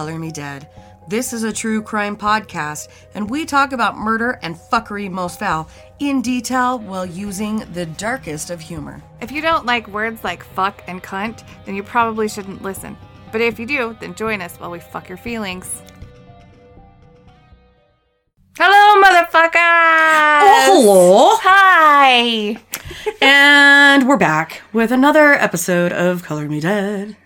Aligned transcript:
Color 0.00 0.18
Me 0.18 0.30
Dead. 0.30 0.66
This 1.08 1.34
is 1.34 1.42
a 1.42 1.52
true 1.52 1.82
crime 1.82 2.16
podcast, 2.16 2.88
and 3.14 3.28
we 3.28 3.44
talk 3.44 3.74
about 3.74 3.98
murder 3.98 4.38
and 4.40 4.56
fuckery 4.56 5.10
most 5.10 5.38
foul 5.38 5.68
in 5.98 6.22
detail 6.22 6.78
while 6.78 7.04
using 7.04 7.58
the 7.74 7.84
darkest 7.84 8.48
of 8.48 8.62
humor. 8.62 9.02
If 9.20 9.30
you 9.30 9.42
don't 9.42 9.66
like 9.66 9.86
words 9.88 10.24
like 10.24 10.42
fuck 10.42 10.82
and 10.86 11.02
cunt, 11.02 11.44
then 11.66 11.74
you 11.74 11.82
probably 11.82 12.30
shouldn't 12.30 12.62
listen. 12.62 12.96
But 13.30 13.42
if 13.42 13.58
you 13.58 13.66
do, 13.66 13.94
then 14.00 14.14
join 14.14 14.40
us 14.40 14.56
while 14.56 14.70
we 14.70 14.80
fuck 14.80 15.06
your 15.06 15.18
feelings. 15.18 15.82
Hello, 18.56 19.02
motherfuckers! 19.02 19.52
Oh, 19.52 20.80
hello! 20.82 21.36
Hi! 21.42 22.56
and 23.20 24.08
we're 24.08 24.16
back 24.16 24.62
with 24.72 24.92
another 24.92 25.34
episode 25.34 25.92
of 25.92 26.22
Color 26.22 26.48
Me 26.48 26.58
Dead. 26.58 27.18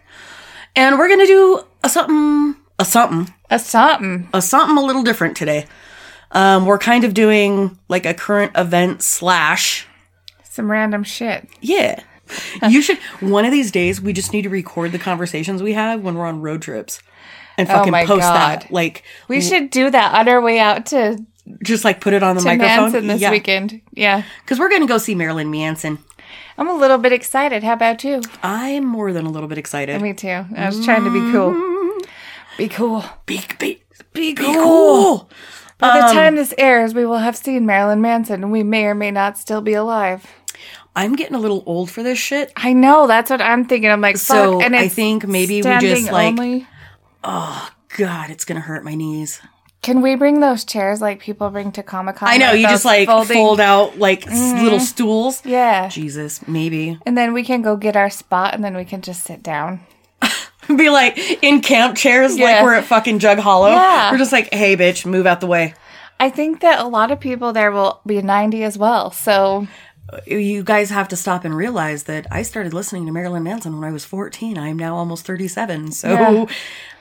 And 0.74 0.98
we're 0.98 1.08
gonna 1.08 1.24
do 1.24 1.62
a 1.84 1.88
something, 1.88 2.56
a 2.78 2.84
something, 2.84 3.32
A 3.50 3.58
something. 3.58 4.28
a 4.32 4.42
something 4.42 4.76
a 4.76 4.82
little 4.82 5.02
different 5.02 5.36
today. 5.36 5.66
Um, 6.32 6.66
we're 6.66 6.78
kind 6.78 7.04
of 7.04 7.14
doing 7.14 7.78
like 7.88 8.04
a 8.06 8.14
current 8.14 8.52
event 8.56 9.02
slash 9.02 9.86
Some 10.42 10.70
random 10.70 11.04
shit. 11.04 11.48
Yeah. 11.60 12.00
You 12.68 12.80
should 12.82 12.98
one 13.20 13.44
of 13.44 13.52
these 13.52 13.70
days 13.70 14.00
we 14.00 14.12
just 14.12 14.32
need 14.32 14.42
to 14.42 14.48
record 14.48 14.92
the 14.92 14.98
conversations 14.98 15.62
we 15.62 15.74
have 15.74 16.00
when 16.00 16.14
we're 16.14 16.26
on 16.26 16.40
road 16.40 16.62
trips 16.62 17.00
and 17.58 17.68
fucking 17.68 17.94
Oh 17.94 18.06
post 18.06 18.22
that. 18.22 18.70
Like 18.72 19.04
We 19.28 19.40
should 19.40 19.70
do 19.70 19.90
that 19.90 20.14
on 20.14 20.28
our 20.28 20.40
way 20.40 20.58
out 20.58 20.86
to, 20.86 21.18
just 21.62 21.84
like 21.84 22.00
put 22.00 22.14
it 22.14 22.22
on 22.22 22.34
the 22.36 22.42
microphone. 22.42 22.84
Manson 22.92 23.06
this 23.06 23.20
yeah. 23.20 23.30
weekend. 23.30 23.80
Yeah. 23.92 24.22
Cuz 24.46 24.58
we're 24.58 24.70
going 24.70 24.80
to 24.80 24.88
go 24.88 24.98
see 24.98 25.14
Marilyn 25.14 25.50
Manson. 25.50 25.98
I'm 26.56 26.68
a 26.68 26.74
little 26.74 26.98
bit 26.98 27.12
excited. 27.12 27.62
How 27.62 27.74
about 27.74 28.02
you? 28.02 28.22
I'm 28.42 28.84
more 28.86 29.12
than 29.12 29.26
a 29.26 29.30
little 29.30 29.48
bit 29.48 29.58
excited. 29.58 30.00
Me 30.00 30.14
too. 30.14 30.46
I 30.56 30.66
was 30.66 30.84
trying 30.84 31.04
to 31.04 31.10
be 31.10 31.20
cool. 31.30 31.52
Be 32.56 32.68
cool. 32.68 33.04
be 33.26 33.40
be 33.58 33.82
be 34.12 34.34
cool. 34.34 35.28
By 35.78 35.88
Um, 35.90 36.06
the 36.08 36.12
time 36.14 36.36
this 36.36 36.54
airs, 36.56 36.94
we 36.94 37.04
will 37.04 37.18
have 37.18 37.36
seen 37.36 37.66
Marilyn 37.66 38.00
Manson 38.00 38.42
and 38.44 38.52
we 38.52 38.62
may 38.62 38.84
or 38.86 38.94
may 38.94 39.10
not 39.10 39.36
still 39.38 39.60
be 39.60 39.74
alive. 39.74 40.24
I'm 40.96 41.16
getting 41.16 41.34
a 41.34 41.40
little 41.40 41.64
old 41.66 41.90
for 41.90 42.04
this 42.04 42.18
shit. 42.18 42.52
I 42.56 42.72
know. 42.72 43.08
That's 43.08 43.28
what 43.28 43.42
I'm 43.42 43.64
thinking. 43.64 43.90
I'm 43.90 44.00
like, 44.00 44.16
fuck. 44.16 44.36
So, 44.36 44.60
and 44.60 44.76
I 44.76 44.86
think 44.86 45.26
maybe 45.26 45.56
we 45.56 45.78
just, 45.80 46.12
like- 46.12 46.28
only. 46.28 46.66
God, 47.22 48.30
it's 48.30 48.44
going 48.44 48.56
to 48.56 48.60
hurt 48.62 48.84
my 48.84 48.94
knees. 48.94 49.40
Can 49.82 50.00
we 50.00 50.14
bring 50.14 50.40
those 50.40 50.64
chairs 50.64 51.00
like 51.02 51.20
people 51.20 51.50
bring 51.50 51.70
to 51.72 51.82
Comic 51.82 52.16
Con? 52.16 52.28
I 52.28 52.38
know, 52.38 52.52
you 52.52 52.66
just 52.66 52.84
like 52.86 53.06
folding- 53.06 53.36
fold 53.36 53.60
out 53.60 53.98
like 53.98 54.26
s 54.26 54.62
little 54.62 54.80
stools. 54.80 55.42
Yeah. 55.44 55.88
Jesus, 55.88 56.46
maybe. 56.48 56.98
And 57.04 57.18
then 57.18 57.32
we 57.34 57.44
can 57.44 57.60
go 57.60 57.76
get 57.76 57.94
our 57.96 58.08
spot 58.10 58.54
and 58.54 58.64
then 58.64 58.74
we 58.76 58.84
can 58.84 59.02
just 59.02 59.24
sit 59.24 59.42
down. 59.42 59.80
Be 60.76 60.90
like 60.90 61.18
in 61.42 61.60
camp 61.60 61.96
chairs, 61.96 62.38
like 62.38 62.62
we're 62.62 62.74
at 62.74 62.84
fucking 62.84 63.18
Jug 63.18 63.38
Hollow. 63.38 63.70
Yeah. 63.70 64.10
We're 64.12 64.18
just 64.18 64.32
like, 64.32 64.52
hey, 64.52 64.76
bitch, 64.76 65.04
move 65.06 65.26
out 65.26 65.40
the 65.40 65.46
way. 65.46 65.74
I 66.20 66.30
think 66.30 66.60
that 66.60 66.78
a 66.78 66.86
lot 66.86 67.10
of 67.10 67.18
people 67.20 67.52
there 67.52 67.70
will 67.72 68.00
be 68.06 68.20
90 68.22 68.62
as 68.64 68.78
well. 68.78 69.10
So 69.10 69.66
You 70.26 70.62
guys 70.62 70.90
have 70.90 71.08
to 71.08 71.16
stop 71.16 71.44
and 71.44 71.56
realize 71.56 72.04
that 72.04 72.26
I 72.30 72.42
started 72.42 72.72
listening 72.72 73.04
to 73.06 73.12
Marilyn 73.12 73.42
Manson 73.42 73.74
when 73.78 73.88
I 73.88 73.92
was 73.92 74.04
14. 74.04 74.56
I 74.58 74.68
am 74.68 74.78
now 74.78 74.94
almost 74.96 75.26
37. 75.26 75.90
So 75.92 76.08
Yeah. 76.12 76.44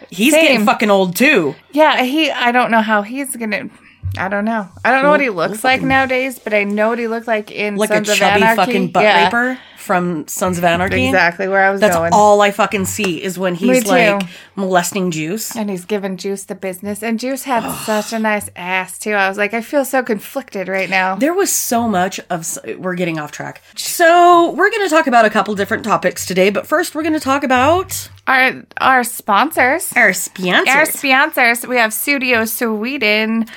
he's 0.10 0.34
Same. 0.34 0.42
getting 0.46 0.66
fucking 0.66 0.90
old 0.90 1.16
too. 1.16 1.56
yeah, 1.72 2.02
he. 2.04 2.32
I 2.32 2.52
don't 2.52 2.72
know 2.72 2.82
how 2.82 3.02
he's 3.04 3.36
gonna. 3.36 3.70
I 4.18 4.28
don't 4.30 4.46
know. 4.46 4.68
I 4.86 4.92
don't 4.92 5.04
know 5.04 5.10
what 5.10 5.22
he 5.22 5.30
looks 5.30 5.64
like 5.64 5.82
nowadays, 5.82 6.38
but 6.40 6.54
I 6.54 6.64
know 6.64 6.90
what 6.90 7.00
he 7.00 7.08
looked 7.08 7.28
like 7.28 7.50
in 7.52 7.76
Like 7.78 7.90
Sons 7.90 8.10
a 8.10 8.12
of 8.14 8.18
chubby 8.20 8.42
Anarchy. 8.44 8.56
fucking 8.58 8.88
butt 8.92 9.04
Yeah, 9.04 9.26
raper 9.26 9.60
from 9.78 10.26
Sons 10.30 10.58
of 10.58 10.64
Anarchy. 10.64 11.08
Exactly 11.08 11.48
where 11.50 11.62
I 11.66 11.70
was 11.70 11.82
That's 11.82 11.96
going. 11.96 12.14
all 12.14 12.40
I 12.42 12.52
fucking 12.52 12.86
see 12.86 13.22
is 13.22 13.38
when 13.38 13.54
he's 13.56 13.86
like 13.86 14.24
molesting 14.56 15.12
Juice. 15.12 15.56
and 15.58 15.70
he's 15.70 15.84
giving 15.84 16.16
Juice 16.16 16.46
the 16.46 16.56
business. 16.56 17.04
And 17.04 17.20
Juice 17.20 17.44
had 17.44 17.70
such 17.86 18.14
a 18.14 18.20
nice 18.20 18.50
ass 18.56 18.98
too. 18.98 19.12
I 19.14 19.28
was 19.28 19.38
like, 19.38 19.54
I 19.54 19.62
feel 19.62 19.84
so 19.84 20.02
conflicted 20.04 20.68
right 20.70 20.90
now. 20.90 21.16
There 21.16 21.34
was 21.34 21.52
so 21.52 21.90
much 21.90 22.20
of. 22.30 22.48
We're 22.78 22.96
getting 22.96 23.20
off 23.20 23.32
track. 23.34 23.62
So 23.76 24.52
we're 24.52 24.70
going 24.72 24.88
to 24.88 24.90
talk 24.96 25.08
about 25.08 25.26
a 25.26 25.30
couple 25.30 25.54
different 25.56 25.84
topics 25.84 26.26
today, 26.26 26.50
but 26.50 26.66
first 26.68 26.96
we're 26.96 27.04
going 27.04 27.14
to 27.14 27.20
talk 27.20 27.44
about 27.44 28.10
Our 28.26 28.64
our 28.80 29.04
sponsors. 29.04 29.92
our 29.98 30.14
sponsors. 30.14 30.70
Our 30.74 30.86
sponsors, 30.86 31.68
we 31.68 31.76
have 31.78 31.92
Studio 31.94 32.46
Sweden. 32.46 33.48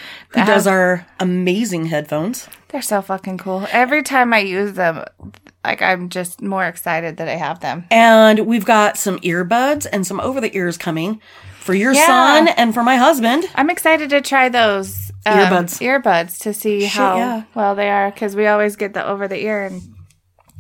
Does 0.44 0.66
our 0.66 1.06
amazing 1.19 1.86
headphones. 1.86 2.48
They're 2.69 2.82
so 2.82 3.00
fucking 3.00 3.38
cool. 3.38 3.66
Every 3.70 4.02
time 4.02 4.32
I 4.34 4.41
use 4.41 4.74
them, 4.74 5.04
like 5.64 5.80
I'm 5.82 6.08
just 6.08 6.42
more 6.42 6.64
excited 6.64 7.16
that 7.16 7.28
I 7.28 7.36
have 7.36 7.60
them. 7.60 7.86
And 7.91 8.41
we've 8.41 8.64
got 8.64 8.98
some 8.98 9.19
earbuds 9.20 9.86
and 9.91 10.06
some 10.06 10.20
over 10.20 10.41
the 10.41 10.54
ears 10.56 10.76
coming 10.76 11.20
for 11.60 11.75
your 11.75 11.92
Yeah. 11.92 12.06
son 12.06 12.48
and 12.48 12.75
for 12.75 12.82
my 12.82 12.96
husband. 12.96 13.44
I'm 13.54 13.70
excited 13.70 14.10
to 14.10 14.20
try 14.20 14.48
those 14.48 15.10
um, 15.26 15.38
Earbuds. 15.38 15.80
Earbuds 15.80 16.38
to 16.42 16.54
see 16.54 16.84
how 16.84 17.16
yeah. 17.16 17.42
well 17.54 17.75
they 17.75 17.91
are 17.91 18.10
because 18.10 18.36
we 18.36 18.46
always 18.46 18.76
get 18.76 18.94
the 18.94 19.04
over 19.04 19.26
the 19.26 19.42
ear, 19.42 19.64
and 19.64 19.82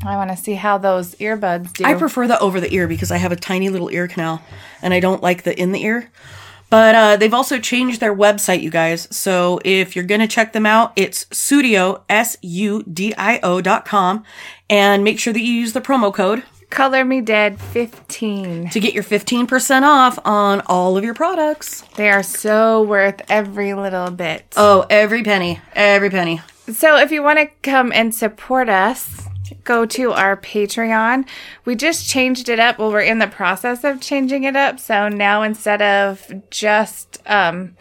I 0.04 0.16
want 0.16 0.30
to 0.30 0.36
see 0.36 0.54
how 0.54 0.78
those 0.78 1.14
earbuds 1.16 1.72
do. 1.72 1.84
I 1.84 1.94
prefer 1.94 2.26
the 2.26 2.38
over 2.40 2.60
the 2.60 2.72
ear 2.74 2.88
because 2.88 3.10
I 3.10 3.16
have 3.18 3.32
a 3.32 3.36
tiny 3.36 3.68
little 3.68 3.90
ear 3.90 4.08
canal 4.08 4.42
and 4.82 4.92
I 4.92 5.00
don't 5.00 5.22
like 5.22 5.44
the 5.44 5.58
in 5.58 5.72
the 5.72 5.82
ear. 5.84 6.10
But 6.68 6.94
uh, 6.94 7.16
they've 7.16 7.32
also 7.34 7.58
changed 7.58 8.00
their 8.00 8.14
website, 8.14 8.60
you 8.62 8.70
guys. 8.70 9.06
So 9.16 9.60
if 9.64 9.94
you're 9.94 10.04
going 10.04 10.20
to 10.20 10.26
check 10.26 10.52
them 10.52 10.66
out, 10.66 10.92
it's 10.96 11.26
studio, 11.30 12.02
S 12.08 12.36
U 12.42 12.82
D 12.82 13.14
I 13.16 13.38
O 13.42 13.60
dot 13.60 13.84
com. 13.84 14.24
And 14.68 15.04
make 15.04 15.20
sure 15.20 15.32
that 15.32 15.40
you 15.42 15.52
use 15.52 15.72
the 15.74 15.80
promo 15.80 16.12
code 16.12 16.42
Color 16.70 17.04
Me 17.04 17.20
Dead 17.20 17.60
15. 17.60 18.70
to 18.70 18.80
get 18.80 18.92
your 18.94 19.04
15% 19.04 19.82
off 19.82 20.18
on 20.24 20.60
all 20.66 20.96
of 20.96 21.04
your 21.04 21.14
products. 21.14 21.82
They 21.96 22.10
are 22.10 22.24
so 22.24 22.82
worth 22.82 23.22
every 23.28 23.72
little 23.74 24.10
bit. 24.10 24.52
Oh, 24.56 24.84
every 24.90 25.22
penny. 25.22 25.60
Every 25.74 26.10
penny. 26.10 26.40
So 26.72 26.98
if 26.98 27.12
you 27.12 27.22
want 27.22 27.38
to 27.38 27.46
come 27.62 27.92
and 27.92 28.12
support 28.12 28.68
us, 28.68 29.25
go 29.64 29.86
to 29.86 30.12
our 30.12 30.36
Patreon. 30.36 31.26
We 31.64 31.74
just 31.76 32.08
changed 32.08 32.48
it 32.48 32.58
up. 32.58 32.78
Well, 32.78 32.90
we're 32.90 33.00
in 33.00 33.18
the 33.18 33.26
process 33.26 33.84
of 33.84 34.00
changing 34.00 34.44
it 34.44 34.56
up. 34.56 34.78
So 34.80 35.08
now 35.08 35.42
instead 35.42 35.82
of 35.82 36.30
just 36.50 37.20
um, 37.26 37.76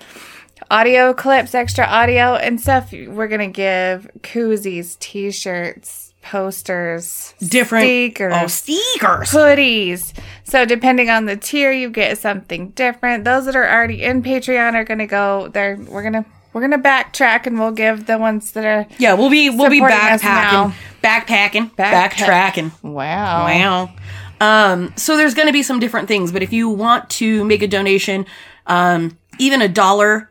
audio 0.72 1.14
clips, 1.14 1.54
extra 1.56 1.86
audio 1.86 2.36
and 2.36 2.60
stuff, 2.60 2.92
we're 2.92 3.28
going 3.28 3.52
to 3.52 3.56
give 3.56 4.10
koozies, 4.22 4.98
t 5.00 5.32
shirts, 5.32 6.14
posters, 6.22 7.34
Different. 7.40 7.86
stickers. 7.86 8.34
Oh, 8.36 8.48
stickers. 8.48 9.30
Hoodies. 9.32 10.18
So 10.44 10.66
depending 10.66 11.10
on 11.10 11.26
the 11.26 11.38
tier, 11.38 11.72
you 11.72 11.90
get 11.90 12.18
something 12.18 12.70
different. 12.70 13.26
Those 13.26 13.46
that 13.46 13.56
are 13.56 13.70
already 13.70 14.04
in 14.04 14.24
Patreon 14.24 14.74
are 14.74 14.84
gonna 14.84 15.08
go 15.08 15.50
there. 15.50 15.78
We're 15.88 16.04
gonna 16.04 16.26
we're 16.56 16.62
gonna 16.62 16.80
backtrack 16.80 17.46
and 17.46 17.60
we'll 17.60 17.72
give 17.72 18.06
the 18.06 18.18
ones 18.18 18.54
that 18.54 18.64
are 18.64 18.88
Yeah, 18.98 19.14
we'll 19.16 19.30
be 19.30 19.50
we'll 19.50 19.70
be 19.70 19.82
backpacking, 19.82 20.74
backpacking, 21.04 21.76
Backpack. 21.76 22.12
backtracking. 22.14 22.72
wow. 22.82 23.44
Wow. 23.46 23.94
Um, 24.42 24.94
so 24.96 25.18
there's 25.18 25.34
going 25.34 25.48
to 25.48 25.54
be 25.54 25.64
some 25.64 25.80
different 25.80 26.08
things, 26.10 26.32
but 26.32 26.44
if 26.44 26.52
you 26.52 26.68
want 26.70 27.10
to 27.12 27.44
make 27.46 27.62
a 27.62 27.68
donation, 27.68 28.26
um, 28.68 29.18
even 29.40 29.62
a 29.62 29.70
dollar 29.70 30.30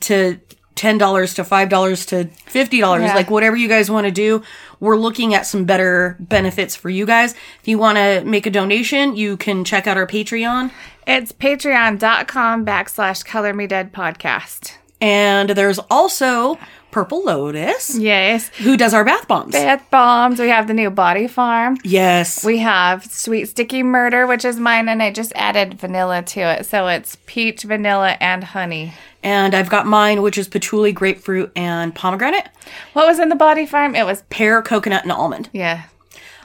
to 0.00 0.38
ten 0.74 0.96
dollars 0.96 1.34
to 1.34 1.44
five 1.44 1.68
dollars 1.68 2.06
to 2.06 2.24
fifty 2.46 2.80
dollars, 2.80 3.02
Yeah. 3.02 3.14
like 3.14 3.30
whatever 3.30 3.54
you 3.56 3.68
guys 3.68 3.90
want 3.90 4.06
to 4.06 4.10
do, 4.10 4.42
we're 4.80 4.96
looking 4.96 5.34
at 5.34 5.46
some 5.46 5.64
better 5.66 6.16
benefits 6.20 6.74
for 6.76 6.88
you 6.88 7.04
guys. 7.04 7.32
If 7.60 7.68
you 7.68 7.78
want 7.78 7.98
to 7.98 8.22
make 8.24 8.46
a 8.46 8.50
donation, 8.50 9.14
you 9.16 9.36
can 9.36 9.62
check 9.64 9.86
out 9.86 9.96
our 9.98 10.06
Patreon, 10.06 10.70
It's 11.06 11.32
patreon.com 11.32 12.64
backslash 12.64 13.24
color 13.24 13.52
me 13.52 13.66
dead 13.66 13.92
podcast. 13.92 14.76
And 15.00 15.50
there's 15.50 15.78
also 15.90 16.58
Purple 16.90 17.22
Lotus, 17.24 17.96
Yes. 17.98 18.48
who 18.58 18.76
does 18.76 18.94
our 18.94 19.04
bath 19.04 19.28
bombs. 19.28 19.52
Bath 19.52 19.84
bombs. 19.90 20.40
We 20.40 20.48
have 20.48 20.66
the 20.68 20.74
new 20.74 20.88
body 20.90 21.28
farm. 21.28 21.76
yes, 21.84 22.42
We 22.44 22.58
have 22.58 23.04
Sweet 23.04 23.44
Sticky 23.46 23.82
Murder, 23.82 24.26
which 24.26 24.44
is 24.44 24.58
mine, 24.58 24.88
and 24.88 25.02
I 25.02 25.10
just 25.12 25.32
added 25.34 25.74
vanilla 25.78 26.22
to 26.22 26.40
it. 26.40 26.64
So 26.66 26.86
it's 26.88 27.18
peach, 27.26 27.62
vanilla, 27.64 28.16
and 28.20 28.42
honey. 28.42 28.94
and 29.22 29.54
I've 29.54 29.68
got 29.68 29.86
mine, 29.86 30.22
which 30.22 30.38
is 30.38 30.48
patchouli, 30.48 30.92
grapefruit, 30.92 31.52
and 31.54 31.94
pomegranate, 31.94 32.48
What 32.94 33.06
was 33.06 33.18
in 33.18 33.28
the 33.28 33.36
body 33.36 33.66
farm? 33.66 33.94
It 33.94 34.06
was, 34.06 34.22
pear, 34.30 34.62
coconut, 34.62 35.02
and 35.02 35.12
almond. 35.12 35.50
yeah. 35.52 35.82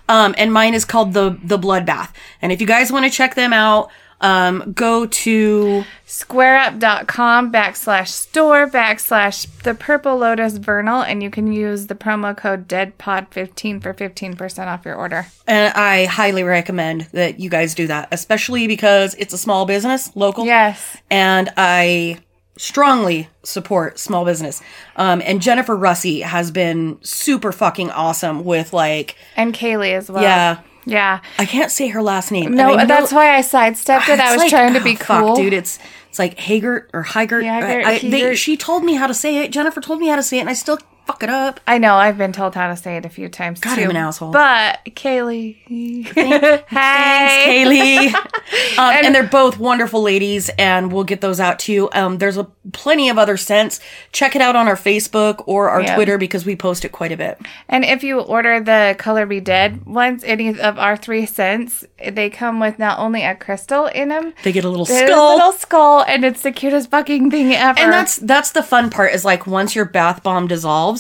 Um, 0.10 0.36
and 0.38 0.52
mine 0.52 0.74
is 0.74 0.84
called 0.84 1.14
the 1.14 1.38
the 1.42 1.58
Blood 1.58 1.86
Bath. 1.86 2.12
And 2.42 2.52
if 2.52 2.60
you 2.60 2.68
guys 2.68 2.92
want 2.92 3.06
to 3.06 3.10
check 3.12 3.36
them 3.36 3.54
out, 3.54 3.90
um, 4.24 4.72
go 4.74 5.06
to 5.06 5.84
squareup.com 6.08 7.52
backslash 7.52 8.08
store 8.08 8.68
backslash 8.68 9.46
the 9.64 9.76
purple 9.76 10.18
lotus 10.18 10.58
vernal 10.58 11.02
and 11.02 11.22
you 11.22 11.30
can 11.30 11.52
use 11.52 11.88
the 11.88 11.96
promo 11.96 12.36
code 12.36 12.68
deadpod15 12.68 13.82
for 13.82 13.94
15% 13.94 14.68
off 14.68 14.86
your 14.86 14.96
order 14.96 15.28
and 15.46 15.74
I 15.74 16.06
highly 16.06 16.44
recommend 16.44 17.02
that 17.12 17.40
you 17.40 17.50
guys 17.50 17.76
do 17.76 17.88
that, 17.88 18.08
especially 18.12 18.68
because 18.68 19.14
it's 19.16 19.34
a 19.34 19.38
small 19.38 19.66
business, 19.66 20.16
local. 20.16 20.46
yes 20.46 20.98
And 21.12 21.52
I 21.58 22.20
strongly 22.58 23.28
support 23.44 24.00
small 24.00 24.26
business. 24.26 24.62
Um, 24.96 25.22
and 25.26 25.42
Jennifer 25.42 25.76
Russi 25.76 26.22
has 26.22 26.52
been 26.52 26.98
super 27.02 27.52
fucking 27.52 27.92
awesome 27.92 28.44
with 28.44 28.74
like, 28.74 29.16
and 29.36 29.54
kaylee 29.54 29.94
as 29.94 30.10
well 30.10 30.24
yeah, 30.24 30.62
Yeah. 30.86 31.22
I 31.40 31.46
can't 31.46 31.72
say 31.72 31.88
her 31.90 32.02
last 32.02 32.32
name. 32.32 32.54
No, 32.54 32.76
know- 32.76 32.86
that's 32.86 33.12
why 33.12 33.36
I 33.36 33.42
sidestepped 33.42 34.10
it. 34.10 34.20
I 34.20 34.32
was 34.34 34.40
like- 34.40 34.50
trying 34.50 34.74
to 34.74 34.80
oh, 34.80 34.84
be 34.84 34.96
fuck, 34.96 35.24
cool. 35.26 35.36
dude. 35.36 35.54
It's 35.54 35.80
it's 36.10 36.20
like 36.20 36.38
Hagert 36.38 36.90
or 36.94 37.04
Hygert. 37.04 37.44
Hygert, 37.44 37.86
I, 37.86 37.94
I- 37.94 38.00
they, 38.00 38.36
she 38.36 38.56
told 38.58 38.84
me 38.84 38.96
how 38.96 39.08
to 39.08 39.14
say 39.14 39.38
it. 39.38 39.52
Jennifer 39.52 39.82
told 39.82 40.00
me 40.00 40.08
how 40.08 40.16
to 40.16 40.24
say 40.24 40.38
it, 40.38 40.42
and 40.42 40.50
I 40.50 40.54
still 40.54 40.78
fuck 41.06 41.24
it 41.24 41.30
up. 41.30 41.60
I 41.68 41.78
know. 41.78 41.96
I've 41.96 42.18
been 42.18 42.32
told 42.34 42.56
how 42.56 42.68
to 42.70 42.76
say 42.78 42.98
it 42.98 43.06
a 43.06 43.10
few 43.10 43.30
times 43.30 43.60
God, 43.60 43.76
too. 43.76 43.84
I'm 43.84 43.90
an 43.92 43.96
asshole. 43.96 44.32
But 44.32 44.80
Kaylee, 44.86 46.08
Thanks, 46.14 46.70
hey, 46.70 47.66
Kaylee. 47.66 48.14
um, 48.78 49.06
and, 49.06 49.14
they're 49.16 49.24
both 49.24 49.58
wonderful 49.60 50.02
ladies, 50.02 50.50
and 50.58 50.92
we'll 50.92 51.04
get 51.04 51.22
those 51.22 51.40
out 51.40 51.60
to 51.60 51.74
you. 51.74 51.90
Um, 51.94 52.18
there's 52.18 52.38
a 52.38 52.46
plenty 52.72 53.10
of 53.10 53.18
other 53.18 53.38
scents. 53.38 53.80
Check 54.12 54.36
it 54.36 54.42
out 54.42 54.56
on 54.56 54.68
our 54.68 54.76
Facebook 54.76 55.44
or 55.48 55.70
our 55.70 55.82
Yeah. 55.82 55.96
Twitter 55.96 56.18
because 56.18 56.46
we 56.46 56.56
post 56.56 56.86
it 56.86 56.90
quite 56.90 57.12
a 57.12 57.18
bit. 57.18 57.38
And 57.68 57.84
if 57.86 58.04
you 58.04 58.20
order 58.20 58.60
the 58.60 58.96
Color 58.98 59.26
Me 59.26 59.40
Dead 59.40 59.86
ones, 59.86 60.24
any 60.24 60.60
of 60.60 60.78
our 60.80 60.96
three 60.98 61.26
scents, 61.26 61.84
they 62.12 62.30
come 62.30 62.60
with 62.60 62.80
not 62.80 63.00
only 63.00 63.24
a 63.24 63.36
crystal 63.36 63.86
in 63.88 64.10
them, 64.10 64.34
They 64.44 64.52
get 64.52 64.66
a 64.66 64.70
little 64.70 64.86
skull. 64.86 65.34
a 65.34 65.36
little 65.36 65.52
skull, 65.54 66.04
and 66.08 66.24
it's 66.24 66.42
the 66.42 66.52
cutest 66.52 66.90
fucking 66.92 67.32
thing 67.32 67.54
ever. 67.54 67.80
and 67.80 67.92
that's 67.92 68.18
that's 68.18 68.52
the 68.52 68.64
fun 68.64 68.90
part 68.90 69.14
is 69.14 69.26
like 69.26 69.46
once 69.48 69.76
your 69.76 69.86
bath 69.86 70.24
bomb 70.24 70.48
dissolves, 70.48 70.93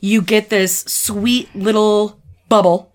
you 0.00 0.22
get 0.22 0.48
this 0.50 0.80
sweet 0.82 1.54
little 1.54 2.18
bubble 2.48 2.86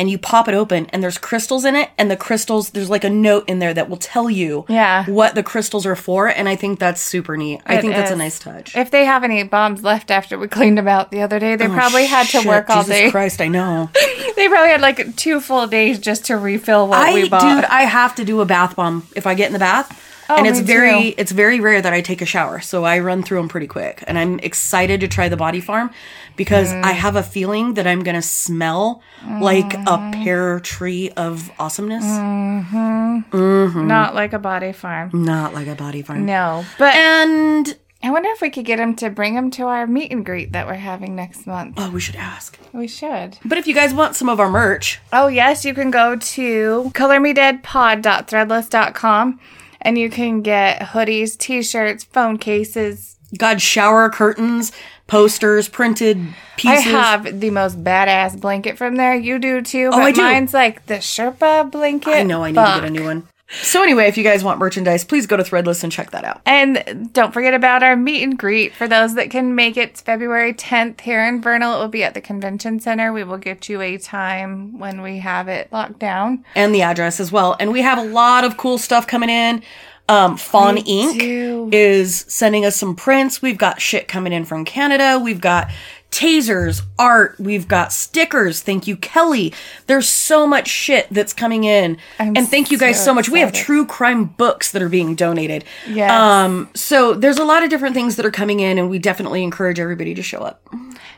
and 0.00 0.08
you 0.08 0.16
pop 0.16 0.46
it 0.46 0.54
open 0.54 0.86
and 0.92 1.02
there's 1.02 1.18
crystals 1.18 1.64
in 1.64 1.74
it 1.74 1.90
and 1.98 2.08
the 2.08 2.16
crystals 2.16 2.70
there's 2.70 2.88
like 2.88 3.02
a 3.02 3.10
note 3.10 3.48
in 3.48 3.58
there 3.58 3.74
that 3.74 3.88
will 3.90 3.96
tell 3.96 4.30
you 4.30 4.64
Yeah. 4.68 5.04
what 5.06 5.34
the 5.34 5.42
crystals 5.42 5.84
are 5.86 5.96
for 5.96 6.28
and 6.28 6.48
I 6.48 6.54
think 6.54 6.78
that's 6.78 7.00
super 7.00 7.36
neat. 7.36 7.60
I 7.66 7.76
It 7.76 7.80
think 7.80 7.94
that's 7.94 8.12
a 8.12 8.16
nice 8.16 8.38
touch. 8.38 8.76
If 8.76 8.92
they 8.92 9.04
have 9.06 9.24
any 9.24 9.42
bombs 9.42 9.82
left 9.82 10.12
after 10.12 10.38
we 10.38 10.46
cleaned 10.46 10.78
them 10.78 10.86
out 10.86 11.10
the 11.10 11.20
other 11.22 11.40
day, 11.40 11.56
they 11.56 11.66
oh, 11.66 11.72
probably 11.74 12.06
had 12.06 12.28
to 12.28 12.38
Oh, 12.38 12.46
work 12.46 12.70
all 12.70 12.82
Jesus 12.84 12.96
day. 12.96 13.10
Christ, 13.10 13.40
I 13.40 13.48
know. 13.48 13.90
They 14.38 14.46
probably 14.48 14.70
had 14.70 14.80
like 14.80 15.16
two 15.16 15.40
full 15.40 15.66
days 15.66 15.98
just 15.98 16.26
to 16.26 16.36
refill 16.36 16.86
what 16.86 17.00
I 17.00 17.12
we 17.14 17.28
bought. 17.28 17.40
dude, 17.40 17.64
I 17.64 17.82
have 17.82 18.14
to 18.16 18.24
do 18.24 18.40
a 18.40 18.44
bath 18.46 18.76
bomb 18.76 19.04
if 19.16 19.26
I 19.26 19.34
get 19.34 19.48
in 19.48 19.52
the 19.52 19.58
bath. 19.58 20.00
Oh, 20.30 20.36
and 20.36 20.46
it's 20.46 20.60
very 20.60 21.10
too. 21.10 21.14
it's 21.18 21.32
very 21.32 21.58
rare 21.60 21.80
that 21.80 21.92
I 21.92 22.00
take 22.02 22.20
a 22.20 22.26
shower, 22.26 22.60
so 22.60 22.84
I 22.84 22.98
run 22.98 23.22
through 23.22 23.38
them 23.38 23.48
pretty 23.48 23.66
quick. 23.66 24.02
And 24.06 24.18
I'm 24.18 24.38
excited 24.40 25.00
to 25.00 25.08
try 25.08 25.28
the 25.28 25.36
Body 25.36 25.60
Farm 25.60 25.90
because 26.36 26.72
Mm. 26.72 26.84
I 26.84 26.92
have 26.92 27.16
a 27.16 27.22
feeling 27.22 27.74
that 27.74 27.86
I'm 27.86 28.02
gonna 28.02 28.22
smell 28.22 29.02
like 29.40 29.74
a 29.74 29.98
mm. 29.98 30.12
pear 30.24 30.60
tree 30.60 31.10
of 31.16 31.50
awesomeness, 31.58 32.04
mm-hmm. 32.04 33.20
Mm-hmm. 33.36 33.86
Not 33.86 34.14
like 34.14 34.32
a 34.32 34.38
body 34.38 34.72
farm. 34.72 35.10
not 35.12 35.52
like 35.54 35.66
a 35.66 35.74
Body 35.74 36.02
Farm. 36.02 36.24
No, 36.26 36.64
but 36.78 36.94
And 36.94 37.76
I 38.02 38.10
wonder 38.10 38.28
if 38.30 38.40
we 38.40 38.50
could 38.50 38.64
get 38.64 38.78
him 38.78 38.94
to 38.96 39.10
bring 39.10 39.34
him 39.34 39.50
to 39.52 39.64
our 39.64 39.86
meet 39.86 40.12
and 40.12 40.24
greet 40.24 40.52
that 40.52 40.66
we're 40.68 40.74
having 40.74 41.16
next 41.16 41.46
month. 41.48 41.74
oh, 41.78 41.90
we 41.90 41.98
should 42.00 42.14
ask. 42.16 42.56
We 42.72 42.86
should. 42.86 43.38
But 43.44 43.58
if 43.58 43.66
you 43.66 43.74
guys 43.74 43.92
want 43.92 44.14
some 44.14 44.28
of 44.28 44.38
our 44.38 44.48
merch, 44.48 45.00
Oh, 45.12 45.26
yes, 45.26 45.64
you 45.64 45.74
can 45.74 45.90
go 45.90 46.14
to 46.14 46.92
colormedeadpod.threadless.com 46.94 49.40
and 49.80 49.98
you 49.98 50.10
can 50.10 50.42
get 50.42 50.80
hoodies, 50.80 51.36
t 51.36 51.62
shirts, 51.62 52.04
phone 52.04 52.38
cases. 52.38 53.16
God, 53.36 53.60
shower 53.60 54.08
curtains, 54.08 54.72
posters, 55.06 55.68
printed 55.68 56.16
pieces. 56.56 56.86
I 56.86 56.90
have 56.90 57.40
the 57.40 57.50
most 57.50 57.82
badass 57.84 58.40
blanket 58.40 58.78
from 58.78 58.96
there. 58.96 59.14
You 59.14 59.38
do 59.38 59.60
too. 59.60 59.88
Oh, 59.92 59.98
but 59.98 60.00
I 60.00 60.12
do. 60.12 60.22
mine's 60.22 60.54
like 60.54 60.86
the 60.86 60.94
Sherpa 60.94 61.70
blanket. 61.70 62.10
I 62.10 62.22
know 62.22 62.44
I 62.44 62.50
need 62.50 62.56
Fuck. 62.56 62.76
to 62.76 62.80
get 62.80 62.90
a 62.90 62.92
new 62.92 63.04
one. 63.04 63.28
So 63.50 63.82
anyway, 63.82 64.08
if 64.08 64.18
you 64.18 64.24
guys 64.24 64.44
want 64.44 64.58
merchandise, 64.58 65.04
please 65.04 65.26
go 65.26 65.36
to 65.36 65.42
Threadless 65.42 65.82
and 65.82 65.90
check 65.90 66.10
that 66.10 66.22
out. 66.24 66.42
And 66.44 67.10
don't 67.14 67.32
forget 67.32 67.54
about 67.54 67.82
our 67.82 67.96
meet 67.96 68.22
and 68.22 68.38
greet 68.38 68.74
for 68.74 68.86
those 68.86 69.14
that 69.14 69.30
can 69.30 69.54
make 69.54 69.78
it. 69.78 69.96
February 69.98 70.52
10th 70.52 71.00
here 71.00 71.24
in 71.24 71.40
Vernal. 71.40 71.76
It 71.76 71.78
will 71.78 71.88
be 71.88 72.04
at 72.04 72.12
the 72.12 72.20
convention 72.20 72.78
center. 72.78 73.10
We 73.10 73.24
will 73.24 73.38
get 73.38 73.68
you 73.68 73.80
a 73.80 73.96
time 73.96 74.78
when 74.78 75.00
we 75.00 75.18
have 75.20 75.48
it 75.48 75.72
locked 75.72 75.98
down. 75.98 76.44
and 76.54 76.74
the 76.74 76.82
address 76.82 77.20
as 77.20 77.32
well. 77.32 77.56
And 77.58 77.72
we 77.72 77.80
have 77.80 77.96
a 77.98 78.04
lot 78.04 78.44
of 78.44 78.58
cool 78.58 78.76
stuff 78.76 79.06
coming 79.06 79.30
in. 79.30 79.62
Um, 80.10 80.36
Fawn 80.38 80.76
Inc. 80.76 81.18
do. 81.18 81.68
is 81.70 82.24
sending 82.28 82.64
us 82.64 82.76
some 82.76 82.96
prints. 82.96 83.42
We've 83.42 83.58
got 83.58 83.80
shit 83.80 84.08
coming 84.08 84.32
in 84.32 84.46
from 84.46 84.64
Canada. 84.64 85.18
We've 85.22 85.40
got 85.40 85.70
tasers, 86.10 86.82
art. 86.98 87.38
We've 87.38 87.66
got 87.66 87.92
stickers. 87.92 88.62
Thank 88.62 88.86
you, 88.86 88.96
Kelly. 88.96 89.52
There's 89.86 90.08
so 90.08 90.46
much 90.46 90.68
shit 90.68 91.08
that's 91.10 91.32
coming 91.32 91.64
in. 91.64 91.98
I'm 92.18 92.36
and 92.36 92.48
thank 92.48 92.70
you 92.70 92.78
guys 92.78 93.02
so 93.02 93.08
so 93.08 93.14
much. 93.14 93.30
We 93.30 93.40
have 93.40 93.52
true 93.52 93.86
crime 93.86 94.24
books 94.24 94.70
that 94.72 94.82
are 94.82 94.88
being 94.90 95.14
donated. 95.14 95.64
Yes. 95.88 96.10
Um, 96.10 96.68
so 96.74 97.14
there's 97.14 97.38
a 97.38 97.44
lot 97.44 97.62
of 97.62 97.70
different 97.70 97.94
things 97.94 98.16
that 98.16 98.26
are 98.26 98.30
coming 98.30 98.60
in 98.60 98.76
and 98.76 98.90
we 98.90 98.98
definitely 98.98 99.42
encourage 99.42 99.80
everybody 99.80 100.14
to 100.14 100.22
show 100.22 100.40
up. 100.40 100.62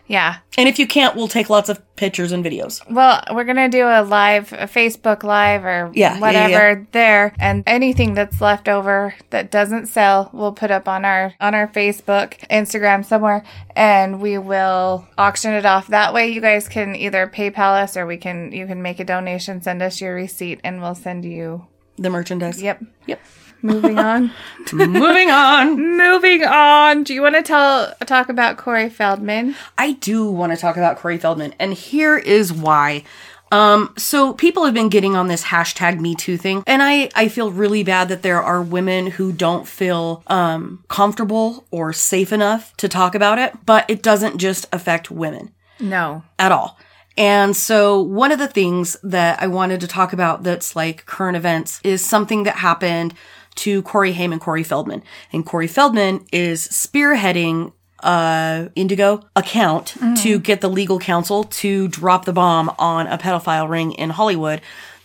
Yeah. 0.07 0.39
And 0.57 0.69
if 0.69 0.79
you 0.79 0.87
can't, 0.87 1.17
we'll 1.17 1.29
take 1.29 1.51
lots 1.51 1.69
of 1.69 1.81
pictures 2.01 2.33
and 2.33 2.43
videos. 2.43 2.81
Well, 2.91 3.23
we're 3.31 3.45
going 3.45 3.57
to 3.57 3.69
do 3.69 3.85
a 3.85 4.03
live, 4.03 4.55
a 4.55 4.65
Facebook 4.65 5.23
live 5.23 5.67
or 5.67 5.91
Yeah, 5.93 6.15
yeah, 6.15 6.21
whatever 6.21 6.71
yeah. 6.71 6.85
there. 6.93 7.35
And 7.39 7.63
anything 7.67 8.15
that's 8.15 8.41
left 8.41 8.71
over 8.71 9.15
that 9.29 9.51
doesn't 9.51 9.87
sell, 9.87 10.31
we'll 10.33 10.53
put 10.53 10.71
up 10.71 10.89
on 10.89 11.05
our, 11.05 11.35
on 11.41 11.55
our 11.55 11.69
Facebook, 11.69 12.39
Instagram 12.49 13.05
somewhere, 13.05 13.45
and 13.77 14.19
we 14.19 14.39
will 14.39 15.07
auction 15.19 15.53
it 15.53 15.67
off. 15.67 15.89
That 15.89 16.15
way 16.15 16.31
you 16.31 16.41
guys 16.41 16.69
can 16.69 16.97
either 16.97 17.27
PayPal 17.27 17.83
us 17.83 17.99
or 17.99 18.07
we 18.07 18.17
can, 18.17 18.51
you 18.51 18.67
can 18.67 18.81
make 18.81 18.99
a 18.99 19.05
donation, 19.05 19.61
send 19.61 19.83
us 19.83 20.01
your 20.01 20.15
receipt 20.15 20.59
and 20.65 20.81
we'll 20.81 20.95
send 20.95 21.27
you. 21.27 21.67
The 21.97 22.09
merchandise. 22.09 22.63
Yep. 22.63 22.83
Yep. 23.09 23.21
Moving 23.63 23.99
on. 24.11 24.31
Moving 24.73 25.31
on. 25.31 25.97
Moving 25.97 26.45
on. 26.45 27.03
Do 27.05 27.15
you 27.15 27.23
want 27.23 27.35
to 27.37 27.43
tell, 27.43 27.93
talk 28.07 28.29
about 28.29 28.57
Corey 28.57 28.89
Feldman? 28.89 29.55
I 29.79 29.93
do 29.93 30.31
want 30.31 30.53
to 30.53 30.59
talk 30.59 30.77
about 30.77 30.97
Corey 30.99 31.19
Feldman, 31.19 31.55
and 31.59 31.75
here 31.75 32.17
is 32.17 32.53
why. 32.53 33.05
Um, 33.53 33.93
so 33.99 34.33
people 34.33 34.65
have 34.65 34.75
been 34.75 34.89
getting 34.91 35.17
on 35.17 35.27
this 35.27 35.43
hashtag 35.45 35.99
Me 35.99 36.15
Too 36.15 36.37
thing, 36.37 36.63
and 36.69 36.81
I 36.83 37.11
I 37.17 37.27
feel 37.29 37.51
really 37.51 37.83
bad 37.83 38.09
that 38.09 38.23
there 38.23 38.41
are 38.41 38.63
women 38.63 39.09
who 39.09 39.33
don't 39.33 39.67
feel 39.67 40.23
um 40.29 40.85
comfortable 40.89 41.67
or 41.73 41.93
safe 41.93 42.33
enough 42.33 42.77
to 42.77 42.89
talk 42.89 43.17
about 43.17 43.41
it. 43.41 43.53
But 43.67 43.91
it 43.91 44.03
doesn't 44.05 44.39
just 44.39 44.67
affect 44.73 45.11
women 45.11 45.53
No. 45.81 46.23
at 46.39 46.53
all. 46.53 46.79
And 47.19 47.57
so 47.57 48.01
one 48.01 48.31
of 48.31 48.39
the 48.39 48.47
things 48.47 48.97
that 49.03 49.43
I 49.43 49.49
wanted 49.49 49.81
to 49.81 49.89
talk 49.89 50.13
about 50.13 50.45
that's 50.45 50.77
like 50.77 51.05
current 51.07 51.37
events 51.37 51.81
is 51.83 52.05
something 52.05 52.45
that 52.45 52.55
happened 52.55 53.15
to 53.61 53.83
Corey 53.83 54.13
Haim 54.13 54.33
and 54.33 54.41
Corey 54.41 54.63
Feldman. 54.63 55.03
And 55.33 55.45
Corey 55.47 55.67
Feldman 55.67 56.27
is 56.33 56.67
spearheading 56.69 57.73
a 58.03 58.71
Indiegogo 58.77 59.25
account 59.37 59.95
to 60.23 60.39
get 60.39 60.61
the 60.63 60.69
legal 60.71 60.99
counsel 60.99 61.45
to 61.45 61.89
drop 61.89 62.25
the 62.25 62.33
bomb 62.33 62.75
on 62.79 63.07
a 63.07 63.19
pedophile 63.19 63.69
ring 63.69 63.93
in 63.93 64.11
Hollywood 64.11 64.61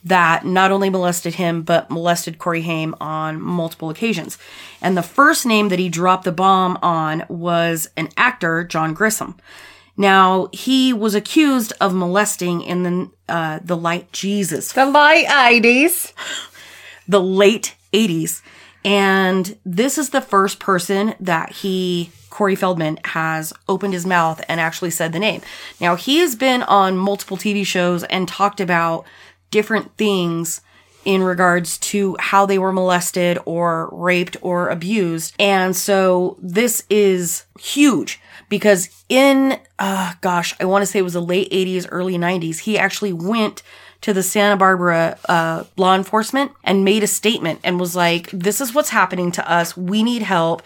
that 0.06 0.46
not 0.46 0.72
only 0.72 0.90
molested 0.90 1.34
him, 1.36 1.64
but 1.64 1.90
molested 1.90 2.38
Corey 2.38 2.62
Haim 2.62 2.94
on 3.02 3.42
multiple 3.42 3.90
occasions. 3.90 4.38
And 4.82 4.96
the 4.96 5.02
first 5.04 5.46
name 5.46 5.70
that 5.70 5.80
he 5.80 5.90
dropped 5.90 6.24
the 6.26 6.32
bomb 6.32 6.78
on 6.84 7.24
was 7.28 7.90
an 7.98 8.10
actor, 8.16 8.64
Jon 8.64 8.94
Grissom. 8.94 9.36
Now, 9.98 10.48
he 10.52 10.94
was 10.94 11.16
accused 11.16 11.74
of 11.82 11.94
molesting 11.94 12.62
in 12.62 12.84
the, 12.84 13.10
uh, 13.28 13.60
the 13.64 13.76
light 13.78 14.12
Jesus, 14.12 14.74
The 14.74 14.86
light 14.86 15.26
IDs. 15.52 16.14
the 17.08 17.22
late 17.22 17.76
80s. 17.96 18.42
And 18.84 19.58
this 19.66 19.98
is 19.98 20.10
the 20.12 20.22
first 20.22 20.60
person 20.60 21.16
that 21.20 21.52
he, 21.52 22.12
Corey 22.30 22.56
Feldman, 22.56 23.00
has 23.06 23.52
opened 23.68 23.94
his 23.94 24.06
mouth 24.06 24.44
and 24.48 24.60
actually 24.60 24.92
said 24.92 25.12
the 25.12 25.20
name. 25.20 25.42
Now, 25.82 25.96
he 25.96 26.20
has 26.20 26.36
been 26.36 26.62
on 26.64 26.98
multiple 26.98 27.38
TV 27.38 27.66
shows 27.66 28.04
and 28.04 28.28
talked 28.28 28.60
about 28.60 29.06
different 29.50 29.98
things 29.98 30.62
in 31.06 31.24
regards 31.24 31.78
to 31.78 32.18
how 32.20 32.46
they 32.46 32.58
were 32.58 32.72
molested 32.72 33.38
or 33.46 33.90
raped 33.92 34.38
or 34.42 34.70
abused. 34.70 35.36
And 35.40 35.76
so 35.76 36.38
this 36.42 36.84
is 36.90 37.46
huge 37.60 38.20
because 38.50 38.90
in, 39.08 39.60
uh, 39.80 40.14
gosh, 40.22 40.56
I 40.60 40.66
want 40.66 40.82
to 40.82 40.86
say 40.88 41.00
it 41.00 41.04
was 41.04 41.14
the 41.14 41.22
late 41.22 41.52
80s, 41.52 41.88
early 41.90 42.18
90s, 42.18 42.60
he 42.60 42.78
actually 42.78 43.14
went 43.14 43.62
to 44.02 44.14
the 44.14 44.24
Santa 44.24 44.58
Barbara 44.58 45.18
uh, 45.28 45.64
law 45.78 45.96
enforcement 45.96 46.52
and 46.64 46.86
made 46.86 47.04
a 47.04 47.08
statement 47.08 47.60
and 47.64 47.80
was 47.80 47.96
like, 47.96 48.30
this 48.32 48.62
is 48.62 48.74
what's 48.74 48.90
happening 48.90 49.32
to 49.34 49.52
us. 49.52 49.76
We 49.76 50.04
need 50.04 50.22
help. 50.22 50.62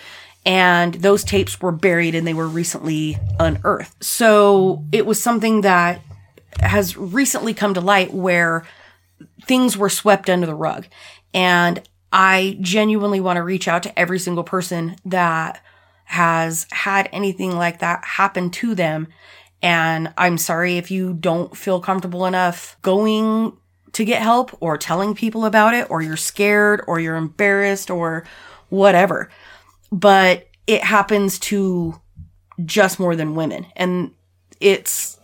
And 0.46 0.96
those 0.96 1.24
tapes 1.24 1.62
were 1.62 1.72
buried 1.72 2.16
and 2.16 2.26
they 2.26 2.34
were 2.34 2.48
recently 2.48 3.18
unearthed. 3.40 4.04
So 4.04 4.84
it 4.92 5.06
was 5.06 5.22
something 5.22 5.62
that 5.62 6.02
has 6.60 6.98
recently 6.98 7.54
come 7.54 7.74
to 7.74 7.82
light 7.82 8.14
where 8.14 8.66
things 9.46 9.78
were 9.78 9.90
swept 9.90 10.30
under 10.30 10.46
the 10.46 10.56
rug. 10.56 10.88
And 11.34 11.82
I 12.12 12.58
genuinely 12.62 13.20
want 13.20 13.38
to 13.38 13.44
reach 13.44 13.68
out 13.68 13.84
to 13.84 14.00
every 14.00 14.20
single 14.20 14.44
person 14.44 14.96
that 15.06 15.62
has 16.06 16.66
had 16.72 17.08
anything 17.12 17.56
like 17.56 17.80
that 17.80 18.04
happen 18.04 18.50
to 18.50 18.74
them. 18.74 19.08
And 19.62 20.13
I'm 20.18 20.38
sorry 20.38 20.78
if 20.78 20.89
you 20.89 21.13
don't 21.13 21.56
feel 21.56 21.82
comfortable 21.82 22.25
enough 22.25 22.78
going 22.82 23.58
to 23.92 24.06
get 24.06 24.22
help 24.22 24.56
or 24.62 24.78
telling 24.78 25.16
people 25.16 25.46
about 25.46 25.74
it, 25.74 25.89
or 25.89 26.01
you're 26.01 26.18
scared 26.18 26.82
or 26.88 27.00
you're 27.00 27.16
embarrassed 27.16 27.89
or 27.89 28.25
whatever. 28.70 29.30
But 29.92 30.48
it 30.68 30.84
happens 30.84 31.39
to 31.39 32.00
just 32.63 33.00
more 33.00 33.16
than 33.16 33.36
women. 33.36 33.66
And 33.75 34.12
it's 34.60 35.18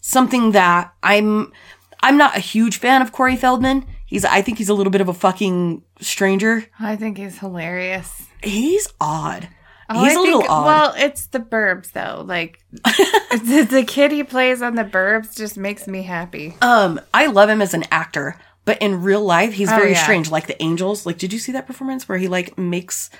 something 0.00 0.52
that 0.52 0.92
I'm 1.02 1.52
I'm 2.00 2.18
not 2.18 2.36
a 2.36 2.40
huge 2.40 2.76
fan 2.78 3.00
of 3.00 3.12
Corey 3.12 3.36
Feldman. 3.36 3.86
He's 4.06 4.24
I 4.24 4.42
think 4.42 4.58
he's 4.58 4.68
a 4.68 4.74
little 4.74 4.90
bit 4.90 5.00
of 5.00 5.08
a 5.08 5.14
fucking 5.14 5.82
stranger. 6.00 6.66
I 6.78 6.96
think 6.96 7.16
he's 7.16 7.38
hilarious. 7.38 8.26
He's 8.42 8.86
odd. 9.00 9.48
Oh, 9.90 10.02
he's 10.04 10.16
I 10.16 10.20
a 10.20 10.22
little 10.22 10.42
odd. 10.48 10.64
Well, 10.66 10.94
it's 10.96 11.26
the 11.26 11.40
Burbs 11.40 11.92
though. 11.92 12.22
Like 12.26 12.64
the, 12.72 13.66
the 13.70 13.84
kid 13.86 14.12
he 14.12 14.24
plays 14.24 14.62
on 14.62 14.74
the 14.76 14.84
Burbs 14.84 15.36
just 15.36 15.56
makes 15.56 15.86
me 15.86 16.02
happy. 16.02 16.56
um, 16.62 17.00
I 17.12 17.26
love 17.26 17.48
him 17.48 17.60
as 17.62 17.74
an 17.74 17.84
actor, 17.90 18.38
but 18.64 18.78
in 18.80 19.02
real 19.02 19.22
life, 19.24 19.52
he's 19.54 19.70
Oh, 19.70 19.76
very 19.76 19.92
yeah. 19.92 20.02
strange. 20.02 20.30
Like 20.30 20.46
the 20.46 20.60
Angels. 20.62 21.04
Like, 21.06 21.18
did 21.18 21.32
you 21.32 21.38
see 21.38 21.52
that 21.52 21.66
performance 21.66 22.08
where 22.08 22.18
he 22.18 22.28
like 22.28 22.56
makes 22.58 23.10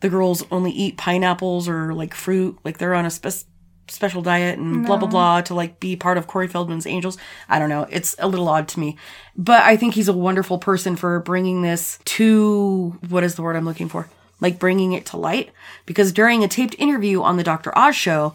the 0.00 0.08
girls 0.08 0.44
only 0.50 0.70
eat 0.70 0.96
pineapples 0.98 1.68
or 1.68 1.94
like 1.94 2.12
fruit? 2.14 2.58
Like 2.64 2.78
they're 2.78 2.94
on 2.94 3.06
a 3.06 3.10
spe- 3.10 3.46
special 3.88 4.22
diet 4.22 4.58
and 4.58 4.86
blah 4.86 4.96
blah 4.96 5.08
blah 5.08 5.40
to 5.42 5.54
like 5.54 5.80
be 5.80 5.96
part 5.96 6.16
of 6.18 6.26
Corey 6.26 6.46
Feldman's 6.48 6.86
Angels. 6.86 7.16
I 7.48 7.58
don't 7.58 7.68
know. 7.68 7.86
It's 7.90 8.14
a 8.18 8.28
little 8.28 8.48
odd 8.48 8.68
to 8.68 8.80
me, 8.80 8.96
but 9.36 9.62
I 9.62 9.76
think 9.76 9.94
he's 9.94 10.08
a 10.08 10.12
wonderful 10.12 10.58
person 10.58 10.96
for 10.96 11.20
bringing 11.20 11.62
this 11.62 11.98
to 12.04 12.98
what 13.08 13.24
is 13.24 13.34
the 13.34 13.42
word 13.42 13.56
I'm 13.56 13.64
looking 13.64 13.88
for? 13.88 14.08
Like 14.42 14.58
bringing 14.58 14.92
it 14.92 15.06
to 15.06 15.16
light. 15.16 15.50
Because 15.86 16.12
during 16.12 16.44
a 16.44 16.48
taped 16.48 16.76
interview 16.78 17.22
on 17.22 17.38
the 17.38 17.42
Dr. 17.42 17.76
Oz 17.76 17.96
show, 17.96 18.34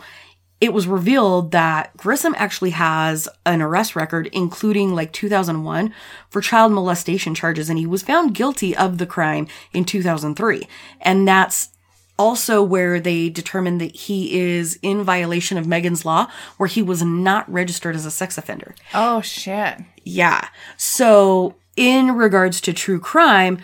it 0.59 0.73
was 0.73 0.87
revealed 0.87 1.51
that 1.51 1.95
Grissom 1.97 2.33
actually 2.37 2.71
has 2.71 3.29
an 3.45 3.61
arrest 3.61 3.95
record, 3.95 4.27
including 4.33 4.95
like 4.95 5.13
2001 5.13 5.93
for 6.29 6.41
child 6.41 6.71
molestation 6.71 7.35
charges, 7.35 7.69
and 7.69 7.77
he 7.77 7.85
was 7.85 8.01
found 8.01 8.33
guilty 8.33 8.75
of 8.75 8.97
the 8.97 9.05
crime 9.05 9.47
in 9.71 9.85
2003. 9.85 10.67
And 11.01 11.27
that's 11.27 11.69
also 12.17 12.63
where 12.63 12.99
they 12.99 13.29
determined 13.29 13.79
that 13.79 13.95
he 13.95 14.39
is 14.39 14.79
in 14.81 15.03
violation 15.03 15.59
of 15.59 15.67
Megan's 15.67 16.05
Law, 16.05 16.27
where 16.57 16.67
he 16.67 16.81
was 16.81 17.03
not 17.03 17.51
registered 17.51 17.95
as 17.95 18.05
a 18.05 18.11
sex 18.11 18.37
offender. 18.37 18.73
Oh 18.95 19.21
shit. 19.21 19.77
Yeah. 20.03 20.49
So, 20.75 21.55
in 21.75 22.15
regards 22.15 22.59
to 22.61 22.73
true 22.73 22.99
crime, 22.99 23.59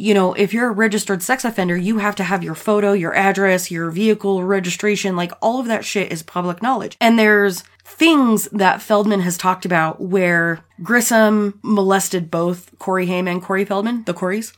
you 0.00 0.14
know, 0.14 0.32
if 0.34 0.54
you're 0.54 0.68
a 0.68 0.72
registered 0.72 1.24
sex 1.24 1.44
offender, 1.44 1.76
you 1.76 1.98
have 1.98 2.14
to 2.14 2.22
have 2.22 2.44
your 2.44 2.54
photo, 2.54 2.92
your 2.92 3.12
address, 3.16 3.68
your 3.68 3.90
vehicle 3.90 4.44
registration, 4.44 5.16
like 5.16 5.32
all 5.42 5.58
of 5.58 5.66
that 5.66 5.84
shit 5.84 6.12
is 6.12 6.22
public 6.22 6.62
knowledge. 6.62 6.96
And 7.00 7.18
there's 7.18 7.64
things 7.84 8.44
that 8.52 8.80
Feldman 8.80 9.22
has 9.22 9.36
talked 9.36 9.64
about 9.64 10.00
where 10.00 10.60
Grissom 10.84 11.58
molested 11.64 12.30
both 12.30 12.70
Corey 12.78 13.06
Haim 13.06 13.26
and 13.26 13.42
Corey 13.42 13.64
Feldman, 13.64 14.04
the 14.04 14.14
Coreys. 14.14 14.52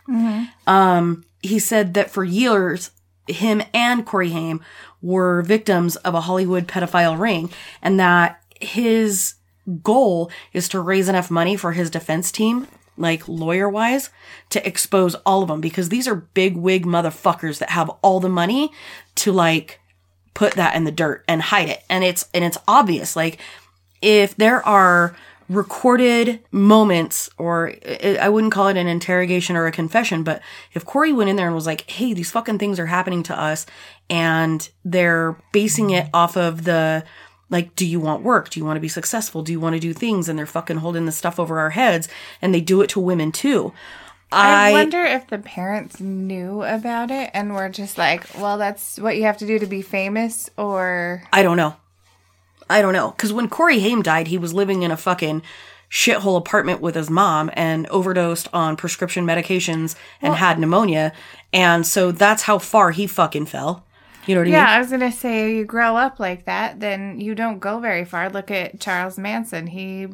Um, 0.66 1.24
he 1.42 1.58
said 1.58 1.94
that 1.94 2.10
for 2.10 2.22
years, 2.22 2.90
him 3.26 3.62
and 3.72 4.04
Corey 4.04 4.30
Haim 4.30 4.60
were 5.00 5.40
victims 5.40 5.96
of 5.96 6.14
a 6.14 6.20
Hollywood 6.20 6.68
pedophile 6.68 7.18
ring 7.18 7.50
and 7.80 7.98
that 7.98 8.42
his 8.60 9.36
goal 9.82 10.30
is 10.52 10.68
to 10.68 10.80
raise 10.80 11.08
enough 11.08 11.30
money 11.30 11.56
for 11.56 11.72
his 11.72 11.88
defense 11.88 12.30
team, 12.30 12.66
like 13.00 13.28
lawyer 13.28 13.68
wise, 13.68 14.10
to 14.50 14.66
expose 14.66 15.14
all 15.26 15.42
of 15.42 15.48
them 15.48 15.60
because 15.60 15.88
these 15.88 16.06
are 16.06 16.14
big 16.14 16.56
wig 16.56 16.86
motherfuckers 16.86 17.58
that 17.58 17.70
have 17.70 17.88
all 18.02 18.20
the 18.20 18.28
money 18.28 18.70
to 19.16 19.32
like 19.32 19.80
put 20.34 20.54
that 20.54 20.74
in 20.74 20.84
the 20.84 20.92
dirt 20.92 21.24
and 21.26 21.42
hide 21.42 21.68
it. 21.68 21.82
And 21.88 22.04
it's, 22.04 22.28
and 22.32 22.44
it's 22.44 22.58
obvious. 22.68 23.16
Like 23.16 23.38
if 24.02 24.36
there 24.36 24.66
are 24.66 25.16
recorded 25.48 26.38
moments 26.52 27.28
or 27.36 27.74
I 27.84 28.18
I 28.22 28.28
wouldn't 28.28 28.52
call 28.52 28.68
it 28.68 28.76
an 28.76 28.86
interrogation 28.86 29.56
or 29.56 29.66
a 29.66 29.72
confession, 29.72 30.22
but 30.22 30.40
if 30.74 30.84
Corey 30.84 31.12
went 31.12 31.28
in 31.28 31.36
there 31.36 31.46
and 31.46 31.54
was 31.54 31.66
like, 31.66 31.90
Hey, 31.90 32.14
these 32.14 32.30
fucking 32.30 32.58
things 32.58 32.78
are 32.78 32.86
happening 32.86 33.24
to 33.24 33.38
us 33.38 33.66
and 34.08 34.68
they're 34.84 35.36
basing 35.52 35.90
it 35.90 36.08
off 36.14 36.36
of 36.36 36.64
the, 36.64 37.04
like, 37.50 37.74
do 37.76 37.86
you 37.86 38.00
want 38.00 38.22
work? 38.22 38.48
Do 38.48 38.60
you 38.60 38.64
want 38.64 38.76
to 38.76 38.80
be 38.80 38.88
successful? 38.88 39.42
Do 39.42 39.52
you 39.52 39.60
want 39.60 39.74
to 39.74 39.80
do 39.80 39.92
things? 39.92 40.28
And 40.28 40.38
they're 40.38 40.46
fucking 40.46 40.78
holding 40.78 41.06
the 41.06 41.12
stuff 41.12 41.38
over 41.38 41.58
our 41.58 41.70
heads 41.70 42.08
and 42.40 42.54
they 42.54 42.60
do 42.60 42.80
it 42.80 42.88
to 42.90 43.00
women 43.00 43.32
too. 43.32 43.72
I, 44.32 44.70
I, 44.70 44.72
wonder 44.72 45.04
if 45.04 45.26
the 45.26 45.38
parents 45.38 46.00
knew 46.00 46.62
about 46.62 47.10
it 47.10 47.30
and 47.34 47.52
were 47.52 47.68
just 47.68 47.98
like, 47.98 48.24
well, 48.38 48.58
that's 48.58 48.96
what 48.98 49.16
you 49.16 49.24
have 49.24 49.38
to 49.38 49.46
do 49.46 49.58
to 49.58 49.66
be 49.66 49.82
famous, 49.82 50.48
or 50.56 51.24
I 51.32 51.42
don't 51.42 51.56
know. 51.56 51.74
I 52.68 52.80
don't 52.80 52.92
know. 52.92 53.10
Cause 53.10 53.32
when 53.32 53.48
Corey 53.48 53.80
Haim 53.80 54.02
died, 54.02 54.28
he 54.28 54.38
was 54.38 54.54
living 54.54 54.84
in 54.84 54.92
a 54.92 54.96
fucking 54.96 55.42
shithole 55.90 56.36
apartment 56.36 56.80
with 56.80 56.94
his 56.94 57.10
mom 57.10 57.50
and 57.54 57.88
overdosed 57.88 58.46
on 58.52 58.76
prescription 58.76 59.26
medications 59.26 59.96
and 60.22 60.36
had 60.36 60.60
pneumonia. 60.60 61.12
And 61.52 61.84
so 61.84 62.12
that's 62.12 62.44
how 62.44 62.58
far 62.58 62.92
he 62.92 63.08
fucking 63.08 63.46
fell. 63.46 63.84
You 64.26 64.34
know 64.34 64.42
what 64.42 64.48
I 64.48 64.50
yeah, 64.50 64.64
mean? 64.64 64.68
I 64.68 64.78
was 64.78 64.90
gonna 64.90 65.12
say 65.12 65.56
you 65.56 65.64
grow 65.64 65.96
up 65.96 66.20
like 66.20 66.44
that, 66.44 66.80
then 66.80 67.20
you 67.20 67.34
don't 67.34 67.58
go 67.58 67.80
very 67.80 68.04
far. 68.04 68.28
Look 68.28 68.50
at 68.50 68.80
Charles 68.80 69.18
Manson. 69.18 69.68
He 69.68 70.08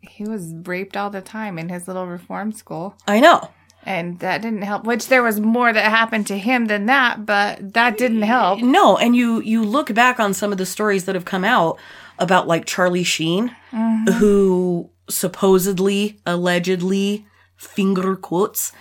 he 0.00 0.24
was 0.24 0.54
raped 0.64 0.96
all 0.96 1.10
the 1.10 1.20
time 1.20 1.58
in 1.58 1.68
his 1.68 1.86
little 1.88 2.06
reform 2.06 2.52
school. 2.52 2.96
I 3.06 3.20
know. 3.20 3.50
And 3.86 4.18
that 4.20 4.40
didn't 4.40 4.62
help. 4.62 4.84
Which 4.84 5.08
there 5.08 5.22
was 5.22 5.40
more 5.40 5.72
that 5.72 5.90
happened 5.90 6.26
to 6.28 6.38
him 6.38 6.66
than 6.66 6.86
that, 6.86 7.26
but 7.26 7.74
that 7.74 7.98
didn't 7.98 8.22
help. 8.22 8.60
No, 8.60 8.96
and 8.96 9.14
you 9.14 9.40
you 9.40 9.62
look 9.62 9.92
back 9.94 10.18
on 10.18 10.34
some 10.34 10.52
of 10.52 10.58
the 10.58 10.66
stories 10.66 11.04
that 11.04 11.14
have 11.14 11.24
come 11.24 11.44
out 11.44 11.78
about 12.18 12.48
like 12.48 12.64
Charlie 12.64 13.04
Sheen, 13.04 13.54
who 14.18 14.90
supposedly, 15.08 16.18
allegedly, 16.24 17.26
finger 17.56 18.16
quotes, 18.16 18.72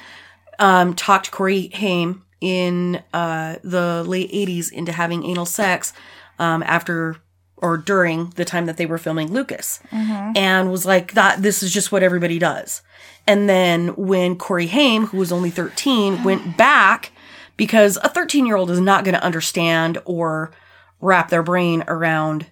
um, 0.59 0.93
talked 0.93 1.31
Corey 1.31 1.69
Haim 1.73 2.23
in 2.43 3.01
uh, 3.13 3.55
the 3.63 4.03
late 4.05 4.31
'80s 4.31 4.71
into 4.71 4.91
having 4.91 5.23
anal 5.25 5.45
sex 5.45 5.93
um, 6.39 6.61
after 6.63 7.15
or 7.57 7.77
during 7.77 8.29
the 8.31 8.43
time 8.43 8.65
that 8.65 8.75
they 8.75 8.85
were 8.85 8.97
filming 8.97 9.31
Lucas, 9.31 9.79
and 9.91 10.69
was 10.69 10.85
like 10.85 11.13
that. 11.13 11.41
This 11.41 11.63
is 11.63 11.71
just 11.73 11.91
what 11.91 12.03
everybody 12.03 12.37
does. 12.37 12.81
And 13.25 13.47
then 13.47 13.95
when 13.95 14.35
Corey 14.35 14.67
Haim, 14.67 15.05
who 15.07 15.17
was 15.17 15.31
only 15.31 15.49
13, 15.49 16.25
went 16.25 16.57
back 16.57 17.11
because 17.55 17.97
a 18.03 18.09
13 18.09 18.45
year 18.45 18.57
old 18.57 18.69
is 18.69 18.81
not 18.81 19.05
going 19.05 19.15
to 19.15 19.23
understand 19.23 19.97
or 20.03 20.51
wrap 20.99 21.29
their 21.29 21.43
brain 21.43 21.83
around 21.87 22.47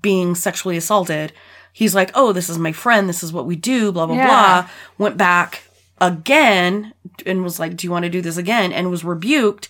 being 0.00 0.34
sexually 0.34 0.76
assaulted. 0.76 1.32
He's 1.72 1.94
like, 1.94 2.10
oh, 2.14 2.32
this 2.32 2.50
is 2.50 2.58
my 2.58 2.72
friend. 2.72 3.08
This 3.08 3.22
is 3.22 3.32
what 3.32 3.46
we 3.46 3.54
do, 3.56 3.92
blah, 3.92 4.06
blah, 4.06 4.16
Yeah. 4.16 4.26
blah. 4.26 4.70
Went 4.98 5.16
back 5.16 5.62
again 6.02 6.92
and 7.24 7.42
was 7.44 7.58
like, 7.60 7.76
do 7.76 7.86
you 7.86 7.90
want 7.90 8.02
to 8.02 8.10
do 8.10 8.20
this 8.20 8.36
again? 8.36 8.72
And 8.72 8.90
was 8.90 9.04
rebuked, 9.04 9.68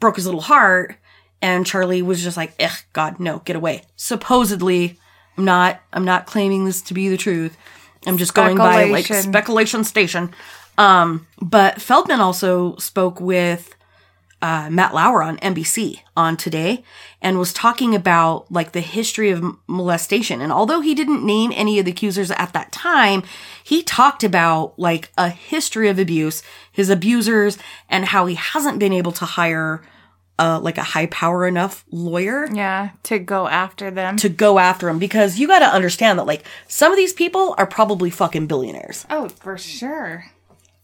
broke 0.00 0.16
his 0.16 0.24
little 0.24 0.40
heart. 0.40 0.96
And 1.42 1.66
Charlie 1.66 2.00
was 2.02 2.22
just 2.22 2.38
like, 2.38 2.54
ugh, 2.58 2.78
God, 2.94 3.20
no, 3.20 3.40
get 3.40 3.54
away. 3.54 3.82
Supposedly, 3.94 4.98
I'm 5.36 5.44
not, 5.44 5.80
I'm 5.92 6.06
not 6.06 6.26
claiming 6.26 6.64
this 6.64 6.80
to 6.82 6.94
be 6.94 7.08
the 7.08 7.18
truth. 7.18 7.56
I'm 8.06 8.16
just 8.16 8.34
going 8.34 8.56
by 8.56 8.84
like 8.84 9.04
Speculation. 9.04 9.30
speculation 9.30 9.84
station. 9.84 10.34
Um, 10.78 11.26
but 11.40 11.80
Feldman 11.80 12.20
also 12.20 12.76
spoke 12.76 13.20
with 13.20 13.74
uh, 14.44 14.68
Matt 14.70 14.92
Lauer 14.92 15.22
on 15.22 15.38
NBC 15.38 16.00
on 16.14 16.36
Today 16.36 16.84
and 17.22 17.38
was 17.38 17.52
talking 17.52 17.94
about 17.94 18.50
like 18.52 18.72
the 18.72 18.82
history 18.82 19.30
of 19.30 19.42
molestation. 19.66 20.42
And 20.42 20.52
although 20.52 20.80
he 20.82 20.94
didn't 20.94 21.24
name 21.24 21.50
any 21.54 21.78
of 21.78 21.86
the 21.86 21.92
accusers 21.92 22.30
at 22.30 22.52
that 22.52 22.70
time, 22.70 23.22
he 23.64 23.82
talked 23.82 24.22
about 24.22 24.78
like 24.78 25.10
a 25.16 25.30
history 25.30 25.88
of 25.88 25.98
abuse, 25.98 26.42
his 26.70 26.90
abusers, 26.90 27.56
and 27.88 28.04
how 28.04 28.26
he 28.26 28.34
hasn't 28.34 28.78
been 28.78 28.92
able 28.92 29.12
to 29.12 29.24
hire 29.24 29.82
uh, 30.38 30.58
like 30.60 30.76
a 30.78 30.82
high 30.82 31.06
power 31.06 31.46
enough 31.46 31.84
lawyer 31.90 32.46
Yeah, 32.52 32.90
to 33.04 33.18
go 33.18 33.46
after 33.48 33.90
them. 33.90 34.16
to 34.18 34.28
go 34.28 34.58
after 34.58 34.88
him 34.90 34.98
because 34.98 35.38
you 35.38 35.46
got 35.46 35.60
to 35.60 35.66
understand 35.78 36.18
that 36.18 36.26
like 36.26 36.42
some 36.68 36.92
of 36.92 36.98
these 36.98 37.12
people 37.14 37.54
are 37.56 37.66
probably 37.66 38.10
fucking 38.10 38.46
billionaires. 38.48 39.06
oh, 39.08 39.28
for 39.40 39.56
sure. 39.56 40.26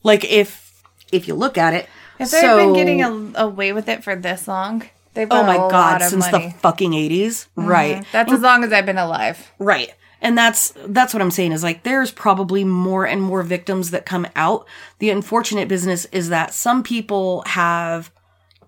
Like 0.03 0.25
if 0.25 0.83
if 1.13 1.27
you 1.29 1.35
look 1.35 1.59
at 1.59 1.75
it, 1.75 1.89
If 2.21 2.31
they've 2.31 2.41
so- 2.41 2.57
been 2.57 2.73
getting 2.75 3.03
a, 3.03 3.43
away 3.43 3.73
with 3.73 3.89
it 3.89 4.05
for 4.05 4.15
this 4.17 4.47
long, 4.49 4.85
they've 5.15 5.29
Oh 5.31 5.43
my 5.43 5.55
a 5.57 5.71
god, 5.71 6.03
since 6.03 6.31
money. 6.31 6.49
the 6.49 6.55
fucking 6.59 6.93
80s. 6.93 7.47
Mm-hmm. 7.57 7.67
Right. 7.67 8.07
That's 8.13 8.33
as 8.33 8.41
long 8.41 8.65
as 8.65 8.73
I've 8.73 8.87
been 8.87 8.99
alive. 8.99 9.51
Right. 9.59 9.93
And 10.23 10.37
that's 10.37 10.75
that's 10.87 11.15
what 11.15 11.23
I'm 11.23 11.31
saying 11.31 11.53
is 11.53 11.63
like 11.63 11.83
there's 11.83 12.11
probably 12.11 12.63
more 12.63 13.07
and 13.07 13.23
more 13.23 13.43
victims 13.43 13.91
that 13.91 14.05
come 14.05 14.27
out. 14.37 14.67
The 14.99 15.09
unfortunate 15.09 15.67
business 15.67 16.05
is 16.13 16.29
that 16.29 16.53
some 16.53 16.83
people 16.83 17.43
have 17.47 18.11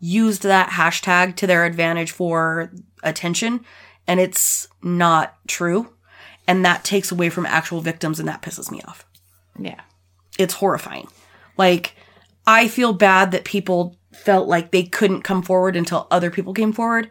used 0.00 0.42
that 0.44 0.70
hashtag 0.70 1.36
to 1.36 1.46
their 1.46 1.66
advantage 1.66 2.10
for 2.10 2.72
attention 3.02 3.64
and 4.06 4.18
it's 4.18 4.66
not 4.82 5.36
true. 5.46 5.92
And 6.48 6.64
that 6.64 6.84
takes 6.84 7.12
away 7.12 7.28
from 7.28 7.44
actual 7.44 7.82
victims 7.82 8.18
and 8.18 8.28
that 8.28 8.40
pisses 8.42 8.70
me 8.70 8.80
off. 8.88 9.04
Yeah. 9.58 9.80
It's 10.38 10.54
horrifying. 10.54 11.06
Like 11.58 11.94
I 12.46 12.68
feel 12.68 12.92
bad 12.92 13.30
that 13.30 13.44
people 13.44 13.96
felt 14.12 14.48
like 14.48 14.70
they 14.70 14.82
couldn't 14.82 15.22
come 15.22 15.42
forward 15.42 15.76
until 15.76 16.06
other 16.10 16.30
people 16.30 16.52
came 16.52 16.72
forward 16.72 17.10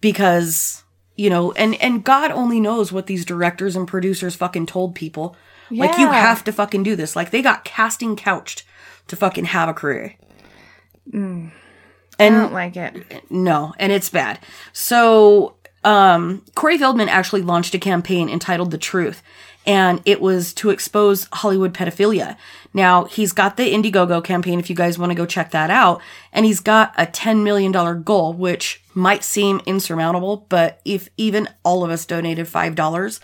because 0.00 0.84
you 1.16 1.30
know 1.30 1.52
and 1.52 1.74
and 1.80 2.04
god 2.04 2.30
only 2.30 2.60
knows 2.60 2.92
what 2.92 3.06
these 3.06 3.24
directors 3.24 3.76
and 3.76 3.88
producers 3.88 4.36
fucking 4.36 4.66
told 4.66 4.94
people. 4.94 5.36
Like 5.72 5.98
you 5.98 6.10
have 6.10 6.42
to 6.44 6.52
fucking 6.52 6.82
do 6.82 6.96
this. 6.96 7.14
Like 7.14 7.30
they 7.30 7.42
got 7.42 7.64
casting 7.64 8.16
couched 8.16 8.64
to 9.06 9.14
fucking 9.14 9.46
have 9.46 9.68
a 9.68 9.74
career. 9.74 10.16
I 12.18 12.24
and 12.24 12.34
don't 12.34 12.52
like 12.52 12.76
it. 12.76 13.24
no 13.30 13.72
and 13.78 13.92
it's 13.92 14.10
bad. 14.10 14.40
So 14.72 15.56
um, 15.82 16.44
Corey 16.54 16.76
Feldman 16.76 17.08
actually 17.08 17.42
launched 17.42 17.74
a 17.74 17.78
campaign 17.78 18.28
entitled 18.28 18.70
The 18.70 18.78
Truth, 18.78 19.22
and 19.66 20.00
it 20.04 20.20
was 20.20 20.52
to 20.54 20.70
expose 20.70 21.28
Hollywood 21.32 21.74
pedophilia. 21.74 22.36
Now, 22.72 23.04
he's 23.04 23.32
got 23.32 23.56
the 23.56 23.72
Indiegogo 23.72 24.22
campaign 24.22 24.58
if 24.58 24.70
you 24.70 24.76
guys 24.76 24.98
want 24.98 25.10
to 25.10 25.16
go 25.16 25.26
check 25.26 25.50
that 25.50 25.70
out, 25.70 26.00
and 26.32 26.46
he's 26.46 26.60
got 26.60 26.94
a 26.96 27.06
$10 27.06 27.42
million 27.42 28.02
goal, 28.02 28.32
which 28.32 28.82
might 28.94 29.24
seem 29.24 29.60
insurmountable, 29.66 30.46
but 30.48 30.80
if 30.84 31.08
even 31.16 31.48
all 31.64 31.84
of 31.84 31.90
us 31.90 32.06
donated 32.06 32.46
$5, 32.46 33.20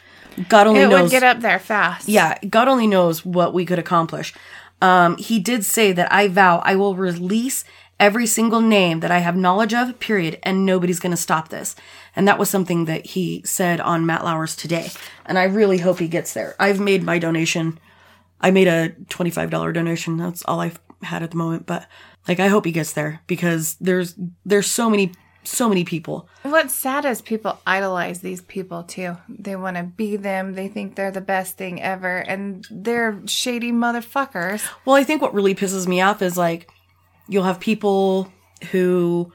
God 0.49 0.67
only 0.67 0.81
It 0.81 0.89
knows. 0.89 0.99
It 0.99 1.03
would 1.03 1.11
get 1.11 1.23
up 1.23 1.41
there 1.41 1.59
fast. 1.59 2.09
Yeah, 2.09 2.39
God 2.49 2.69
only 2.69 2.87
knows 2.87 3.25
what 3.25 3.55
we 3.55 3.65
could 3.65 3.79
accomplish. 3.79 4.35
Um, 4.83 5.17
he 5.17 5.39
did 5.39 5.65
say 5.65 5.93
that 5.93 6.13
I 6.13 6.29
vow 6.29 6.59
I 6.59 6.77
will 6.77 6.95
release 6.95 7.65
every 7.99 8.27
single 8.27 8.61
name 8.61 9.01
that 9.01 9.11
I 9.11 9.19
have 9.19 9.37
knowledge 9.37 9.75
of, 9.75 9.99
period, 9.99 10.39
and 10.43 10.67
nobody's 10.67 11.01
going 11.01 11.13
to 11.13 11.17
stop 11.17 11.49
this. 11.49 11.75
And 12.15 12.27
that 12.29 12.39
was 12.39 12.51
something 12.51 12.85
that 12.87 13.07
he 13.07 13.43
said 13.45 13.81
on 13.81 14.07
Matt 14.07 14.25
Lauer's 14.25 14.57
today. 14.57 14.91
And 15.25 15.39
I 15.39 15.45
really 15.45 15.79
hope 15.79 15.99
he 15.99 16.09
gets 16.09 16.35
there. 16.35 16.55
I've 16.59 16.81
made 16.81 17.03
my 17.03 17.19
donation. 17.19 17.79
I 18.41 18.51
made 18.51 18.69
a 18.69 18.91
$25 19.09 19.73
donation. 19.73 20.17
That's 20.17 20.45
all 20.45 20.61
I've 20.61 20.79
had 21.03 21.23
at 21.23 21.31
the 21.31 21.37
moment, 21.37 21.67
but 21.67 21.87
like 22.29 22.41
I 22.41 22.49
hope 22.49 22.65
he 22.65 22.73
gets 22.73 22.93
there 22.93 23.21
because 23.27 23.77
there's 23.81 24.15
there's 24.45 24.71
so 24.71 24.91
many 24.91 25.13
so 25.45 25.69
many 25.69 25.85
people. 25.85 26.29
What's 26.43 26.75
sad 26.75 27.05
is 27.05 27.23
people 27.23 27.61
idolize 27.67 28.21
these 28.21 28.41
people 28.41 28.83
too. 28.83 29.17
They 29.29 29.55
want 29.55 29.77
to 29.77 29.85
be 29.85 30.17
them. 30.17 30.55
They 30.55 30.67
think 30.67 30.97
they're 30.97 31.13
the 31.13 31.21
best 31.21 31.57
thing 31.57 31.81
ever, 31.81 32.19
and 32.19 32.67
they're 32.71 33.21
shady 33.27 33.71
motherfuckers. 33.71 34.69
Well, 34.85 34.97
I 34.97 35.05
think 35.05 35.23
what 35.23 35.35
really 35.35 35.55
pisses 35.55 35.87
me 35.87 36.01
off 36.01 36.21
is 36.21 36.37
like 36.37 36.69
you'll 37.29 37.45
have 37.45 37.61
people 37.61 38.33
who 38.71 39.33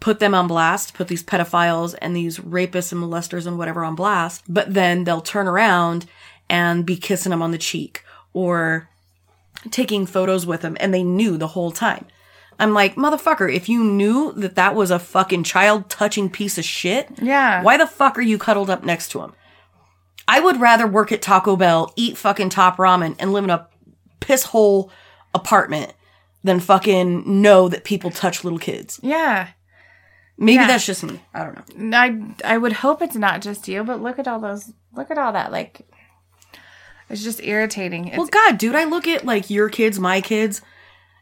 put 0.00 0.18
them 0.18 0.34
on 0.34 0.46
blast, 0.48 0.94
put 0.94 1.08
these 1.08 1.22
pedophiles 1.22 1.94
and 2.00 2.16
these 2.16 2.38
rapists 2.38 2.92
and 2.92 3.00
molesters 3.02 3.46
and 3.46 3.58
whatever 3.58 3.84
on 3.84 3.94
blast, 3.94 4.42
but 4.48 4.72
then 4.74 5.04
they'll 5.04 5.20
turn 5.20 5.46
around 5.46 6.06
and 6.48 6.84
be 6.86 6.96
kissing 6.96 7.30
them 7.30 7.42
on 7.42 7.50
the 7.50 7.58
cheek 7.58 8.02
or 8.32 8.88
taking 9.70 10.06
photos 10.06 10.46
with 10.46 10.60
them 10.62 10.76
and 10.80 10.92
they 10.92 11.02
knew 11.02 11.36
the 11.36 11.48
whole 11.48 11.70
time. 11.70 12.06
I'm 12.58 12.72
like, 12.72 12.94
motherfucker, 12.94 13.52
if 13.52 13.68
you 13.68 13.82
knew 13.82 14.32
that 14.32 14.54
that 14.54 14.74
was 14.74 14.90
a 14.90 14.98
fucking 14.98 15.42
child 15.44 15.90
touching 15.90 16.30
piece 16.30 16.56
of 16.58 16.64
shit, 16.64 17.08
Yeah. 17.20 17.62
why 17.62 17.76
the 17.76 17.86
fuck 17.86 18.16
are 18.18 18.22
you 18.22 18.38
cuddled 18.38 18.70
up 18.70 18.84
next 18.84 19.08
to 19.10 19.20
him? 19.22 19.32
I 20.28 20.40
would 20.40 20.60
rather 20.60 20.86
work 20.86 21.12
at 21.12 21.20
Taco 21.20 21.56
Bell, 21.56 21.92
eat 21.96 22.16
fucking 22.16 22.50
top 22.50 22.76
ramen, 22.78 23.16
and 23.18 23.32
live 23.32 23.44
in 23.44 23.50
a 23.50 23.68
piss 24.20 24.44
hole 24.44 24.90
apartment 25.34 25.92
than 26.44 26.60
fucking 26.60 27.40
know 27.42 27.68
that 27.68 27.82
people 27.84 28.10
touch 28.10 28.44
little 28.44 28.58
kids. 28.60 29.00
Yeah. 29.02 29.48
Maybe 30.36 30.56
Yeah. 30.56 30.66
that's 30.68 30.86
just 30.86 31.02
me. 31.02 31.20
I 31.32 31.44
don't 31.44 31.78
know. 31.78 31.96
I 31.98 32.54
I 32.54 32.58
would 32.58 32.74
hope 32.74 33.02
it's 33.02 33.16
not 33.16 33.40
just 33.40 33.66
you, 33.66 33.82
but 33.82 34.00
look 34.02 34.18
at 34.18 34.28
all 34.28 34.38
those. 34.40 34.72
Look 34.94 35.10
at 35.10 35.18
all 35.18 35.32
that. 35.32 35.50
Like, 35.50 35.80
it's 37.08 37.22
just 37.22 37.42
irritating. 37.42 38.08
It's, 38.08 38.18
Well, 38.18 38.26
God, 38.26 38.58
dude, 38.58 38.74
I 38.74 38.84
look 38.84 39.06
at 39.08 39.24
like 39.24 39.50
your 39.50 39.68
kids, 39.68 39.98
my 39.98 40.20
kids, 40.20 40.60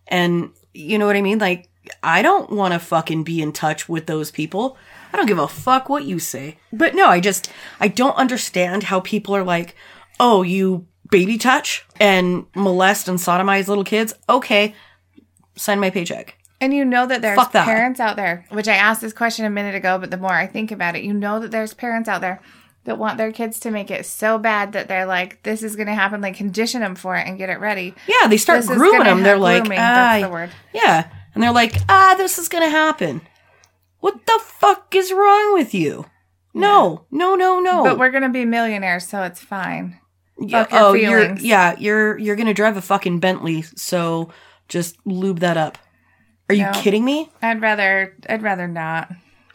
and 0.08 0.50
you 0.74 0.98
know 0.98 1.06
what 1.06 1.16
I 1.16 1.22
mean? 1.22 1.38
Like, 1.38 1.68
I 2.02 2.22
don't 2.22 2.50
want 2.50 2.72
to 2.74 2.78
fucking 2.78 3.24
be 3.24 3.42
in 3.42 3.52
touch 3.52 3.88
with 3.88 4.06
those 4.06 4.30
people. 4.30 4.76
I 5.12 5.16
don't 5.16 5.26
give 5.26 5.38
a 5.38 5.48
fuck 5.48 5.88
what 5.88 6.04
you 6.04 6.18
say. 6.18 6.58
But 6.72 6.94
no, 6.94 7.08
I 7.08 7.20
just, 7.20 7.50
I 7.80 7.88
don't 7.88 8.16
understand 8.16 8.84
how 8.84 9.00
people 9.00 9.36
are 9.36 9.44
like, 9.44 9.74
oh, 10.18 10.42
you 10.42 10.86
baby 11.10 11.36
touch 11.36 11.84
and 12.00 12.46
molest 12.54 13.08
and 13.08 13.18
sodomize 13.18 13.68
little 13.68 13.84
kids. 13.84 14.14
Okay, 14.28 14.74
sign 15.56 15.80
my 15.80 15.90
paycheck. 15.90 16.36
and 16.60 16.72
you 16.74 16.84
know 16.84 17.06
that 17.06 17.22
there's 17.22 17.36
Fuck 17.36 17.52
that. 17.52 17.64
parents 17.64 18.00
out 18.00 18.16
there, 18.16 18.44
which 18.50 18.68
I 18.68 18.74
asked 18.74 19.00
this 19.00 19.12
question 19.12 19.44
a 19.44 19.50
minute 19.50 19.74
ago, 19.74 19.98
but 19.98 20.10
the 20.10 20.16
more 20.16 20.32
I 20.32 20.46
think 20.46 20.70
about 20.70 20.94
it, 20.96 21.02
you 21.04 21.12
know 21.12 21.40
that 21.40 21.50
there's 21.50 21.74
parents 21.74 22.08
out 22.08 22.20
there 22.20 22.40
that 22.84 22.98
want 22.98 23.16
their 23.18 23.30
kids 23.32 23.60
to 23.60 23.70
make 23.70 23.90
it 23.90 24.04
so 24.06 24.38
bad 24.38 24.72
that 24.72 24.88
they're 24.88 25.06
like, 25.06 25.42
this 25.44 25.62
is 25.62 25.76
going 25.76 25.86
to 25.86 25.94
happen, 25.94 26.20
like 26.20 26.36
condition 26.36 26.80
them 26.80 26.94
for 26.96 27.16
it 27.16 27.26
and 27.26 27.38
get 27.38 27.48
it 27.50 27.60
ready. 27.60 27.94
Yeah, 28.08 28.26
they 28.28 28.36
start 28.36 28.60
This 28.62 28.70
grooming 28.70 29.04
them. 29.04 29.22
They're 29.22 29.36
ha- 29.36 29.42
like, 29.42 29.62
grooming, 29.62 29.78
ah, 29.78 29.82
that's 29.82 30.24
the 30.24 30.30
word. 30.30 30.50
yeah, 30.74 31.08
and 31.34 31.42
they're 31.42 31.52
like, 31.52 31.76
ah, 31.88 32.14
this 32.18 32.38
is 32.38 32.48
gonna 32.48 32.70
happen. 32.70 33.20
What 34.00 34.26
the 34.26 34.40
fuck 34.44 34.94
is 34.94 35.12
wrong 35.12 35.54
with 35.54 35.74
you? 35.74 36.06
No, 36.54 37.06
no, 37.10 37.34
no, 37.36 37.60
no. 37.60 37.82
But 37.84 37.98
we're 37.98 38.10
going 38.10 38.24
to 38.24 38.28
be 38.28 38.44
millionaires, 38.44 39.06
so 39.06 39.22
it's 39.22 39.40
fine. 39.40 39.98
Yeah, 40.38 40.64
Fuck 40.64 40.72
your 40.72 40.80
oh, 40.82 40.92
you're 40.92 41.34
yeah, 41.36 41.76
you're 41.78 42.18
you're 42.18 42.36
gonna 42.36 42.52
drive 42.52 42.76
a 42.76 42.82
fucking 42.82 43.20
Bentley, 43.20 43.62
so 43.62 44.30
just 44.72 44.96
lube 45.04 45.40
that 45.40 45.56
up. 45.56 45.76
Are 46.48 46.54
you 46.54 46.64
No. 46.64 46.72
kidding 46.72 47.04
me, 47.04 47.30
I'd 47.42 47.60
rather, 47.60 48.16
I'd 48.28 48.42
rather 48.42 48.66
not. 48.66 49.10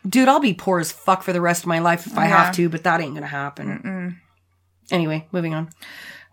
dude? 0.07 0.27
I'll 0.29 0.39
be 0.39 0.53
poor 0.53 0.79
as 0.79 0.91
fuck 0.91 1.21
for 1.23 1.33
the 1.33 1.41
rest 1.41 1.63
of 1.63 1.67
my 1.67 1.79
life 1.79 2.07
if 2.07 2.17
I 2.17 2.27
Yeah. 2.27 2.43
have 2.45 2.55
to, 2.55 2.69
but 2.69 2.83
that 2.83 3.01
ain't 3.01 3.13
gonna 3.15 3.27
happen. 3.27 4.19
Anyway, 4.89 5.27
moving 5.33 5.53
on. 5.53 5.69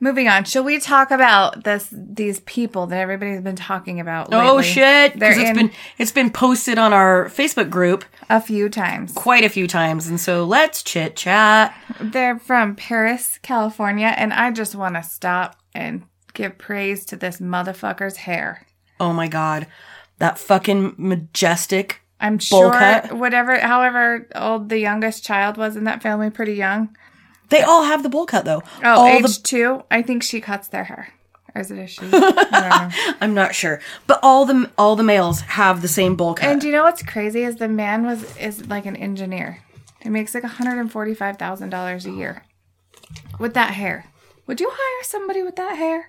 Moving 0.00 0.28
on, 0.28 0.44
shall 0.44 0.62
we 0.64 0.78
talk 0.80 1.10
about 1.10 1.64
this? 1.64 1.88
These 1.92 2.40
people 2.40 2.86
that 2.88 2.98
everybody's 2.98 3.40
been 3.40 3.56
talking 3.56 4.00
about. 4.00 4.28
Oh 4.32 4.60
shit! 4.60 5.18
They're 5.18 5.30
Because 5.30 5.38
it's 5.38 5.50
in 5.50 5.56
been 5.56 5.70
it's 5.98 6.12
been 6.12 6.30
posted 6.30 6.78
on 6.78 6.92
our 6.92 7.26
Facebook 7.26 7.70
group 7.70 8.04
a 8.28 8.40
few 8.40 8.68
times. 8.68 9.12
quite 9.14 9.44
a 9.44 9.48
few 9.48 9.66
times, 9.66 10.06
and 10.06 10.20
so 10.20 10.44
let's 10.44 10.82
chit 10.82 11.16
chat. 11.16 11.74
They're 12.00 12.38
from 12.38 12.76
Perris, 12.76 13.38
California, 13.42 14.12
and 14.16 14.32
I 14.32 14.50
just 14.50 14.74
want 14.74 14.96
to 14.96 15.02
stop 15.02 15.56
and 15.74 16.02
give 16.32 16.58
praise 16.58 17.04
to 17.06 17.16
this 17.16 17.38
motherfucker's 17.40 18.18
hair. 18.18 18.66
Oh 19.00 19.12
my 19.12 19.28
god, 19.28 19.66
that 20.18 20.38
fucking 20.38 20.94
majestic. 20.96 22.00
I'm 22.20 22.38
sure 22.38 22.72
cut? 22.72 23.12
whatever, 23.12 23.58
however 23.58 24.28
old 24.34 24.68
the 24.68 24.78
youngest 24.78 25.24
child 25.24 25.56
was 25.56 25.76
in 25.76 25.84
that 25.84 26.02
family, 26.02 26.30
pretty 26.30 26.54
young. 26.54 26.96
They 27.50 27.62
all 27.62 27.84
have 27.84 28.02
the 28.02 28.08
bowl 28.08 28.26
cut 28.26 28.44
though. 28.44 28.62
Oh, 28.82 29.00
all 29.00 29.06
age 29.06 29.22
the 29.22 29.42
two. 29.42 29.82
I 29.90 30.02
think 30.02 30.22
she 30.22 30.40
cuts 30.40 30.68
their 30.68 30.84
hair, 30.84 31.12
or 31.54 31.60
is 31.60 31.70
it 31.70 31.78
a 31.78 31.86
she? 31.86 32.06
I 32.06 32.10
don't 32.10 32.36
know. 32.36 33.14
I'm 33.20 33.34
not 33.34 33.54
sure, 33.54 33.80
but 34.06 34.20
all 34.22 34.46
the 34.46 34.70
all 34.78 34.96
the 34.96 35.02
males 35.02 35.40
have 35.40 35.82
the 35.82 35.88
same 35.88 36.16
bowl 36.16 36.34
cut. 36.34 36.48
And 36.48 36.60
do 36.60 36.68
you 36.68 36.72
know 36.72 36.84
what's 36.84 37.02
crazy 37.02 37.42
is 37.42 37.56
the 37.56 37.68
man 37.68 38.06
was 38.06 38.36
is 38.36 38.66
like 38.66 38.86
an 38.86 38.96
engineer. 38.96 39.62
He 40.00 40.08
makes 40.08 40.34
like 40.34 40.44
hundred 40.44 40.78
and 40.78 40.90
forty 40.90 41.14
five 41.14 41.36
thousand 41.36 41.70
dollars 41.70 42.06
a 42.06 42.10
year 42.10 42.44
with 43.38 43.54
that 43.54 43.72
hair. 43.74 44.06
Would 44.46 44.60
you 44.60 44.70
hire 44.70 45.04
somebody 45.04 45.42
with 45.42 45.56
that 45.56 45.76
hair? 45.76 46.08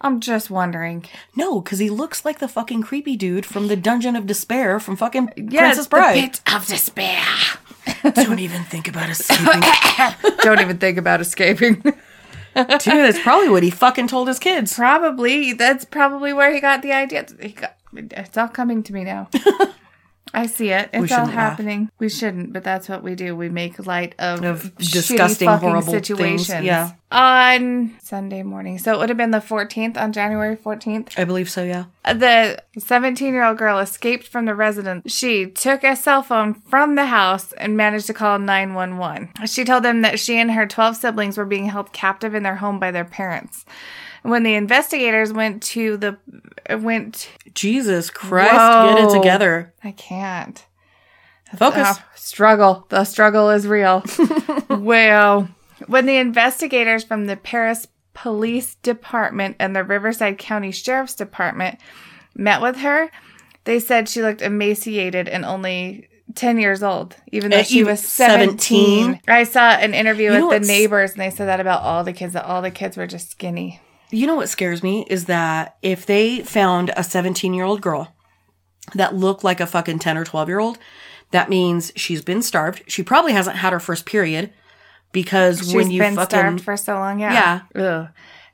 I'm 0.00 0.20
just 0.20 0.48
wondering. 0.50 1.04
No, 1.34 1.60
because 1.60 1.80
he 1.80 1.90
looks 1.90 2.24
like 2.24 2.38
the 2.38 2.46
fucking 2.48 2.82
creepy 2.82 3.16
dude 3.16 3.44
from 3.44 3.66
the 3.68 3.76
Dungeon 3.76 4.14
of 4.16 4.26
Despair 4.26 4.78
from 4.78 4.96
fucking 4.96 5.32
Yes, 5.36 5.74
Princess 5.74 5.86
Bride. 5.88 6.16
the 6.16 6.20
pit 6.20 6.40
of 6.54 6.66
despair. 6.66 7.24
Don't 8.14 8.38
even 8.38 8.62
think 8.64 8.86
about 8.86 9.10
escaping. 9.10 9.62
Don't 10.42 10.60
even 10.60 10.78
think 10.78 10.98
about 10.98 11.20
escaping. 11.20 11.74
Dude, 12.54 12.80
that's 12.80 13.20
probably 13.20 13.48
what 13.48 13.62
he 13.62 13.70
fucking 13.70 14.08
told 14.08 14.26
his 14.28 14.38
kids. 14.38 14.74
probably 14.74 15.52
that's 15.52 15.84
probably 15.84 16.32
where 16.32 16.52
he 16.52 16.60
got 16.60 16.82
the 16.82 16.92
idea. 16.92 17.26
He 17.40 17.50
got, 17.50 17.76
it's 17.92 18.36
all 18.36 18.48
coming 18.48 18.82
to 18.84 18.92
me 18.92 19.04
now. 19.04 19.28
I 20.34 20.46
see 20.46 20.70
it. 20.70 20.90
It's 20.92 21.00
all 21.00 21.06
shouldn't 21.06 21.26
laugh. 21.28 21.34
happening. 21.50 21.90
We 21.98 22.08
shouldn't, 22.08 22.52
but 22.52 22.62
that's 22.64 22.88
what 22.88 23.02
we 23.02 23.14
do. 23.14 23.34
We 23.34 23.48
make 23.48 23.86
light 23.86 24.14
of, 24.18 24.44
Of 24.44 24.76
disgusting, 24.76 25.48
horrible 25.48 25.92
situations. 25.92 26.46
things. 26.48 26.64
Yeah. 26.64 26.92
On 27.10 27.96
Sunday 28.02 28.42
morning, 28.42 28.78
so 28.78 28.92
it 28.92 28.98
would 28.98 29.08
have 29.08 29.16
been 29.16 29.30
the 29.30 29.38
14th 29.38 29.96
on 29.96 30.12
January 30.12 30.56
14th. 30.56 31.18
I 31.18 31.24
believe 31.24 31.48
so, 31.48 31.64
yeah. 31.64 31.84
The 32.04 32.62
17 32.76 33.32
year 33.32 33.44
old 33.44 33.56
girl 33.56 33.78
escaped 33.78 34.28
from 34.28 34.44
the 34.44 34.54
residence. 34.54 35.10
She 35.10 35.46
took 35.46 35.82
a 35.84 35.96
cell 35.96 36.22
phone 36.22 36.52
from 36.52 36.96
the 36.96 37.06
house 37.06 37.52
and 37.54 37.78
managed 37.78 38.08
to 38.08 38.14
call 38.14 38.38
911. 38.38 39.30
She 39.46 39.64
told 39.64 39.84
them 39.84 40.02
that 40.02 40.20
she 40.20 40.36
and 40.36 40.50
her 40.52 40.66
12 40.66 40.96
siblings 40.96 41.38
were 41.38 41.46
being 41.46 41.66
held 41.70 41.92
captive 41.94 42.34
in 42.34 42.42
their 42.42 42.56
home 42.56 42.78
by 42.78 42.90
their 42.90 43.06
parents. 43.06 43.64
When 44.22 44.42
the 44.42 44.54
investigators 44.54 45.32
went 45.32 45.62
to 45.64 45.96
the 45.96 46.18
went 46.78 47.30
Jesus 47.54 48.10
Christ, 48.10 48.52
get 48.52 49.04
it 49.04 49.10
together. 49.16 49.72
I 49.82 49.92
can't. 49.92 50.64
Focus. 51.56 51.98
Struggle. 52.14 52.86
The 52.90 53.04
struggle 53.04 53.50
is 53.50 53.66
real. 53.66 54.04
well, 54.70 55.48
when 55.86 56.06
the 56.06 56.16
investigators 56.16 57.04
from 57.04 57.26
the 57.26 57.36
Perris 57.36 57.86
Police 58.12 58.74
Department 58.76 59.56
and 59.58 59.74
the 59.74 59.84
Riverside 59.84 60.38
County 60.38 60.72
Sheriff's 60.72 61.14
Department 61.14 61.78
met 62.34 62.60
with 62.60 62.76
her, 62.78 63.10
they 63.64 63.80
said 63.80 64.08
she 64.08 64.22
looked 64.22 64.42
emaciated 64.42 65.28
and 65.28 65.44
only 65.44 66.08
10 66.34 66.58
years 66.58 66.82
old, 66.82 67.16
even 67.32 67.50
though 67.50 67.60
Uh, 67.60 67.62
she 67.62 67.84
was 67.84 68.00
17. 68.00 68.58
17? 68.58 69.20
I 69.28 69.44
saw 69.44 69.70
an 69.70 69.94
interview 69.94 70.32
You 70.32 70.48
with 70.48 70.62
the 70.62 70.68
neighbors 70.68 71.12
and 71.12 71.20
they 71.20 71.30
said 71.30 71.46
that 71.46 71.60
about 71.60 71.82
all 71.82 72.04
the 72.04 72.12
kids, 72.12 72.34
that 72.34 72.44
all 72.44 72.60
the 72.60 72.70
kids 72.70 72.96
were 72.96 73.06
just 73.06 73.30
skinny. 73.30 73.80
You 74.10 74.26
know 74.26 74.36
what 74.36 74.48
scares 74.48 74.82
me 74.82 75.06
is 75.08 75.26
that 75.26 75.76
if 75.82 76.06
they 76.06 76.40
found 76.40 76.90
a 76.96 77.04
17 77.04 77.52
year 77.54 77.64
old 77.64 77.80
girl 77.82 78.14
that 78.94 79.14
looked 79.14 79.44
like 79.44 79.60
a 79.60 79.66
fucking 79.66 79.98
10 79.98 80.16
or 80.16 80.24
12 80.24 80.48
year 80.48 80.58
old, 80.60 80.78
that 81.30 81.50
means 81.50 81.92
she's 81.94 82.22
been 82.22 82.40
starved. 82.42 82.82
She 82.86 83.02
probably 83.02 83.32
hasn't 83.32 83.56
had 83.56 83.72
her 83.72 83.80
first 83.80 84.06
period 84.06 84.52
because 85.12 85.58
She's 85.58 85.74
when 85.74 85.90
you 85.90 86.00
been 86.00 86.14
fucking. 86.14 86.38
starved 86.38 86.60
for 86.62 86.76
so 86.76 86.94
long, 86.94 87.20
yeah. 87.20 87.60
Ugh. 87.74 88.08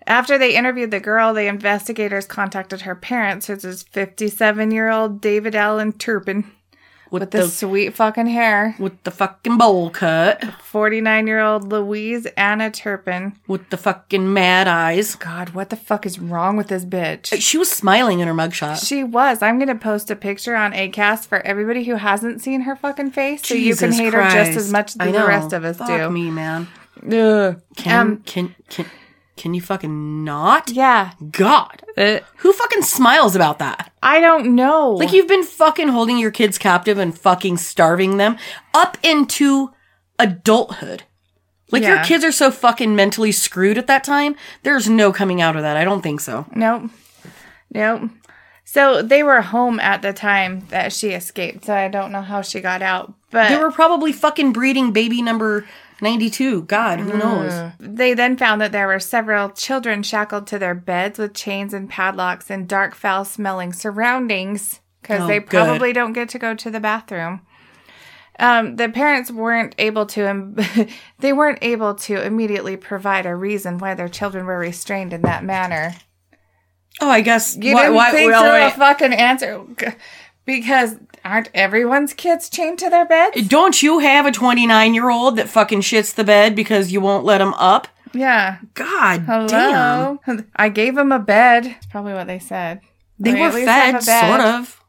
After 0.06 0.36
they 0.36 0.54
interviewed 0.54 0.90
the 0.90 1.00
girl, 1.00 1.32
the 1.32 1.46
investigators 1.46 2.26
contacted 2.26 2.82
her 2.82 2.94
parents, 2.94 3.48
which 3.48 3.64
is 3.64 3.84
57 3.84 4.70
year 4.70 4.90
old 4.90 5.20
David 5.20 5.54
Allen 5.54 5.92
Turpin. 5.92 6.50
With, 7.14 7.22
With 7.22 7.30
the 7.30 7.38
the, 7.42 7.48
sweet 7.48 7.94
fucking 7.94 8.26
hair. 8.26 8.74
with 8.78 9.00
the 9.04 9.10
fucking 9.10 9.56
bowl 9.56 9.88
cut, 9.90 10.42
49 10.62 11.26
year 11.26 11.40
old 11.40 11.68
Louise 11.68 12.26
Anna 12.36 12.70
Turpin. 12.70 13.36
with 13.46 13.70
the 13.70 13.76
fucking 13.76 14.32
mad 14.32 14.66
eyes. 14.68 15.14
God, 15.14 15.50
what 15.50 15.70
the 15.70 15.76
fuck 15.76 16.04
is 16.04 16.18
wrong 16.18 16.56
with 16.56 16.66
this 16.68 16.84
bitch? 16.84 17.40
She 17.40 17.56
was 17.56 17.70
smiling 17.70 18.18
in 18.20 18.26
her 18.28 18.34
mugshot. 18.34 18.84
She 18.86 19.04
was. 19.04 19.42
I'm 19.42 19.58
going 19.58 19.68
to 19.68 19.74
post 19.76 20.10
a 20.10 20.16
picture 20.16 20.56
on 20.56 20.72
ACAST 20.72 21.26
for 21.26 21.38
everybody 21.46 21.84
who 21.84 21.94
hasn't 21.94 22.42
seen 22.42 22.62
her 22.62 22.74
fucking 22.74 23.12
face 23.12 23.46
so 23.46 23.54
you 23.54 23.76
can 23.76 23.92
hate 23.92 24.12
her 24.12 24.28
just 24.30 24.56
as 24.58 24.72
much 24.72 24.96
as 24.98 25.12
the 25.12 25.24
rest 25.26 25.52
of 25.52 25.64
us 25.64 25.78
Fuck 25.78 25.86
do. 25.88 26.10
me, 26.10 26.30
man. 26.30 26.66
Ugh. 27.06 27.60
Can 27.76 28.00
Um, 28.00 28.16
can 28.26 28.54
can 28.68 28.86
can 29.36 29.54
you 29.54 29.60
fucking 29.60 30.24
not? 30.24 30.70
yeah. 30.70 31.12
God, 31.30 31.82
Uh, 31.96 32.18
who 32.38 32.52
fucking 32.52 32.82
smiles 32.82 33.34
about 33.36 33.58
that? 33.58 33.92
I 34.02 34.20
don't 34.20 34.54
know. 34.54 34.90
Like 34.92 35.12
you've 35.12 35.28
been 35.28 35.44
fucking 35.44 35.88
holding 35.88 36.18
your 36.18 36.30
kids 36.30 36.58
captive 36.58 36.98
and 36.98 37.16
fucking 37.18 37.56
starving 37.58 38.16
them 38.16 38.36
up 38.72 38.96
into 39.02 39.70
adulthood. 40.18 41.04
Like 41.70 41.82
your 41.82 42.04
kids 42.04 42.22
are 42.24 42.30
so 42.32 42.50
fucking 42.52 42.94
mentally 42.94 43.32
screwed 43.32 43.78
at 43.78 43.88
that 43.88 44.04
time. 44.04 44.36
There's 44.62 44.88
no 44.88 45.12
coming 45.12 45.40
out 45.40 45.56
of 45.56 45.62
that. 45.62 45.76
I 45.76 45.82
don't 45.84 46.02
think 46.02 46.20
so. 46.20 46.46
Nope. 46.54 46.90
Nope. 47.72 48.10
So 48.64 49.02
they 49.02 49.22
were 49.22 49.40
home 49.40 49.80
at 49.80 50.00
the 50.02 50.12
time 50.12 50.66
that 50.68 50.92
she 50.92 51.10
escaped. 51.10 51.64
So 51.64 51.74
I 51.74 51.88
don't 51.88 52.12
know 52.12 52.22
how 52.22 52.42
she 52.42 52.60
got 52.60 52.80
out. 52.82 53.12
But 53.30 53.48
They 53.48 53.56
were 53.56 53.72
probably 53.72 54.12
fucking 54.12 54.52
breeding 54.52 54.92
baby 54.92 55.20
number 55.20 55.66
92. 56.04 56.62
God, 56.62 57.00
who 57.00 57.18
knows? 57.18 57.72
They 57.80 58.14
then 58.14 58.36
found 58.36 58.60
that 58.60 58.70
there 58.70 58.86
were 58.86 59.00
several 59.00 59.50
children 59.50 60.04
shackled 60.04 60.46
to 60.48 60.58
their 60.60 60.74
beds 60.76 61.18
with 61.18 61.34
chains 61.34 61.74
and 61.74 61.90
padlocks 61.90 62.50
in 62.50 62.66
dark, 62.66 62.94
foul 62.94 63.24
smelling 63.24 63.72
surroundings 63.72 64.80
because 65.02 65.22
Oh, 65.22 65.26
they 65.26 65.40
good. 65.40 65.48
probably 65.50 65.92
don't 65.92 66.12
get 66.12 66.28
to 66.30 66.38
go 66.38 66.54
to 66.54 66.70
the 66.70 66.78
bathroom. 66.80 67.40
Um, 68.38 68.76
the 68.76 68.88
parents 68.88 69.30
weren't 69.30 69.74
able 69.78 70.06
to, 70.06 70.28
im- 70.28 70.56
they 71.20 71.32
weren't 71.32 71.58
able 71.62 71.94
to 71.96 72.20
immediately 72.24 72.76
provide 72.76 73.26
a 73.26 73.34
reason 73.34 73.78
why 73.78 73.94
their 73.94 74.08
children 74.08 74.46
were 74.46 74.58
restrained 74.58 75.12
in 75.12 75.22
that 75.22 75.44
manner. 75.44 75.94
Oh, 77.00 77.08
I 77.10 77.20
guess. 77.20 77.56
You 77.56 77.74
why- 77.74 77.82
didn't 77.82 77.94
why- 77.94 78.10
think 78.10 78.30
well, 78.30 78.42
so? 78.42 78.52
wait. 78.52 78.66
A 78.66 78.70
fucking 78.70 79.12
answer, 79.12 79.64
because 80.44 80.96
aren't 81.24 81.50
everyone's 81.54 82.12
kids 82.14 82.48
chained 82.48 82.78
to 82.80 82.90
their 82.90 83.06
beds? 83.06 83.46
Don't 83.48 83.82
you 83.82 84.00
have 84.00 84.26
a 84.26 84.32
29 84.32 84.94
year 84.94 85.10
old 85.10 85.36
that 85.36 85.48
fucking 85.48 85.80
shits 85.80 86.14
the 86.14 86.24
bed 86.24 86.54
because 86.54 86.92
you 86.92 87.00
won't 87.00 87.24
let 87.24 87.40
him 87.40 87.54
up? 87.54 87.88
Yeah. 88.12 88.58
God 88.74 89.26
damn. 89.48 90.18
I 90.54 90.68
gave 90.68 90.94
them 90.94 91.12
a 91.12 91.18
bed. 91.18 91.64
That's 91.64 91.86
probably 91.86 92.12
what 92.12 92.26
they 92.26 92.38
said. 92.38 92.80
They 93.18 93.32
were 93.32 93.46
at 93.48 93.54
least 93.54 93.68
have 93.68 94.04
fed, 94.04 94.26
sort 94.28 94.40
of. 94.40 94.80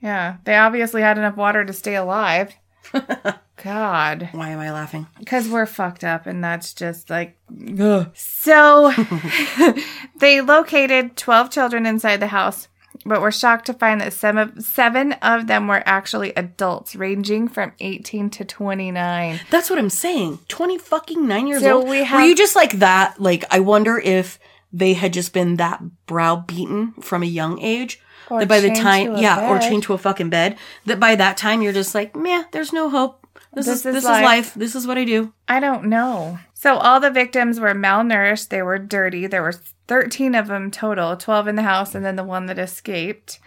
Yeah, 0.00 0.36
they 0.44 0.56
obviously 0.56 1.02
had 1.02 1.18
enough 1.18 1.36
water 1.36 1.64
to 1.64 1.72
stay 1.72 1.94
alive. 1.94 2.54
God, 3.62 4.30
Why 4.32 4.48
am 4.50 4.58
I 4.58 4.72
laughing? 4.72 5.06
because 5.18 5.46
we're 5.48 5.66
fucked 5.66 6.02
up, 6.04 6.26
and 6.26 6.42
that's 6.42 6.72
just 6.72 7.10
like. 7.10 7.36
ugh. 7.78 8.10
So, 8.14 8.92
they 10.18 10.40
located 10.40 11.16
12 11.16 11.50
children 11.50 11.84
inside 11.84 12.20
the 12.20 12.28
house, 12.28 12.68
but 13.04 13.20
were 13.20 13.32
shocked 13.32 13.66
to 13.66 13.74
find 13.74 14.00
that 14.00 14.12
some 14.12 14.36
of, 14.36 14.62
seven 14.62 15.12
of 15.14 15.46
them 15.46 15.68
were 15.68 15.82
actually 15.86 16.32
adults, 16.34 16.94
ranging 16.94 17.48
from 17.48 17.72
18 17.80 18.30
to 18.30 18.44
29. 18.44 19.40
That's 19.50 19.70
what 19.70 19.78
I'm 19.78 19.90
saying. 19.90 20.40
20 20.48 20.78
fucking 20.78 21.26
nine 21.26 21.46
years 21.46 21.62
So 21.62 21.78
old. 21.78 21.88
we 21.88 22.02
Were 22.02 22.20
you 22.20 22.34
just 22.36 22.56
like 22.56 22.78
that? 22.80 23.20
Like, 23.20 23.44
I 23.50 23.60
wonder 23.60 23.98
if 23.98 24.38
they 24.72 24.92
had 24.94 25.12
just 25.12 25.32
been 25.32 25.56
that 25.56 25.82
browbeaten 26.06 26.92
from 27.02 27.22
a 27.22 27.26
young 27.26 27.60
age. 27.60 28.00
Or 28.28 28.40
that 28.40 28.48
by 28.48 28.60
the 28.60 28.70
time, 28.70 29.16
yeah, 29.16 29.48
or 29.50 29.58
bed. 29.58 29.68
chained 29.68 29.82
to 29.84 29.92
a 29.92 29.98
fucking 29.98 30.30
bed. 30.30 30.56
That 30.86 31.00
by 31.00 31.16
that 31.16 31.36
time 31.36 31.62
you're 31.62 31.72
just 31.72 31.96
like, 31.96 32.14
meh, 32.14 32.44
there's 32.52 32.72
no 32.72 32.88
hope. 32.88 33.26
This, 33.52 33.66
This 33.66 33.80
is, 33.80 33.86
is 33.86 33.94
this 33.94 34.04
life." 34.04 34.20
is 34.20 34.24
life. 34.24 34.54
This 34.54 34.74
is 34.76 34.86
what 34.86 34.98
I 34.98 35.04
do. 35.04 35.32
I 35.48 35.58
don't 35.58 35.86
know. 35.86 36.38
So 36.60 36.76
all 36.76 37.00
the 37.00 37.10
victims 37.10 37.58
were 37.58 37.72
malnourished. 37.72 38.50
They 38.50 38.60
were 38.60 38.78
dirty. 38.78 39.26
There 39.26 39.40
were 39.40 39.54
13 39.88 40.34
of 40.34 40.48
them 40.48 40.70
total, 40.70 41.16
12 41.16 41.48
in 41.48 41.56
the 41.56 41.62
house, 41.62 41.94
and 41.94 42.04
then 42.04 42.16
the 42.16 42.22
one 42.22 42.44
that 42.46 42.58
escaped 42.58 43.40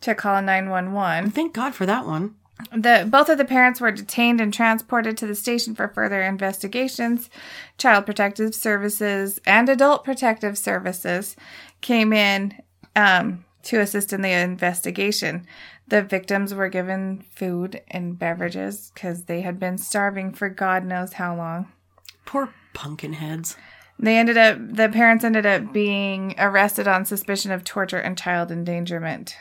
to 0.00 0.14
call 0.14 0.40
911. 0.40 1.32
Thank 1.32 1.52
God 1.52 1.74
for 1.74 1.84
that 1.84 2.06
one. 2.06 2.36
The 2.74 3.06
both 3.06 3.28
of 3.28 3.36
the 3.36 3.44
parents 3.44 3.82
were 3.82 3.90
detained 3.90 4.40
and 4.40 4.50
transported 4.50 5.18
to 5.18 5.26
the 5.26 5.34
station 5.34 5.74
for 5.74 5.88
further 5.88 6.22
investigations. 6.22 7.28
Child 7.76 8.06
Protective 8.06 8.54
Services 8.54 9.38
and 9.44 9.68
Adult 9.68 10.02
Protective 10.02 10.56
Services 10.56 11.36
came 11.82 12.14
in 12.14 12.54
um, 12.96 13.44
to 13.64 13.80
assist 13.80 14.10
in 14.14 14.22
the 14.22 14.32
investigation. 14.32 15.46
The 15.88 16.00
victims 16.00 16.54
were 16.54 16.70
given 16.70 17.26
food 17.28 17.82
and 17.88 18.18
beverages 18.18 18.90
because 18.94 19.24
they 19.24 19.42
had 19.42 19.60
been 19.60 19.76
starving 19.76 20.32
for 20.32 20.48
God 20.48 20.86
knows 20.86 21.12
how 21.12 21.36
long. 21.36 21.66
Poor 22.24 22.52
pumpkin 22.72 23.14
heads. 23.14 23.56
They 23.98 24.16
ended 24.18 24.36
up, 24.36 24.58
the 24.58 24.88
parents 24.88 25.24
ended 25.24 25.46
up 25.46 25.72
being 25.72 26.34
arrested 26.38 26.88
on 26.88 27.04
suspicion 27.04 27.52
of 27.52 27.64
torture 27.64 27.98
and 27.98 28.18
child 28.18 28.50
endangerment. 28.50 29.36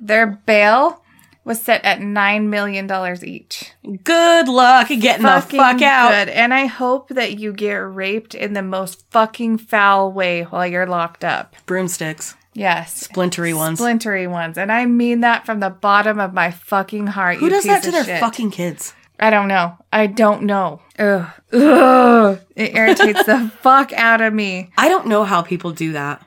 Their 0.00 0.26
bail 0.26 1.02
was 1.44 1.60
set 1.60 1.84
at 1.84 1.98
$9 1.98 2.46
million 2.48 2.90
each. 3.24 3.72
Good 4.04 4.48
luck 4.48 4.88
getting 4.88 5.24
the 5.26 5.40
fuck 5.40 5.82
out. 5.82 6.10
good. 6.10 6.28
And 6.28 6.54
I 6.54 6.66
hope 6.66 7.08
that 7.10 7.38
you 7.38 7.52
get 7.52 7.74
raped 7.74 8.34
in 8.34 8.52
the 8.52 8.62
most 8.62 9.04
fucking 9.10 9.58
foul 9.58 10.12
way 10.12 10.42
while 10.44 10.66
you're 10.66 10.86
locked 10.86 11.24
up. 11.24 11.54
Broomsticks. 11.66 12.36
Yes. 12.54 13.08
Splintery 13.08 13.54
ones. 13.54 13.80
Splintery 13.80 14.26
ones. 14.26 14.58
And 14.58 14.70
I 14.70 14.86
mean 14.86 15.20
that 15.20 15.46
from 15.46 15.60
the 15.60 15.70
bottom 15.70 16.20
of 16.20 16.32
my 16.32 16.50
fucking 16.50 17.08
heart. 17.08 17.38
Who 17.38 17.48
does 17.48 17.64
that 17.64 17.82
to 17.84 17.90
their 17.90 18.04
shit. 18.04 18.20
fucking 18.20 18.50
kids? 18.50 18.94
I 19.22 19.30
don't 19.30 19.46
know. 19.46 19.78
I 19.92 20.08
don't 20.08 20.42
know. 20.42 20.82
Ugh. 20.98 21.30
Ugh. 21.52 22.40
It 22.56 22.74
irritates 22.74 23.24
the 23.24 23.52
fuck 23.60 23.92
out 23.92 24.20
of 24.20 24.34
me. 24.34 24.72
I 24.76 24.88
don't 24.88 25.06
know 25.06 25.22
how 25.22 25.42
people 25.42 25.70
do 25.70 25.92
that 25.92 26.26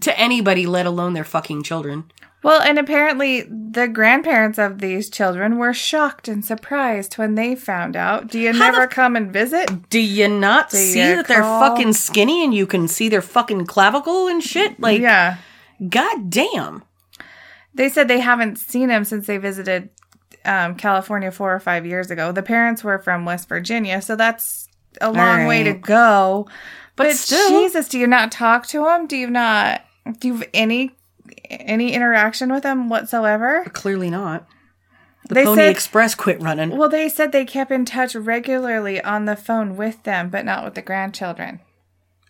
to 0.00 0.18
anybody, 0.18 0.66
let 0.66 0.84
alone 0.84 1.12
their 1.12 1.22
fucking 1.22 1.62
children. 1.62 2.10
Well, 2.42 2.60
and 2.60 2.76
apparently 2.76 3.42
the 3.42 3.86
grandparents 3.86 4.58
of 4.58 4.80
these 4.80 5.08
children 5.08 5.58
were 5.58 5.72
shocked 5.72 6.26
and 6.26 6.44
surprised 6.44 7.18
when 7.18 7.36
they 7.36 7.54
found 7.54 7.94
out. 7.94 8.26
Do 8.26 8.40
you 8.40 8.52
never 8.52 8.88
come 8.88 9.14
and 9.14 9.32
visit? 9.32 9.88
Do 9.88 10.00
you 10.00 10.26
not 10.26 10.72
see 10.72 10.98
you 10.98 11.16
that 11.16 11.28
they're 11.28 11.42
fucking 11.42 11.92
skinny 11.92 12.42
and 12.42 12.52
you 12.52 12.66
can 12.66 12.88
see 12.88 13.08
their 13.08 13.22
fucking 13.22 13.66
clavicle 13.66 14.26
and 14.26 14.42
shit? 14.42 14.80
Like, 14.80 15.00
yeah. 15.00 15.36
god 15.88 16.30
damn. 16.30 16.82
They 17.72 17.88
said 17.88 18.08
they 18.08 18.20
haven't 18.20 18.58
seen 18.58 18.88
him 18.88 19.04
since 19.04 19.28
they 19.28 19.36
visited 19.36 19.90
um, 20.44 20.74
California 20.74 21.30
four 21.30 21.54
or 21.54 21.60
five 21.60 21.86
years 21.86 22.10
ago. 22.10 22.32
The 22.32 22.42
parents 22.42 22.84
were 22.84 22.98
from 22.98 23.24
West 23.24 23.48
Virginia, 23.48 24.00
so 24.02 24.16
that's 24.16 24.68
a 25.00 25.12
long 25.12 25.46
way 25.46 25.62
to 25.64 25.72
right. 25.72 25.80
go. 25.80 26.48
But, 26.96 27.16
still- 27.16 27.48
Jesus, 27.48 27.88
do 27.88 27.98
you 27.98 28.06
not 28.06 28.30
talk 28.30 28.66
to 28.68 28.86
him? 28.86 29.06
Do 29.06 29.16
you 29.16 29.28
not? 29.28 29.82
Do 30.20 30.28
you 30.28 30.34
have 30.36 30.48
any 30.54 30.94
any 31.50 31.92
interaction 31.92 32.52
with 32.52 32.64
him 32.64 32.88
whatsoever? 32.88 33.64
Clearly 33.72 34.10
not. 34.10 34.46
The 35.28 35.34
They 35.34 35.44
Pony 35.44 35.62
said- 35.62 35.70
Express 35.70 36.14
quit 36.14 36.40
running. 36.42 36.76
Well, 36.76 36.88
they 36.90 37.08
said 37.08 37.32
they 37.32 37.46
kept 37.46 37.70
in 37.70 37.84
touch 37.86 38.14
regularly 38.14 39.02
on 39.02 39.24
the 39.24 39.36
phone 39.36 39.76
with 39.76 40.02
them, 40.02 40.28
but 40.28 40.44
not 40.44 40.64
with 40.64 40.74
the 40.74 40.82
grandchildren. 40.82 41.60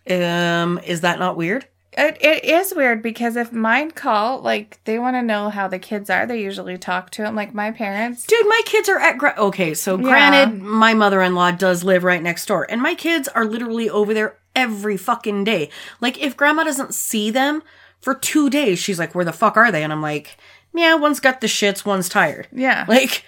Um, 0.09 0.79
is 0.85 1.01
that 1.01 1.19
not 1.19 1.35
weird? 1.35 1.67
It, 1.97 2.17
it 2.21 2.43
is 2.43 2.73
weird 2.75 3.01
because 3.01 3.35
if 3.37 3.53
mine 3.53 3.91
call, 3.91 4.41
like 4.41 4.79
they 4.83 4.99
want 4.99 5.15
to 5.15 5.21
know 5.21 5.49
how 5.49 5.67
the 5.69 5.79
kids 5.79 6.09
are, 6.09 6.25
they 6.25 6.41
usually 6.41 6.77
talk 6.77 7.09
to 7.11 7.21
them. 7.21 7.35
Like 7.35 7.53
my 7.53 7.71
parents, 7.71 8.25
Dude, 8.25 8.45
my 8.47 8.61
kids 8.65 8.89
are 8.89 8.99
at 8.99 9.17
gra- 9.17 9.35
okay. 9.37 9.73
So 9.73 9.95
granted, 9.97 10.61
my 10.61 10.93
mother-in-law 10.93 11.51
does 11.51 11.83
live 11.85 12.03
right 12.03 12.21
next 12.21 12.47
door, 12.47 12.67
and 12.69 12.81
my 12.81 12.95
kids 12.95 13.27
are 13.29 13.45
literally 13.45 13.89
over 13.89 14.13
there 14.13 14.35
every 14.55 14.97
fucking 14.97 15.43
day. 15.45 15.69
Like, 16.01 16.21
if 16.21 16.35
grandma 16.35 16.63
doesn't 16.65 16.93
see 16.93 17.31
them 17.31 17.63
for 18.01 18.13
two 18.13 18.49
days, 18.49 18.77
she's 18.79 18.99
like, 18.99 19.15
"Where 19.15 19.25
the 19.25 19.31
fuck 19.33 19.55
are 19.55 19.71
they?" 19.71 19.81
And 19.83 19.93
I'm 19.93 20.01
like, 20.01 20.37
"Yeah, 20.73 20.95
one's 20.95 21.21
got 21.21 21.39
the 21.39 21.47
shits, 21.47 21.85
one's 21.85 22.09
tired." 22.09 22.47
yeah, 22.51 22.83
Like, 22.89 23.23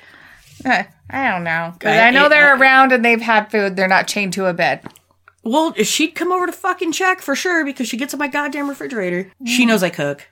Uh, 0.66 0.84
I 1.10 1.30
don't 1.32 1.44
know. 1.46 1.74
I- 1.86 2.08
I, 2.08 2.12
know 2.12 2.28
they're 2.28 2.54
I- 2.56 2.60
around 2.60 2.92
and 2.92 3.06
they've 3.06 3.22
had 3.22 3.50
food. 3.50 3.76
They're 3.78 3.88
not 3.88 4.08
chained 4.10 4.34
to 4.34 4.48
a 4.48 4.54
bed. 4.54 4.82
Well, 5.48 5.74
she'd 5.76 6.10
come 6.16 6.32
over 6.32 6.46
to 6.46 6.52
fucking 6.52 6.92
check 6.92 7.22
for 7.22 7.36
sure 7.36 7.64
because 7.66 7.88
she 7.88 7.98
gets 7.98 8.14
in 8.14 8.20
my 8.20 8.28
goddamn 8.28 8.70
refrigerator. 8.70 9.32
She 9.46 9.64
Mm. 9.64 9.68
knows 9.70 9.84
I 9.84 9.90
cook, 9.90 10.28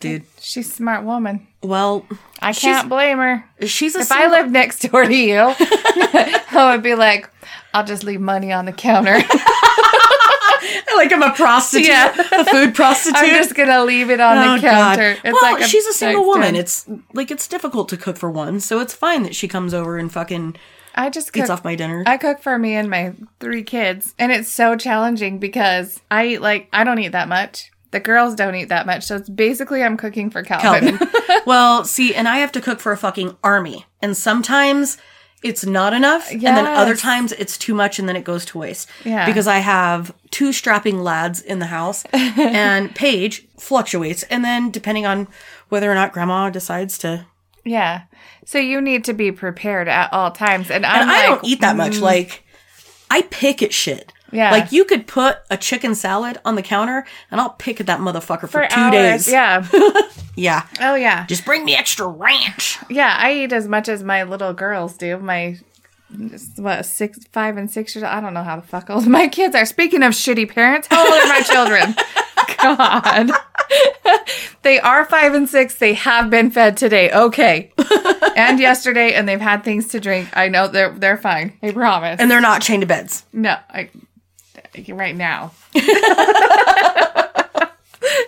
dude. 0.00 0.24
She's 0.40 0.68
a 0.68 0.72
smart 0.72 1.04
woman. 1.04 1.46
Well, 1.62 2.06
I 2.40 2.52
can't 2.52 2.88
blame 2.88 3.18
her. 3.18 3.44
she's 3.66 3.96
a 3.96 4.00
If 4.00 4.12
I 4.12 4.28
lived 4.28 4.50
next 4.52 4.80
door 4.80 5.04
to 5.04 5.14
you, 5.16 5.54
I 5.58 6.70
would 6.72 6.82
be 6.82 6.94
like, 6.94 7.28
I'll 7.74 7.84
just 7.84 8.04
leave 8.04 8.20
money 8.20 8.52
on 8.52 8.64
the 8.66 8.72
counter. 8.72 9.18
like 10.96 11.12
I'm 11.12 11.22
a 11.22 11.32
prostitute, 11.34 11.88
Yeah. 11.88 12.14
a 12.40 12.44
food 12.44 12.74
prostitute. 12.74 13.16
I'm 13.22 13.30
just 13.30 13.54
gonna 13.54 13.84
leave 13.84 14.10
it 14.10 14.20
on 14.20 14.38
Oh, 14.38 14.54
the 14.56 14.60
counter. 14.66 15.16
Well, 15.24 15.56
a 15.56 15.62
she's 15.64 15.86
a 15.86 15.92
single 15.92 16.24
woman. 16.24 16.56
It's 16.56 16.86
like 17.12 17.30
it's 17.30 17.46
difficult 17.46 17.88
to 17.90 17.96
cook 17.96 18.16
for 18.16 18.30
one, 18.30 18.60
so 18.60 18.80
it's 18.80 18.94
fine 18.94 19.22
that 19.24 19.34
she 19.34 19.46
comes 19.48 19.74
over 19.74 19.98
and 19.98 20.10
fucking 20.10 20.56
I 20.96 21.10
just 21.10 21.28
eats 21.28 21.46
cook 21.46 21.50
off 21.50 21.64
my 21.64 21.74
dinner. 21.74 22.02
I 22.06 22.16
cook 22.16 22.40
for 22.40 22.58
me 22.58 22.74
and 22.74 22.88
my 22.88 23.14
three 23.40 23.62
kids, 23.62 24.14
and 24.18 24.32
it's 24.32 24.48
so 24.48 24.76
challenging 24.76 25.38
because 25.38 26.00
I 26.10 26.26
eat 26.26 26.40
like 26.40 26.68
I 26.72 26.84
don't 26.84 26.98
eat 26.98 27.12
that 27.12 27.28
much, 27.28 27.70
The 27.90 28.00
girls 28.00 28.34
don't 28.34 28.54
eat 28.54 28.68
that 28.68 28.86
much, 28.86 29.04
so 29.04 29.16
it's 29.16 29.28
basically 29.28 29.82
I'm 29.82 29.96
cooking 29.96 30.30
for 30.30 30.42
Calvin. 30.42 30.98
Calvin. 30.98 31.42
well, 31.46 31.84
see, 31.84 32.14
and 32.14 32.26
I 32.28 32.38
have 32.38 32.52
to 32.52 32.60
cook 32.60 32.80
for 32.80 32.92
a 32.92 32.96
fucking 32.96 33.36
army. 33.44 33.86
And 34.02 34.16
sometimes 34.16 34.98
it's 35.42 35.64
not 35.64 35.92
enough. 35.92 36.30
And 36.32 36.42
then 36.42 36.66
other 36.66 36.96
times 36.96 37.32
it's 37.32 37.56
too 37.56 37.74
much 37.74 37.98
and 37.98 38.08
then 38.08 38.16
it 38.16 38.24
goes 38.24 38.44
to 38.46 38.58
waste. 38.58 38.88
Yeah. 39.04 39.26
Because 39.26 39.46
I 39.46 39.58
have 39.58 40.12
two 40.30 40.52
strapping 40.52 41.00
lads 41.00 41.40
in 41.40 41.58
the 41.58 41.66
house 41.66 42.04
and 42.12 42.94
Paige 42.94 43.46
fluctuates. 43.58 44.24
And 44.24 44.44
then 44.44 44.70
depending 44.70 45.06
on 45.06 45.28
whether 45.68 45.90
or 45.90 45.94
not 45.94 46.12
grandma 46.12 46.50
decides 46.50 46.98
to. 46.98 47.26
Yeah. 47.66 48.02
So 48.46 48.58
you 48.58 48.80
need 48.80 49.04
to 49.04 49.12
be 49.12 49.32
prepared 49.32 49.88
at 49.88 50.12
all 50.12 50.30
times. 50.30 50.70
And 50.70 50.86
I'm 50.86 51.02
And 51.02 51.10
I 51.10 51.14
like, 51.14 51.26
don't 51.40 51.44
eat 51.44 51.60
that 51.60 51.76
much. 51.76 51.94
Mm. 51.96 52.00
Like, 52.02 52.44
I 53.10 53.22
pick 53.22 53.62
at 53.62 53.74
shit. 53.74 54.12
Yeah. 54.32 54.50
Like, 54.50 54.72
you 54.72 54.84
could 54.84 55.06
put 55.06 55.38
a 55.50 55.56
chicken 55.56 55.94
salad 55.94 56.38
on 56.44 56.54
the 56.54 56.62
counter 56.62 57.04
and 57.30 57.40
I'll 57.40 57.50
pick 57.50 57.80
at 57.80 57.86
that 57.86 58.00
motherfucker 58.00 58.42
for, 58.42 58.62
for 58.62 58.66
two 58.68 58.80
hours. 58.80 58.92
days. 58.92 59.28
Yeah. 59.28 59.66
Yeah. 60.38 60.66
Oh 60.80 60.94
yeah. 60.96 61.24
Just 61.24 61.46
bring 61.46 61.64
me 61.64 61.74
extra 61.74 62.06
ranch. 62.06 62.76
Yeah, 62.90 63.16
I 63.18 63.32
eat 63.32 63.54
as 63.54 63.66
much 63.66 63.88
as 63.88 64.04
my 64.04 64.22
little 64.22 64.52
girls 64.52 64.94
do. 64.98 65.16
My 65.16 65.56
what 66.56 66.86
six, 66.86 67.18
five, 67.32 67.56
and 67.56 67.70
six 67.70 67.94
years. 67.94 68.04
I 68.04 68.20
don't 68.20 68.34
know 68.34 68.42
how 68.42 68.56
the 68.56 68.66
fuck 68.66 68.90
old 68.90 69.06
my 69.06 69.28
kids 69.28 69.54
are. 69.54 69.64
Speaking 69.66 70.02
of 70.02 70.12
shitty 70.12 70.48
parents, 70.48 70.88
how 70.90 71.04
old 71.04 71.22
are 71.22 71.28
my 71.28 71.40
children? 71.40 71.94
God, 72.62 73.30
they 74.62 74.78
are 74.80 75.04
five 75.04 75.34
and 75.34 75.48
six. 75.48 75.76
They 75.76 75.94
have 75.94 76.30
been 76.30 76.50
fed 76.50 76.76
today, 76.76 77.10
okay, 77.10 77.72
and 78.36 78.58
yesterday, 78.60 79.14
and 79.14 79.28
they've 79.28 79.40
had 79.40 79.64
things 79.64 79.88
to 79.88 80.00
drink. 80.00 80.28
I 80.34 80.48
know 80.48 80.68
they're 80.68 80.92
they're 80.92 81.16
fine. 81.16 81.54
I 81.62 81.72
promise. 81.72 82.20
And 82.20 82.30
they're 82.30 82.40
not 82.40 82.62
chained 82.62 82.82
to 82.82 82.86
beds. 82.86 83.24
no, 83.32 83.56
I 83.70 83.90
right 84.88 85.16
now. 85.16 85.52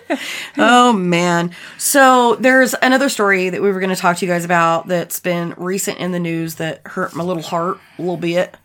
Oh 0.61 0.93
man. 0.93 1.55
So 1.77 2.35
there's 2.37 2.75
another 2.83 3.09
story 3.09 3.51
that 3.51 3.63
we 3.63 3.71
were 3.71 3.79
going 3.79 3.95
to 3.95 4.01
talk 4.01 4.17
to 4.17 4.27
you 4.27 4.33
guys 4.33 4.45
about 4.45 4.89
that's 4.89 5.21
been 5.21 5.55
recent 5.57 5.99
in 5.99 6.11
the 6.11 6.19
news 6.19 6.57
that 6.57 6.83
hurt 6.85 7.15
my 7.15 7.23
little 7.23 7.43
heart 7.43 7.79
a 7.97 8.03
little 8.03 8.17
bit. 8.17 8.57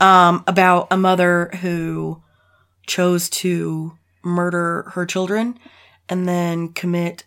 Um, 0.00 0.44
about 0.46 0.88
a 0.90 0.96
mother 0.96 1.50
who 1.60 2.22
chose 2.86 3.28
to 3.30 3.92
murder 4.22 4.90
her 4.94 5.06
children 5.06 5.58
and 6.08 6.28
then 6.28 6.72
commit 6.72 7.24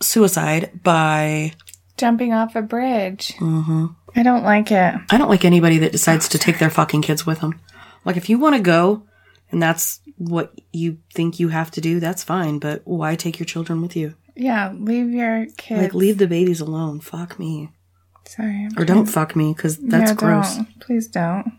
suicide 0.00 0.70
by. 0.82 1.52
Jumping 1.96 2.32
off 2.32 2.56
a 2.56 2.62
bridge. 2.62 3.34
Mm-hmm. 3.38 3.86
I 4.16 4.22
don't 4.22 4.42
like 4.42 4.70
it. 4.70 4.94
I 5.10 5.18
don't 5.18 5.28
like 5.28 5.44
anybody 5.44 5.78
that 5.78 5.92
decides 5.92 6.28
to 6.30 6.38
take 6.38 6.58
their 6.58 6.70
fucking 6.70 7.02
kids 7.02 7.26
with 7.26 7.40
them. 7.40 7.60
Like 8.04 8.16
if 8.16 8.28
you 8.28 8.38
want 8.38 8.56
to 8.56 8.62
go 8.62 9.02
and 9.50 9.62
that's 9.62 10.00
what 10.20 10.60
you 10.72 10.98
think 11.14 11.40
you 11.40 11.48
have 11.48 11.70
to 11.72 11.80
do, 11.80 11.98
that's 11.98 12.22
fine. 12.22 12.58
But 12.58 12.82
why 12.84 13.16
take 13.16 13.38
your 13.38 13.46
children 13.46 13.80
with 13.80 13.96
you? 13.96 14.14
Yeah, 14.36 14.72
leave 14.76 15.10
your 15.10 15.46
kids. 15.56 15.82
Like 15.82 15.94
leave 15.94 16.18
the 16.18 16.26
babies 16.26 16.60
alone. 16.60 17.00
Fuck 17.00 17.38
me. 17.38 17.70
Sorry. 18.26 18.68
Or 18.76 18.84
don't 18.84 19.06
fuck 19.06 19.34
me 19.34 19.54
because 19.54 19.78
that's 19.78 20.12
gross. 20.12 20.56
Don't. 20.56 20.80
Please 20.80 21.08
don't. 21.08 21.52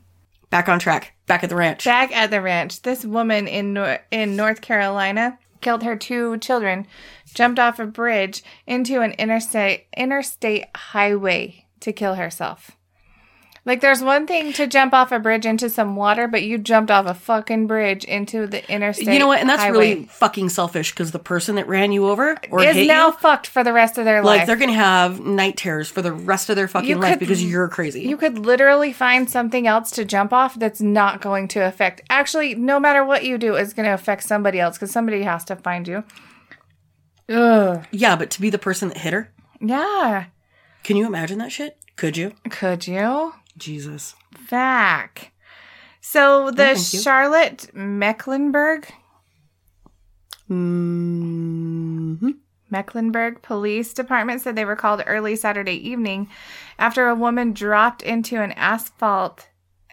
Back 0.51 0.69
on 0.69 0.79
track. 0.79 1.13
Back 1.25 1.43
at 1.43 1.49
the 1.49 1.55
ranch. 1.55 1.83
Back 1.85 2.15
at 2.15 2.29
the 2.29 2.41
ranch, 2.41 2.81
this 2.83 3.03
woman 3.03 3.47
in 3.47 3.73
Nor- 3.73 3.99
in 4.11 4.35
North 4.35 4.61
Carolina 4.61 5.39
killed 5.61 5.83
her 5.83 5.95
two 5.95 6.37
children, 6.37 6.87
jumped 7.33 7.59
off 7.59 7.79
a 7.79 7.85
bridge 7.85 8.43
into 8.67 9.01
an 9.01 9.13
interstate 9.13 9.87
interstate 9.97 10.65
highway 10.75 11.65
to 11.79 11.91
kill 11.91 12.15
herself. 12.15 12.71
Like 13.63 13.79
there's 13.81 14.01
one 14.01 14.25
thing 14.25 14.53
to 14.53 14.65
jump 14.65 14.91
off 14.91 15.11
a 15.11 15.19
bridge 15.19 15.45
into 15.45 15.69
some 15.69 15.95
water, 15.95 16.27
but 16.27 16.41
you 16.41 16.57
jumped 16.57 16.89
off 16.89 17.05
a 17.05 17.13
fucking 17.13 17.67
bridge 17.67 18.03
into 18.03 18.47
the 18.47 18.67
interstate. 18.71 19.07
you 19.09 19.19
know 19.19 19.27
what? 19.27 19.39
And 19.39 19.47
that's 19.47 19.61
highway. 19.61 19.93
really 19.93 20.05
fucking 20.05 20.49
selfish 20.49 20.91
because 20.91 21.11
the 21.11 21.19
person 21.19 21.57
that 21.57 21.67
ran 21.67 21.91
you 21.91 22.07
over 22.09 22.37
or 22.49 22.63
is 22.63 22.87
now 22.87 23.07
you, 23.07 23.13
fucked 23.13 23.45
for 23.45 23.63
the 23.63 23.71
rest 23.71 23.99
of 23.99 24.05
their 24.05 24.23
like 24.23 24.25
life. 24.25 24.37
Like 24.39 24.47
they're 24.47 24.55
gonna 24.55 24.73
have 24.73 25.19
night 25.19 25.57
terrors 25.57 25.89
for 25.91 26.01
the 26.01 26.11
rest 26.11 26.49
of 26.49 26.55
their 26.55 26.67
fucking 26.67 26.89
You 26.89 26.95
life 26.95 27.11
could- 27.11 27.19
because 27.19 27.43
you're 27.45 27.67
crazy. 27.67 28.01
You 28.01 28.17
could 28.17 28.39
literally 28.39 28.93
find 28.93 29.29
something 29.29 29.67
else 29.67 29.91
to 29.91 30.05
jump 30.05 30.33
off 30.33 30.55
that's 30.55 30.81
not 30.81 31.21
going 31.21 31.47
to 31.49 31.59
affect. 31.59 32.01
Actually, 32.09 32.55
no 32.55 32.79
matter 32.79 33.05
what 33.05 33.23
you 33.25 33.37
do, 33.37 33.53
it's 33.53 33.73
going 33.73 33.85
to 33.87 33.93
affect 33.93 34.23
somebody 34.23 34.59
else 34.59 34.75
because 34.77 34.89
somebody 34.89 35.21
has 35.21 35.45
to 35.45 35.55
find 35.55 35.87
you. 35.87 36.03
Ugh. 37.29 37.85
yeah, 37.91 38.15
but 38.15 38.31
to 38.31 38.41
be 38.41 38.49
the 38.49 38.57
person 38.57 38.89
that 38.89 38.97
hit 38.97 39.13
her, 39.13 39.31
Yeah. 39.59 40.25
can 40.83 40.97
you 40.97 41.05
imagine 41.05 41.37
that 41.37 41.51
shit? 41.51 41.77
Could 41.95 42.17
you? 42.17 42.33
Could 42.49 42.87
you? 42.87 43.33
Jesus. 43.57 44.15
Back. 44.49 45.31
So 45.99 46.51
the. 46.51 46.75
Charlotte 46.75 47.73
Mecklenburg 47.73 48.91
hmm 50.51 52.31
Mecklenburg 52.69 53.41
Police 53.41 53.93
Department 53.93 54.41
said 54.41 54.55
they 54.55 54.65
were 54.65 54.75
called 54.75 55.03
early 55.05 55.35
Saturday 55.35 55.75
evening 55.75 56.29
after 56.77 57.07
a 57.07 57.15
woman 57.15 57.53
dropped 57.53 58.01
into 58.01 58.41
an 58.41 58.51
asphalt 58.53 59.47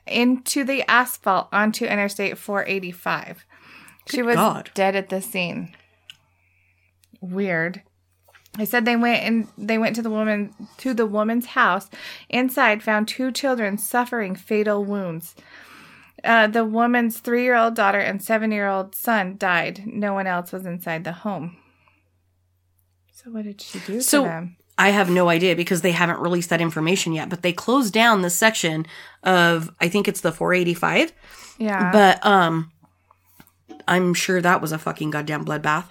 into 0.06 0.64
the 0.64 0.82
asphalt 0.90 1.48
onto 1.52 1.84
Interstate 1.84 2.38
485. 2.38 3.44
she 4.06 4.22
was 4.22 4.36
God. 4.36 4.70
dead 4.74 4.96
at 4.96 5.10
the 5.10 5.20
scene. 5.20 5.76
Weird. 7.20 7.82
They 8.58 8.64
said 8.64 8.84
they 8.84 8.96
went 8.96 9.22
and 9.22 9.48
they 9.56 9.78
went 9.78 9.94
to 9.96 10.02
the 10.02 10.10
woman 10.10 10.52
to 10.78 10.92
the 10.92 11.06
woman's 11.06 11.46
house. 11.46 11.88
Inside, 12.28 12.82
found 12.82 13.06
two 13.06 13.30
children 13.30 13.78
suffering 13.78 14.34
fatal 14.34 14.84
wounds. 14.84 15.36
Uh, 16.24 16.48
the 16.48 16.64
woman's 16.64 17.20
three-year-old 17.20 17.76
daughter 17.76 18.00
and 18.00 18.20
seven-year-old 18.20 18.96
son 18.96 19.36
died. 19.38 19.84
No 19.86 20.12
one 20.12 20.26
else 20.26 20.50
was 20.50 20.66
inside 20.66 21.04
the 21.04 21.12
home. 21.12 21.56
So 23.12 23.30
what 23.30 23.44
did 23.44 23.60
she 23.60 23.78
do 23.78 24.00
So 24.00 24.24
to 24.24 24.28
them? 24.28 24.56
I 24.76 24.90
have 24.90 25.08
no 25.08 25.28
idea 25.28 25.54
because 25.54 25.82
they 25.82 25.92
haven't 25.92 26.18
released 26.18 26.50
that 26.50 26.60
information 26.60 27.12
yet. 27.12 27.28
But 27.28 27.42
they 27.42 27.52
closed 27.52 27.92
down 27.92 28.22
the 28.22 28.30
section 28.30 28.86
of 29.22 29.70
I 29.80 29.88
think 29.88 30.08
it's 30.08 30.20
the 30.20 30.32
485. 30.32 31.12
Yeah. 31.58 31.92
But 31.92 32.24
um, 32.26 32.72
I'm 33.86 34.14
sure 34.14 34.40
that 34.40 34.60
was 34.60 34.72
a 34.72 34.78
fucking 34.78 35.10
goddamn 35.10 35.44
bloodbath. 35.44 35.86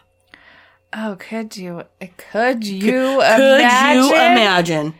Oh, 0.93 1.17
could 1.19 1.57
you? 1.57 1.83
Could 2.31 2.65
you 2.65 2.81
Could 2.81 3.59
imagine? 3.59 4.03
you 4.03 4.09
imagine? 4.09 4.93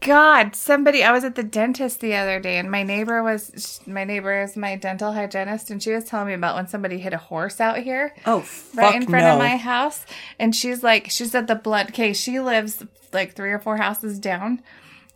God, 0.00 0.54
somebody. 0.54 1.02
I 1.02 1.10
was 1.10 1.24
at 1.24 1.34
the 1.34 1.42
dentist 1.42 2.00
the 2.00 2.14
other 2.14 2.38
day, 2.38 2.58
and 2.58 2.70
my 2.70 2.84
neighbor 2.84 3.22
was 3.22 3.80
my 3.84 4.04
neighbor 4.04 4.42
is 4.42 4.56
my 4.56 4.76
dental 4.76 5.12
hygienist, 5.12 5.70
and 5.70 5.82
she 5.82 5.92
was 5.92 6.04
telling 6.04 6.28
me 6.28 6.34
about 6.34 6.54
when 6.54 6.68
somebody 6.68 6.98
hit 6.98 7.12
a 7.12 7.18
horse 7.18 7.60
out 7.60 7.78
here. 7.78 8.14
Oh, 8.24 8.40
fuck 8.40 8.84
right 8.84 8.94
in 8.94 9.08
front 9.08 9.24
no. 9.24 9.32
of 9.32 9.38
my 9.38 9.56
house. 9.56 10.06
And 10.38 10.54
she's 10.54 10.84
like, 10.84 11.10
she 11.10 11.24
said 11.24 11.48
the 11.48 11.56
blood 11.56 11.92
case. 11.92 12.18
She 12.18 12.38
lives 12.38 12.84
like 13.12 13.34
three 13.34 13.50
or 13.50 13.58
four 13.58 13.76
houses 13.78 14.18
down. 14.20 14.62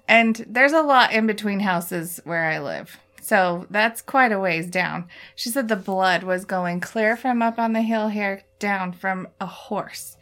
And 0.08 0.44
there's 0.48 0.72
a 0.72 0.82
lot 0.82 1.12
in 1.12 1.28
between 1.28 1.60
houses 1.60 2.20
where 2.24 2.46
I 2.46 2.58
live. 2.58 2.98
So 3.32 3.66
that's 3.70 4.02
quite 4.02 4.30
a 4.30 4.38
ways 4.38 4.66
down. 4.66 5.08
She 5.34 5.48
said 5.48 5.68
the 5.68 5.74
blood 5.74 6.22
was 6.22 6.44
going 6.44 6.80
clear 6.80 7.16
from 7.16 7.40
up 7.40 7.58
on 7.58 7.72
the 7.72 7.80
hill 7.80 8.08
here 8.08 8.42
down 8.58 8.92
from 8.92 9.26
a 9.40 9.46
horse 9.46 10.18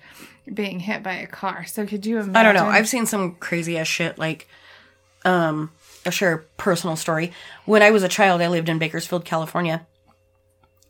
being 0.54 0.78
hit 0.78 1.02
by 1.02 1.14
a 1.14 1.26
car. 1.26 1.64
So 1.66 1.84
could 1.84 2.06
you 2.06 2.18
imagine? 2.18 2.36
I 2.36 2.44
don't 2.44 2.54
know. 2.54 2.70
I've 2.70 2.88
seen 2.88 3.06
some 3.06 3.34
crazy 3.34 3.76
ass 3.76 3.88
shit. 3.88 4.16
Like, 4.16 4.46
um, 5.24 5.72
I'll 6.06 6.12
share 6.12 6.34
a 6.34 6.38
personal 6.56 6.94
story. 6.94 7.32
When 7.64 7.82
I 7.82 7.90
was 7.90 8.04
a 8.04 8.08
child, 8.08 8.42
I 8.42 8.46
lived 8.46 8.68
in 8.68 8.78
Bakersfield, 8.78 9.24
California, 9.24 9.84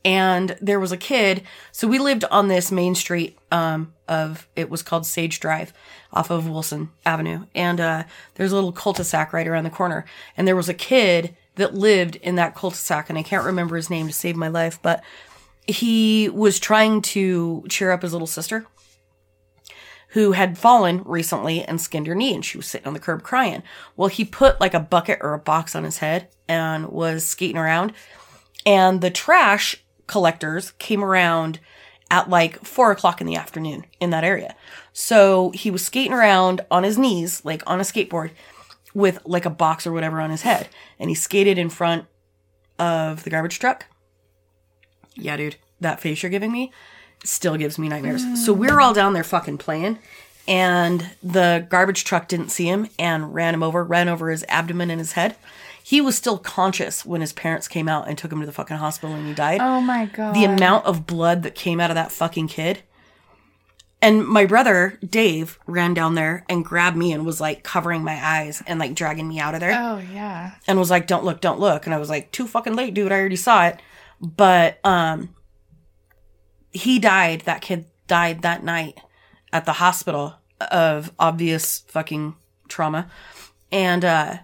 and 0.04 0.58
there 0.60 0.78
was 0.78 0.92
a 0.92 0.98
kid. 0.98 1.42
So 1.72 1.88
we 1.88 1.98
lived 1.98 2.24
on 2.24 2.48
this 2.48 2.70
main 2.70 2.94
street. 2.94 3.38
Um, 3.50 3.94
of 4.06 4.46
it 4.56 4.68
was 4.68 4.82
called 4.82 5.06
Sage 5.06 5.40
Drive, 5.40 5.72
off 6.12 6.28
of 6.28 6.46
Wilson 6.46 6.90
Avenue, 7.06 7.46
and 7.54 7.80
uh, 7.80 8.04
there's 8.34 8.52
a 8.52 8.56
little 8.56 8.72
cul-de-sac 8.72 9.32
right 9.32 9.46
around 9.46 9.64
the 9.64 9.70
corner. 9.70 10.04
And 10.36 10.46
there 10.46 10.56
was 10.56 10.68
a 10.68 10.74
kid 10.74 11.34
that 11.60 11.74
lived 11.74 12.16
in 12.16 12.34
that 12.34 12.54
cul-de-sac, 12.54 13.08
and 13.08 13.18
I 13.18 13.22
can't 13.22 13.44
remember 13.44 13.76
his 13.76 13.90
name 13.90 14.06
to 14.06 14.12
save 14.12 14.34
my 14.34 14.48
life, 14.48 14.78
but 14.82 15.02
he 15.66 16.28
was 16.28 16.58
trying 16.58 17.02
to 17.02 17.64
cheer 17.68 17.92
up 17.92 18.02
his 18.02 18.12
little 18.12 18.26
sister 18.26 18.66
who 20.08 20.32
had 20.32 20.58
fallen 20.58 21.02
recently 21.04 21.62
and 21.62 21.80
skinned 21.80 22.08
her 22.08 22.14
knee 22.14 22.34
and 22.34 22.44
she 22.44 22.56
was 22.56 22.66
sitting 22.66 22.88
on 22.88 22.94
the 22.94 22.98
curb 22.98 23.22
crying. 23.22 23.62
Well, 23.96 24.08
he 24.08 24.24
put 24.24 24.60
like 24.60 24.74
a 24.74 24.80
bucket 24.80 25.20
or 25.20 25.34
a 25.34 25.38
box 25.38 25.76
on 25.76 25.84
his 25.84 25.98
head 25.98 26.28
and 26.48 26.88
was 26.88 27.24
skating 27.24 27.58
around. 27.58 27.92
And 28.66 29.00
the 29.00 29.10
trash 29.10 29.76
collectors 30.08 30.72
came 30.72 31.04
around 31.04 31.60
at 32.10 32.28
like 32.28 32.64
four 32.64 32.90
o'clock 32.90 33.20
in 33.20 33.26
the 33.28 33.36
afternoon 33.36 33.84
in 34.00 34.10
that 34.10 34.24
area. 34.24 34.56
So 34.92 35.50
he 35.50 35.70
was 35.70 35.84
skating 35.84 36.12
around 36.12 36.62
on 36.72 36.82
his 36.82 36.98
knees, 36.98 37.44
like 37.44 37.62
on 37.68 37.78
a 37.78 37.84
skateboard, 37.84 38.32
with 38.94 39.18
like 39.24 39.44
a 39.44 39.50
box 39.50 39.86
or 39.86 39.92
whatever 39.92 40.20
on 40.20 40.30
his 40.30 40.42
head. 40.42 40.68
And 40.98 41.10
he 41.10 41.14
skated 41.14 41.58
in 41.58 41.70
front 41.70 42.06
of 42.78 43.24
the 43.24 43.30
garbage 43.30 43.58
truck. 43.58 43.86
Yeah, 45.14 45.36
dude, 45.36 45.56
that 45.80 46.00
face 46.00 46.22
you're 46.22 46.30
giving 46.30 46.52
me 46.52 46.72
still 47.24 47.56
gives 47.56 47.78
me 47.78 47.88
nightmares. 47.88 48.24
Mm. 48.24 48.36
So 48.36 48.52
we're 48.52 48.80
all 48.80 48.94
down 48.94 49.12
there 49.12 49.24
fucking 49.24 49.58
playing, 49.58 49.98
and 50.48 51.10
the 51.22 51.66
garbage 51.68 52.04
truck 52.04 52.28
didn't 52.28 52.48
see 52.50 52.66
him 52.66 52.88
and 52.98 53.34
ran 53.34 53.54
him 53.54 53.62
over, 53.62 53.84
ran 53.84 54.08
over 54.08 54.30
his 54.30 54.44
abdomen 54.48 54.90
and 54.90 55.00
his 55.00 55.12
head. 55.12 55.36
He 55.82 56.00
was 56.00 56.16
still 56.16 56.38
conscious 56.38 57.04
when 57.04 57.20
his 57.20 57.32
parents 57.32 57.66
came 57.66 57.88
out 57.88 58.08
and 58.08 58.16
took 58.16 58.32
him 58.32 58.40
to 58.40 58.46
the 58.46 58.52
fucking 58.52 58.76
hospital 58.76 59.14
and 59.14 59.26
he 59.26 59.34
died. 59.34 59.60
Oh 59.60 59.80
my 59.80 60.06
god. 60.06 60.34
the 60.34 60.44
amount 60.44 60.86
of 60.86 61.06
blood 61.06 61.42
that 61.42 61.54
came 61.54 61.80
out 61.80 61.90
of 61.90 61.96
that 61.96 62.12
fucking 62.12 62.48
kid 62.48 62.82
And 64.02 64.26
my 64.26 64.46
brother, 64.46 64.98
Dave, 65.06 65.58
ran 65.66 65.92
down 65.92 66.14
there 66.14 66.44
and 66.48 66.64
grabbed 66.64 66.96
me 66.96 67.12
and 67.12 67.26
was 67.26 67.40
like 67.40 67.62
covering 67.62 68.02
my 68.02 68.14
eyes 68.14 68.62
and 68.66 68.80
like 68.80 68.94
dragging 68.94 69.28
me 69.28 69.38
out 69.38 69.52
of 69.54 69.60
there 69.60 69.72
Oh 69.78 69.98
yeah. 69.98 70.52
and 70.66 70.78
was 70.78 70.90
like, 70.90 71.06
"Don't 71.06 71.24
look, 71.24 71.40
don't 71.42 71.60
look." 71.60 71.84
And 71.84 71.94
I 71.94 71.98
was 71.98 72.08
like, 72.08 72.32
"Too 72.32 72.46
fucking 72.46 72.74
late, 72.74 72.94
dude. 72.94 73.12
I 73.12 73.18
already 73.18 73.36
saw 73.36 73.66
it." 73.66 73.80
But 74.20 74.78
um 74.84 75.34
he 76.72 76.98
died, 76.98 77.42
that 77.42 77.60
kid 77.60 77.86
died 78.06 78.42
that 78.42 78.62
night 78.62 78.98
at 79.52 79.66
the 79.66 79.74
hospital 79.74 80.36
of 80.70 81.12
obvious 81.18 81.80
fucking 81.88 82.36
trauma. 82.68 83.10
And 83.70 84.04
uh 84.04 84.36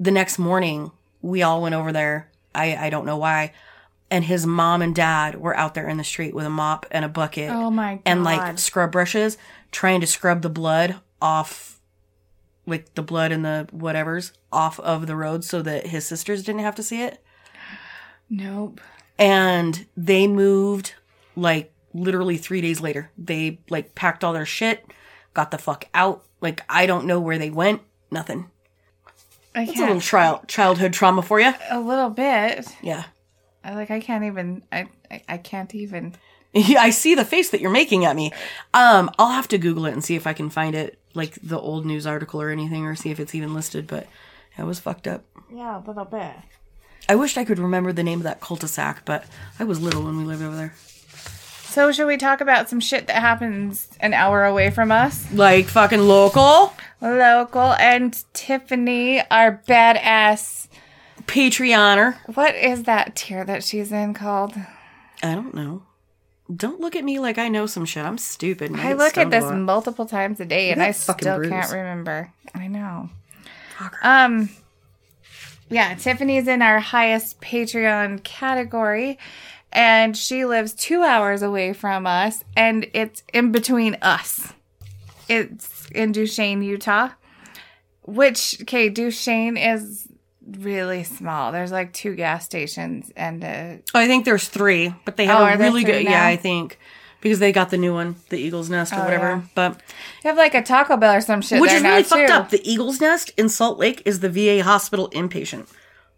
the 0.00 0.10
next 0.12 0.38
morning, 0.38 0.92
we 1.20 1.42
all 1.42 1.60
went 1.60 1.74
over 1.74 1.92
there. 1.92 2.30
I 2.54 2.76
I 2.76 2.90
don't 2.90 3.04
know 3.06 3.18
why. 3.18 3.52
And 4.10 4.24
his 4.24 4.46
mom 4.46 4.80
and 4.80 4.94
dad 4.94 5.38
were 5.40 5.54
out 5.56 5.74
there 5.74 5.86
in 5.88 5.98
the 5.98 6.04
street 6.04 6.34
with 6.34 6.46
a 6.46 6.50
mop 6.50 6.86
and 6.90 7.04
a 7.04 7.08
bucket 7.08 7.50
Oh 7.50 7.70
my 7.70 7.94
god. 7.96 8.02
and 8.06 8.24
like 8.24 8.58
scrub 8.58 8.90
brushes 8.92 9.36
trying 9.70 10.00
to 10.00 10.06
scrub 10.06 10.40
the 10.42 10.48
blood 10.48 10.96
off 11.20 11.78
like 12.66 12.94
the 12.94 13.02
blood 13.02 13.32
and 13.32 13.44
the 13.44 13.68
whatevers 13.74 14.32
off 14.52 14.80
of 14.80 15.06
the 15.06 15.14
road 15.16 15.44
so 15.44 15.60
that 15.62 15.86
his 15.88 16.06
sisters 16.06 16.42
didn't 16.42 16.62
have 16.62 16.74
to 16.76 16.82
see 16.82 17.02
it. 17.02 17.22
Nope. 18.30 18.80
and 19.18 19.86
they 19.96 20.26
moved 20.26 20.94
like 21.36 21.72
literally 21.94 22.36
three 22.36 22.60
days 22.60 22.80
later. 22.80 23.10
They 23.18 23.60
like 23.70 23.94
packed 23.94 24.22
all 24.24 24.32
their 24.32 24.46
shit 24.46 24.84
got 25.34 25.50
the 25.50 25.58
fuck 25.58 25.84
out. 25.94 26.24
Like 26.40 26.62
i 26.68 26.86
don't 26.86 27.06
know 27.06 27.20
where 27.20 27.38
they 27.38 27.50
went. 27.50 27.82
Nothing. 28.10 28.50
I 29.54 29.62
it's 29.64 29.78
a 29.78 29.82
little 29.82 30.00
trial 30.00 30.42
childhood 30.46 30.92
trauma 30.92 31.22
for 31.22 31.40
you 31.40 31.52
A 31.70 31.78
little 31.80 32.10
bit. 32.10 32.66
yeah 32.82 33.04
I 33.68 33.74
like 33.74 33.90
I 33.90 34.00
can't 34.00 34.24
even. 34.24 34.62
I 34.72 34.88
I, 35.10 35.22
I 35.28 35.36
can't 35.36 35.74
even. 35.74 36.14
Yeah, 36.54 36.80
I 36.80 36.90
see 36.90 37.14
the 37.14 37.24
face 37.24 37.50
that 37.50 37.60
you're 37.60 37.70
making 37.70 38.06
at 38.06 38.16
me. 38.16 38.32
Um, 38.72 39.10
I'll 39.18 39.32
have 39.32 39.48
to 39.48 39.58
Google 39.58 39.84
it 39.84 39.92
and 39.92 40.02
see 40.02 40.16
if 40.16 40.26
I 40.26 40.32
can 40.32 40.48
find 40.48 40.74
it, 40.74 40.98
like 41.12 41.38
the 41.42 41.58
old 41.58 41.84
news 41.84 42.06
article 42.06 42.40
or 42.40 42.48
anything, 42.48 42.86
or 42.86 42.94
see 42.94 43.10
if 43.10 43.20
it's 43.20 43.34
even 43.34 43.52
listed. 43.52 43.86
But 43.86 44.06
it 44.56 44.62
was 44.64 44.80
fucked 44.80 45.06
up. 45.06 45.24
Yeah, 45.52 45.78
a 45.78 45.84
little 45.86 46.06
bit. 46.06 46.32
I 47.10 47.14
wished 47.14 47.36
I 47.36 47.44
could 47.44 47.58
remember 47.58 47.92
the 47.92 48.02
name 48.02 48.20
of 48.20 48.24
that 48.24 48.40
cul-de-sac, 48.40 49.04
but 49.04 49.24
I 49.58 49.64
was 49.64 49.80
little 49.80 50.02
when 50.02 50.16
we 50.18 50.24
lived 50.24 50.42
over 50.42 50.56
there. 50.56 50.74
So 50.76 51.92
should 51.92 52.06
we 52.06 52.16
talk 52.16 52.40
about 52.40 52.68
some 52.68 52.80
shit 52.80 53.06
that 53.06 53.20
happens 53.20 53.88
an 54.00 54.12
hour 54.12 54.44
away 54.44 54.70
from 54.70 54.90
us? 54.90 55.30
Like 55.32 55.66
fucking 55.66 56.00
local 56.00 56.72
Local 57.00 57.74
and 57.74 58.24
Tiffany, 58.32 59.22
our 59.30 59.62
badass. 59.68 60.67
Patreoner. 61.28 62.16
What 62.34 62.54
is 62.56 62.84
that 62.84 63.14
tier 63.14 63.44
that 63.44 63.62
she's 63.62 63.92
in 63.92 64.14
called? 64.14 64.54
I 65.22 65.34
don't 65.34 65.54
know. 65.54 65.82
Don't 66.54 66.80
look 66.80 66.96
at 66.96 67.04
me 67.04 67.18
like 67.18 67.36
I 67.36 67.48
know 67.48 67.66
some 67.66 67.84
shit. 67.84 68.04
I'm 68.04 68.16
stupid. 68.16 68.70
and 68.70 68.80
I 68.80 68.94
look 68.94 69.18
at 69.18 69.30
this 69.30 69.44
multiple 69.52 70.06
times 70.06 70.40
a 70.40 70.46
day 70.46 70.70
and 70.70 70.82
I 70.82 70.92
still 70.92 71.36
bruise. 71.36 71.50
can't 71.50 71.70
remember. 71.70 72.32
I 72.54 72.66
know. 72.66 73.10
Um 74.02 74.48
yeah, 75.70 75.94
Tiffany's 75.96 76.48
in 76.48 76.62
our 76.62 76.80
highest 76.80 77.42
Patreon 77.42 78.24
category 78.24 79.18
and 79.70 80.16
she 80.16 80.46
lives 80.46 80.72
2 80.72 81.02
hours 81.02 81.42
away 81.42 81.74
from 81.74 82.06
us 82.06 82.42
and 82.56 82.86
it's 82.94 83.22
in 83.34 83.52
between 83.52 83.98
us. 84.00 84.54
It's 85.28 85.90
in 85.90 86.12
Duchesne, 86.12 86.62
Utah. 86.62 87.10
Which 88.06 88.62
okay, 88.62 88.88
Duchesne 88.88 89.58
is 89.58 90.07
really 90.60 91.04
small. 91.04 91.52
There's 91.52 91.72
like 91.72 91.92
two 91.92 92.14
gas 92.14 92.44
stations 92.44 93.12
and 93.16 93.44
oh, 93.44 93.78
I 93.94 94.06
think 94.06 94.24
there's 94.24 94.48
three, 94.48 94.94
but 95.04 95.16
they 95.16 95.26
have 95.26 95.40
Oh, 95.40 95.44
a 95.44 95.56
really 95.56 95.84
good. 95.84 96.04
now? 96.04 96.10
Yeah, 96.10 96.26
I 96.26 96.36
think 96.36 96.78
because 97.20 97.38
they 97.40 97.50
got 97.52 97.70
the 97.70 97.76
new 97.78 97.92
one, 97.92 98.16
the 98.28 98.38
Eagle's 98.38 98.70
Nest 98.70 98.92
or 98.92 98.96
Oh, 99.00 99.04
whatever. 99.04 99.26
yeah. 99.28 99.42
But 99.54 99.80
you 100.24 100.28
have 100.28 100.36
like 100.36 100.54
a 100.54 100.62
Taco 100.62 100.96
Bell 100.96 101.14
or 101.14 101.20
some 101.20 101.42
shit 101.42 101.60
which 101.60 101.72
is 101.72 101.82
really 101.82 102.02
fucked 102.02 102.28
too. 102.28 102.32
up. 102.32 102.50
The 102.50 102.60
Eagle's 102.68 103.00
Nest 103.00 103.32
in 103.36 103.48
Salt 103.48 103.78
Lake 103.78 104.02
is 104.04 104.20
the 104.20 104.28
VA 104.30 104.62
hospital 104.62 105.10
inpatient, 105.10 105.68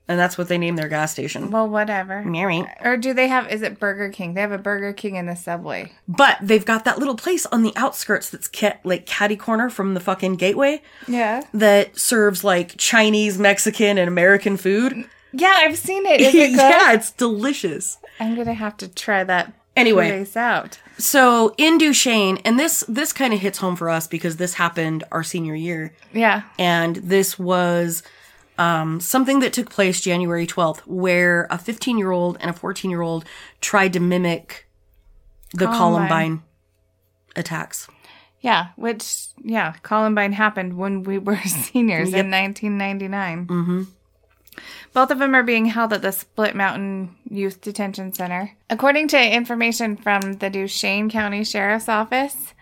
and 0.08 0.18
that's 0.18 0.36
what 0.36 0.48
they 0.48 0.58
name 0.58 0.76
their 0.76 0.88
gas 0.88 1.12
station. 1.12 1.50
Well, 1.50 1.68
whatever. 1.68 2.22
Mary. 2.22 2.64
Or 2.82 2.96
do 2.96 3.14
they 3.14 3.28
have? 3.28 3.48
Is 3.50 3.62
it 3.62 3.78
Burger 3.78 4.08
King? 4.08 4.34
They 4.34 4.40
have 4.40 4.50
a 4.52 4.58
Burger 4.58 4.92
King 4.92 5.14
in 5.16 5.26
the 5.26 5.36
subway. 5.36 5.92
But 6.08 6.38
they've 6.42 6.64
got 6.64 6.84
that 6.84 6.98
little 6.98 7.14
place 7.16 7.46
on 7.46 7.62
the 7.62 7.72
outskirts 7.76 8.28
that's 8.30 8.50
like 8.84 9.06
catty 9.06 9.36
corner 9.36 9.70
from 9.70 9.94
the 9.94 10.00
fucking 10.00 10.36
gateway 10.36 10.82
Yeah. 11.06 11.42
that 11.54 11.96
serves 11.98 12.42
like 12.42 12.76
Chinese, 12.76 13.38
Mexican, 13.38 13.98
and 13.98 14.08
American 14.08 14.56
food. 14.56 15.04
Yeah, 15.32 15.54
I've 15.58 15.78
seen 15.78 16.04
it. 16.06 16.20
Is 16.20 16.34
it 16.34 16.50
good? 16.50 16.56
yeah, 16.58 16.92
it's 16.92 17.12
delicious. 17.12 17.98
I'm 18.18 18.34
gonna 18.34 18.52
have 18.54 18.76
to 18.78 18.88
try 18.88 19.22
that. 19.24 19.52
Anyway. 19.76 20.08
place 20.10 20.36
out. 20.36 20.80
So 20.98 21.54
in 21.56 21.78
Duchesne, 21.78 22.38
and 22.44 22.58
this 22.58 22.84
this 22.88 23.12
kind 23.12 23.32
of 23.32 23.38
hits 23.38 23.58
home 23.58 23.76
for 23.76 23.88
us 23.88 24.08
because 24.08 24.36
this 24.36 24.54
happened 24.54 25.04
our 25.12 25.22
senior 25.22 25.54
year, 25.54 25.94
Yeah. 26.12 26.42
and 26.58 26.96
this 26.96 27.38
was 27.38 28.02
um, 28.60 29.00
something 29.00 29.40
that 29.40 29.52
took 29.52 29.70
place 29.70 30.00
January 30.00 30.46
twelfth, 30.46 30.86
where 30.86 31.46
a 31.50 31.58
fifteen 31.58 31.96
year 31.98 32.10
old 32.10 32.36
and 32.40 32.50
a 32.50 32.52
fourteen 32.52 32.90
year 32.90 33.00
old 33.00 33.24
tried 33.60 33.92
to 33.94 34.00
mimic 34.00 34.68
the 35.52 35.66
Columbine. 35.66 36.08
Columbine 36.08 36.42
attacks. 37.36 37.88
Yeah. 38.40 38.68
Which 38.76 39.28
yeah, 39.42 39.74
Columbine 39.82 40.32
happened 40.32 40.76
when 40.76 41.02
we 41.02 41.18
were 41.28 41.38
seniors 41.38 42.12
in 42.12 42.30
1999. 42.30 43.46
Mm-hmm. 43.46 43.82
Both 44.92 45.10
of 45.10 45.18
them 45.18 45.34
are 45.34 45.42
being 45.42 45.66
held 45.66 45.92
at 45.92 46.02
the 46.02 46.10
Split 46.10 46.54
Mountain 46.54 47.14
Youth 47.30 47.60
Detention 47.60 48.12
Center. 48.12 48.56
According 48.68 49.08
to 49.08 49.34
information 49.34 49.96
from 49.96 50.34
the 50.34 50.50
Duchesne 50.50 51.08
County 51.08 51.44
Sheriff's 51.44 51.88
Office, 51.88 52.52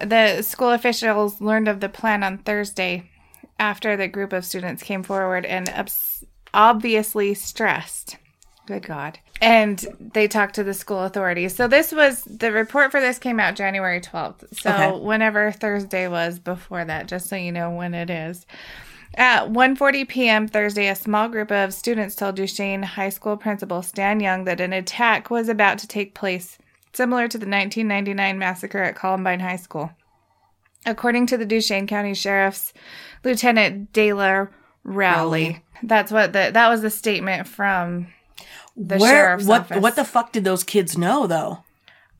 the 0.00 0.42
school 0.42 0.70
officials 0.70 1.40
learned 1.40 1.68
of 1.68 1.80
the 1.80 1.88
plan 1.88 2.24
on 2.24 2.38
Thursday 2.38 3.10
after 3.58 3.96
the 3.96 4.08
group 4.08 4.32
of 4.32 4.44
students 4.44 4.82
came 4.82 5.02
forward 5.02 5.44
and 5.44 5.68
obs- 5.70 6.24
obviously 6.54 7.34
stressed. 7.34 8.16
Good 8.66 8.86
God. 8.86 9.18
And 9.40 9.84
they 10.12 10.28
talked 10.28 10.54
to 10.56 10.64
the 10.64 10.74
school 10.74 11.00
authorities. 11.04 11.54
So 11.54 11.68
this 11.68 11.90
was 11.92 12.22
the 12.24 12.52
report 12.52 12.90
for 12.90 13.00
this 13.00 13.18
came 13.18 13.40
out 13.40 13.56
January 13.56 14.00
12th. 14.00 14.44
So 14.60 14.70
Okay. 14.70 14.90
whenever 15.00 15.50
Thursday 15.52 16.06
was 16.08 16.38
before 16.38 16.84
that, 16.84 17.06
just 17.08 17.28
so 17.28 17.36
you 17.36 17.52
know 17.52 17.70
when 17.70 17.94
it 17.94 18.10
is. 18.10 18.44
At 19.14 19.48
1:40 19.48 20.06
p.m. 20.06 20.46
Thursday, 20.48 20.86
a 20.88 20.94
small 20.94 21.28
group 21.28 21.50
of 21.50 21.72
students 21.72 22.14
told 22.14 22.36
Duchesne 22.36 22.82
High 22.82 23.08
School 23.08 23.36
principal 23.38 23.82
Stan 23.82 24.20
Young 24.20 24.44
that 24.44 24.60
an 24.60 24.72
attack 24.74 25.30
was 25.30 25.48
about 25.48 25.78
to 25.78 25.88
take 25.88 26.14
place, 26.14 26.58
similar 26.92 27.26
to 27.26 27.38
the 27.38 27.46
1999 27.48 28.38
massacre 28.38 28.82
at 28.82 28.94
Columbine 28.96 29.40
High 29.40 29.56
School. 29.56 29.92
According 30.84 31.26
to 31.26 31.36
the 31.38 31.46
Duchesne 31.46 31.86
County 31.86 32.14
Sheriff's 32.14 32.72
Lieutenant 33.24 33.92
Dayla 33.92 34.48
Rowley, 34.84 35.62
that's 35.82 36.10
what 36.10 36.32
the 36.32 36.50
that 36.52 36.68
was 36.68 36.82
the 36.82 36.90
statement 36.90 37.46
from 37.46 38.08
the 38.76 38.96
Where 38.96 39.10
sheriff's 39.10 39.46
what 39.46 39.60
office. 39.62 39.80
what 39.82 39.96
the 39.96 40.04
fuck 40.04 40.32
did 40.32 40.44
those 40.44 40.64
kids 40.64 40.96
know 40.96 41.26
though? 41.26 41.64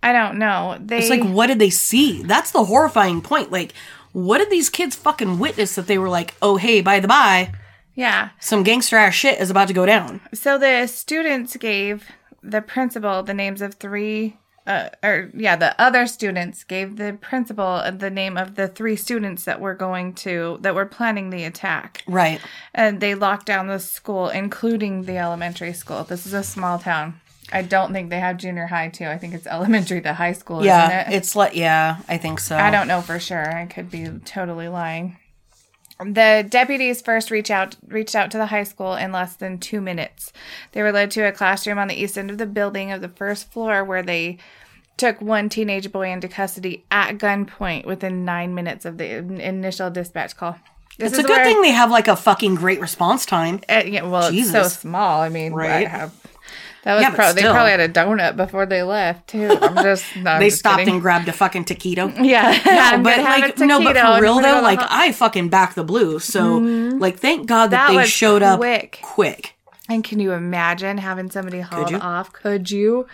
I 0.02 0.12
don't 0.12 0.38
know. 0.38 0.78
They 0.80 0.98
It's 0.98 1.10
like 1.10 1.24
what 1.24 1.46
did 1.48 1.58
they 1.58 1.70
see? 1.70 2.22
That's 2.22 2.50
the 2.50 2.64
horrifying 2.64 3.22
point. 3.22 3.50
Like 3.50 3.72
what 4.12 4.38
did 4.38 4.50
these 4.50 4.70
kids 4.70 4.96
fucking 4.96 5.38
witness 5.38 5.74
that 5.74 5.86
they 5.86 5.98
were 5.98 6.08
like, 6.08 6.34
oh 6.42 6.56
hey, 6.56 6.80
by 6.80 7.00
the 7.00 7.08
by, 7.08 7.52
yeah. 7.94 8.30
some 8.40 8.62
gangster 8.62 8.96
ass 8.96 9.14
shit 9.14 9.40
is 9.40 9.50
about 9.50 9.68
to 9.68 9.74
go 9.74 9.86
down. 9.86 10.20
So 10.34 10.58
the 10.58 10.86
students 10.86 11.56
gave 11.56 12.06
the 12.42 12.62
principal 12.62 13.22
the 13.22 13.34
names 13.34 13.60
of 13.60 13.74
three, 13.74 14.36
uh, 14.68 14.90
or 15.02 15.30
yeah, 15.34 15.56
the 15.56 15.74
other 15.80 16.06
students 16.06 16.62
gave 16.62 16.96
the 16.96 17.16
principal 17.20 17.82
the 17.90 18.10
name 18.10 18.36
of 18.36 18.54
the 18.54 18.68
three 18.68 18.94
students 18.96 19.44
that 19.44 19.60
were 19.60 19.74
going 19.74 20.12
to 20.14 20.58
that 20.60 20.74
were 20.74 20.86
planning 20.86 21.30
the 21.30 21.44
attack, 21.44 22.02
Right. 22.06 22.40
and 22.74 23.00
they 23.00 23.14
locked 23.14 23.46
down 23.46 23.66
the 23.66 23.80
school, 23.80 24.28
including 24.28 25.04
the 25.04 25.16
elementary 25.16 25.72
school. 25.72 26.04
This 26.04 26.26
is 26.26 26.32
a 26.34 26.42
small 26.44 26.78
town. 26.78 27.20
I 27.50 27.62
don't 27.62 27.94
think 27.94 28.10
they 28.10 28.20
have 28.20 28.36
junior 28.36 28.66
high 28.66 28.88
too. 28.90 29.06
I 29.06 29.16
think 29.16 29.32
it's 29.32 29.46
elementary 29.56 30.02
to 30.02 30.12
high 30.12 30.34
school. 30.34 30.62
Yeah, 30.64 31.00
isn't 31.00 31.12
it? 31.12 31.16
it's 31.16 31.34
like 31.34 31.56
yeah, 31.56 31.96
I 32.06 32.18
think 32.18 32.38
so. 32.40 32.56
I 32.56 32.70
don't 32.70 32.88
know 32.88 33.00
for 33.00 33.18
sure. 33.18 33.50
I 33.50 33.64
could 33.66 33.90
be 33.90 34.06
totally 34.26 34.68
lying. 34.68 35.16
The 36.04 36.46
deputies 36.48 37.02
first 37.02 37.30
reach 37.30 37.50
out 37.50 37.76
reached 37.88 38.14
out 38.14 38.30
to 38.30 38.38
the 38.38 38.46
high 38.46 38.62
school 38.62 38.94
in 38.94 39.10
less 39.10 39.34
than 39.34 39.58
two 39.58 39.80
minutes. 39.80 40.32
They 40.72 40.82
were 40.82 40.92
led 40.92 41.10
to 41.12 41.22
a 41.22 41.32
classroom 41.32 41.78
on 41.78 41.88
the 41.88 42.00
east 42.00 42.16
end 42.16 42.30
of 42.30 42.38
the 42.38 42.46
building 42.46 42.92
of 42.92 43.00
the 43.00 43.08
first 43.08 43.50
floor 43.50 43.82
where 43.84 44.02
they 44.02 44.38
took 44.96 45.20
one 45.20 45.48
teenage 45.48 45.90
boy 45.90 46.10
into 46.10 46.28
custody 46.28 46.84
at 46.90 47.18
gunpoint 47.18 47.84
within 47.84 48.24
nine 48.24 48.54
minutes 48.54 48.84
of 48.84 48.98
the 48.98 49.16
initial 49.16 49.90
dispatch 49.90 50.36
call. 50.36 50.56
This 50.98 51.12
It's 51.12 51.20
a 51.20 51.26
good 51.26 51.44
thing 51.44 51.62
they 51.62 51.70
have 51.70 51.90
like 51.90 52.08
a 52.08 52.16
fucking 52.16 52.56
great 52.56 52.80
response 52.80 53.24
time. 53.24 53.60
uh, 53.68 53.82
yeah, 53.86 54.02
well, 54.02 54.30
it's 54.32 54.50
so 54.50 54.64
small. 54.64 55.20
I 55.20 55.28
mean, 55.28 55.52
Right. 55.52 55.86
I 55.86 55.88
have, 55.88 56.12
that 56.88 56.94
was 56.94 57.02
Yeah, 57.02 57.10
but 57.10 57.16
pro- 57.16 57.32
they 57.34 57.42
probably 57.42 57.70
had 57.72 57.80
a 57.80 57.88
donut 57.90 58.34
before 58.36 58.64
they 58.64 58.82
left 58.82 59.28
too. 59.28 59.46
I'm 59.60 59.74
just 59.84 60.16
no, 60.16 60.38
They 60.38 60.46
just 60.46 60.60
stopped 60.60 60.78
kidding. 60.78 60.94
and 60.94 61.02
grabbed 61.02 61.28
a 61.28 61.34
fucking 61.34 61.66
taquito. 61.66 62.10
yeah, 62.24 62.58
I'm 62.64 63.02
but 63.02 63.18
like 63.18 63.58
no, 63.58 63.84
but 63.84 63.94
for 63.94 64.22
real 64.22 64.40
though, 64.40 64.62
like 64.62 64.80
ho- 64.80 64.86
I 64.88 65.12
fucking 65.12 65.50
back 65.50 65.74
the 65.74 65.84
blue. 65.84 66.18
So 66.18 66.60
mm-hmm. 66.60 66.98
like 66.98 67.18
thank 67.18 67.46
God 67.46 67.72
that, 67.72 67.90
That 67.90 67.94
they 67.94 68.06
showed 68.06 68.42
up 68.42 68.58
quick. 68.58 69.00
quick. 69.02 69.54
And 69.90 70.02
can 70.02 70.18
you 70.18 70.32
imagine 70.32 70.96
having 70.96 71.30
somebody 71.30 71.60
hauled 71.60 71.90
you? 71.90 71.98
off? 71.98 72.32
Could 72.32 72.70
you? 72.70 73.06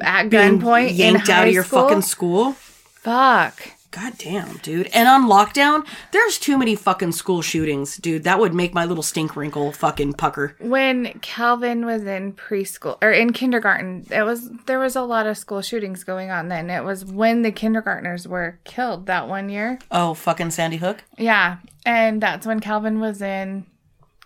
At 0.00 0.28
Being 0.28 0.58
gunpoint 0.58 0.90
in 0.90 0.96
yanked 0.96 1.28
out 1.28 1.46
of 1.46 1.54
your 1.54 1.62
school? 1.62 1.82
fucking 1.82 2.02
school. 2.02 2.52
Fuck. 2.52 3.73
God 3.94 4.18
damn, 4.18 4.56
dude. 4.56 4.88
And 4.88 5.06
on 5.06 5.28
lockdown, 5.28 5.86
there's 6.10 6.36
too 6.36 6.58
many 6.58 6.74
fucking 6.74 7.12
school 7.12 7.42
shootings, 7.42 7.96
dude. 7.96 8.24
That 8.24 8.40
would 8.40 8.52
make 8.52 8.74
my 8.74 8.84
little 8.84 9.04
stink 9.04 9.36
wrinkle 9.36 9.70
fucking 9.70 10.14
pucker. 10.14 10.56
When 10.58 11.20
Calvin 11.20 11.86
was 11.86 12.02
in 12.02 12.32
preschool 12.32 12.98
or 13.00 13.12
in 13.12 13.32
kindergarten, 13.32 14.04
it 14.10 14.24
was 14.24 14.50
there 14.66 14.80
was 14.80 14.96
a 14.96 15.02
lot 15.02 15.28
of 15.28 15.38
school 15.38 15.62
shootings 15.62 16.02
going 16.02 16.32
on 16.32 16.48
then. 16.48 16.70
It 16.70 16.82
was 16.82 17.04
when 17.04 17.42
the 17.42 17.52
kindergartners 17.52 18.26
were 18.26 18.58
killed 18.64 19.06
that 19.06 19.28
one 19.28 19.48
year. 19.48 19.78
Oh, 19.92 20.14
fucking 20.14 20.50
Sandy 20.50 20.78
Hook. 20.78 21.04
Yeah, 21.16 21.58
and 21.86 22.20
that's 22.20 22.48
when 22.48 22.58
Calvin 22.58 22.98
was 22.98 23.22
in 23.22 23.64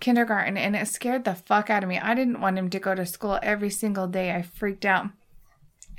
kindergarten 0.01 0.57
and 0.57 0.77
it 0.77 0.89
scared 0.89 1.25
the 1.25 1.35
fuck 1.35 1.69
out 1.69 1.83
of 1.83 1.91
me. 1.91 1.99
I 1.99 2.15
didn't 2.15 2.41
want 2.41 2.57
him 2.57 2.71
to 2.71 2.79
go 2.79 2.95
to 2.95 3.05
school 3.05 3.39
every 3.43 3.69
single 3.69 4.07
day. 4.07 4.35
I 4.35 4.41
freaked 4.41 4.87
out. 4.87 5.09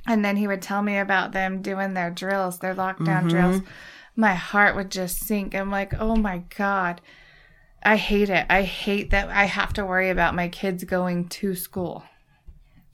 And 0.09 0.25
then 0.25 0.37
he 0.37 0.47
would 0.47 0.63
tell 0.63 0.81
me 0.81 0.97
about 0.97 1.33
them 1.33 1.61
doing 1.61 1.93
their 1.93 2.09
drills, 2.09 2.57
their 2.57 2.73
lockdown 2.73 3.21
mm-hmm. 3.21 3.27
drills. 3.27 3.61
My 4.15 4.33
heart 4.33 4.75
would 4.75 4.89
just 4.89 5.19
sink. 5.19 5.53
I'm 5.53 5.69
like, 5.69 5.93
oh 5.99 6.15
my 6.15 6.41
God. 6.57 6.99
I 7.83 7.95
hate 7.95 8.31
it. 8.31 8.47
I 8.49 8.63
hate 8.63 9.11
that 9.11 9.29
I 9.29 9.45
have 9.45 9.71
to 9.73 9.85
worry 9.85 10.09
about 10.09 10.33
my 10.33 10.49
kids 10.49 10.83
going 10.83 11.29
to 11.29 11.53
school 11.53 12.03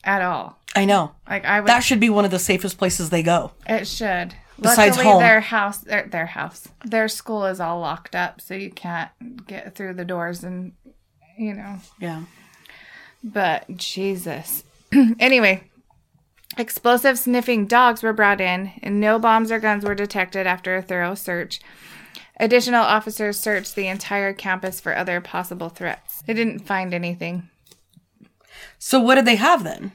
at 0.03 0.21
all. 0.21 0.59
I 0.75 0.83
know. 0.83 1.13
Like 1.27 1.45
I 1.45 1.61
would 1.61 1.69
That 1.69 1.85
should 1.85 2.01
be 2.01 2.09
one 2.09 2.25
of 2.25 2.31
the 2.31 2.37
safest 2.37 2.77
places 2.77 3.09
they 3.09 3.23
go. 3.23 3.53
it 3.65 3.87
should. 3.87 4.35
Besides 4.59 4.97
Luckily, 4.97 5.13
home. 5.13 5.21
their 5.21 5.39
house, 5.41 5.77
their, 5.79 6.07
their 6.07 6.25
house, 6.25 6.67
their 6.83 7.07
school 7.07 7.45
is 7.45 7.59
all 7.59 7.79
locked 7.79 8.15
up, 8.15 8.39
so 8.39 8.53
you 8.53 8.71
can't 8.71 9.09
get 9.47 9.75
through 9.75 9.95
the 9.95 10.05
doors, 10.05 10.45
and 10.45 10.71
you 11.37 11.53
know. 11.53 11.79
Yeah. 11.99 12.23
But 13.21 13.65
Jesus. 13.75 14.63
anyway, 15.19 15.69
explosive 16.57 17.19
sniffing 17.19 17.65
dogs 17.65 18.03
were 18.03 18.13
brought 18.13 18.41
in, 18.41 18.71
and 18.81 18.99
no 18.99 19.19
bombs 19.19 19.51
or 19.51 19.59
guns 19.59 19.83
were 19.83 19.95
detected 19.95 20.47
after 20.47 20.75
a 20.75 20.81
thorough 20.81 21.15
search. 21.15 21.59
Additional 22.39 22.83
officers 22.83 23.39
searched 23.39 23.75
the 23.75 23.87
entire 23.87 24.33
campus 24.33 24.79
for 24.79 24.95
other 24.95 25.21
possible 25.21 25.69
threats. 25.69 26.21
They 26.23 26.33
didn't 26.33 26.59
find 26.59 26.93
anything. 26.93 27.49
So 28.77 28.99
what 28.99 29.15
did 29.15 29.25
they 29.25 29.37
have 29.37 29.63
then? 29.63 29.91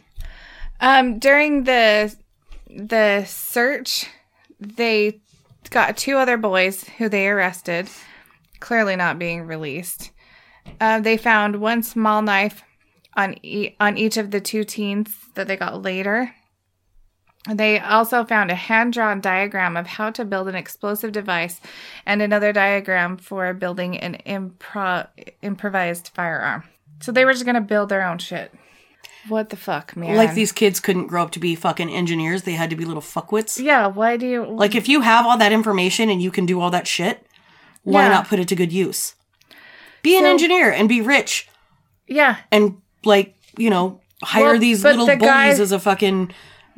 Um, 0.80 1.18
during 1.18 1.64
the 1.64 2.14
the 2.68 3.24
search, 3.24 4.06
they 4.58 5.20
got 5.70 5.96
two 5.96 6.16
other 6.16 6.36
boys 6.36 6.84
who 6.98 7.08
they 7.08 7.28
arrested, 7.28 7.88
clearly 8.60 8.96
not 8.96 9.18
being 9.18 9.42
released. 9.42 10.10
Uh, 10.80 11.00
they 11.00 11.16
found 11.16 11.60
one 11.60 11.82
small 11.82 12.22
knife 12.22 12.62
on 13.16 13.34
e- 13.44 13.76
on 13.78 13.98
each 13.98 14.16
of 14.16 14.30
the 14.30 14.40
two 14.40 14.64
teens 14.64 15.14
that 15.34 15.46
they 15.46 15.56
got 15.56 15.82
later. 15.82 16.34
They 17.48 17.78
also 17.80 18.24
found 18.24 18.50
a 18.50 18.54
hand 18.54 18.92
drawn 18.92 19.20
diagram 19.20 19.76
of 19.76 19.86
how 19.86 20.10
to 20.10 20.24
build 20.26 20.48
an 20.48 20.54
explosive 20.54 21.12
device 21.12 21.60
and 22.04 22.20
another 22.20 22.52
diagram 22.52 23.16
for 23.16 23.54
building 23.54 23.96
an 23.98 24.18
impro- 24.26 25.06
improvised 25.40 26.08
firearm. 26.14 26.64
So 27.00 27.12
they 27.12 27.24
were 27.24 27.32
just 27.32 27.46
going 27.46 27.54
to 27.54 27.60
build 27.62 27.88
their 27.88 28.06
own 28.06 28.18
shit. 28.18 28.52
What 29.28 29.48
the 29.48 29.56
fuck, 29.56 29.96
man? 29.96 30.16
Like 30.16 30.34
these 30.34 30.52
kids 30.52 30.80
couldn't 30.80 31.06
grow 31.06 31.22
up 31.22 31.30
to 31.32 31.38
be 31.40 31.54
fucking 31.54 31.88
engineers. 31.90 32.42
They 32.42 32.52
had 32.52 32.70
to 32.70 32.76
be 32.76 32.84
little 32.84 33.02
fuckwits. 33.02 33.62
Yeah, 33.62 33.86
why 33.86 34.16
do 34.18 34.26
you 34.26 34.44
Like 34.44 34.74
if 34.74 34.88
you 34.88 35.00
have 35.02 35.26
all 35.26 35.38
that 35.38 35.52
information 35.52 36.08
and 36.10 36.20
you 36.22 36.30
can 36.30 36.44
do 36.46 36.60
all 36.60 36.70
that 36.70 36.86
shit, 36.86 37.26
why 37.82 38.02
Yeah. 38.04 38.08
not 38.10 38.28
put 38.28 38.38
it 38.38 38.48
to 38.48 38.56
good 38.56 38.72
use? 38.72 39.14
Be 40.02 40.16
an 40.16 40.24
So- 40.24 40.30
engineer 40.30 40.70
and 40.72 40.88
be 40.88 41.00
rich 41.00 41.48
Yeah. 42.06 42.36
and 42.50 42.76
like, 43.04 43.34
you 43.58 43.68
know, 43.70 44.00
hire 44.22 44.44
Well, 44.44 44.58
these 44.58 44.84
little 44.84 45.06
the 45.06 45.16
bullies 45.16 45.30
guy- 45.32 45.48
as 45.48 45.72
a 45.72 45.78
fucking 45.78 46.32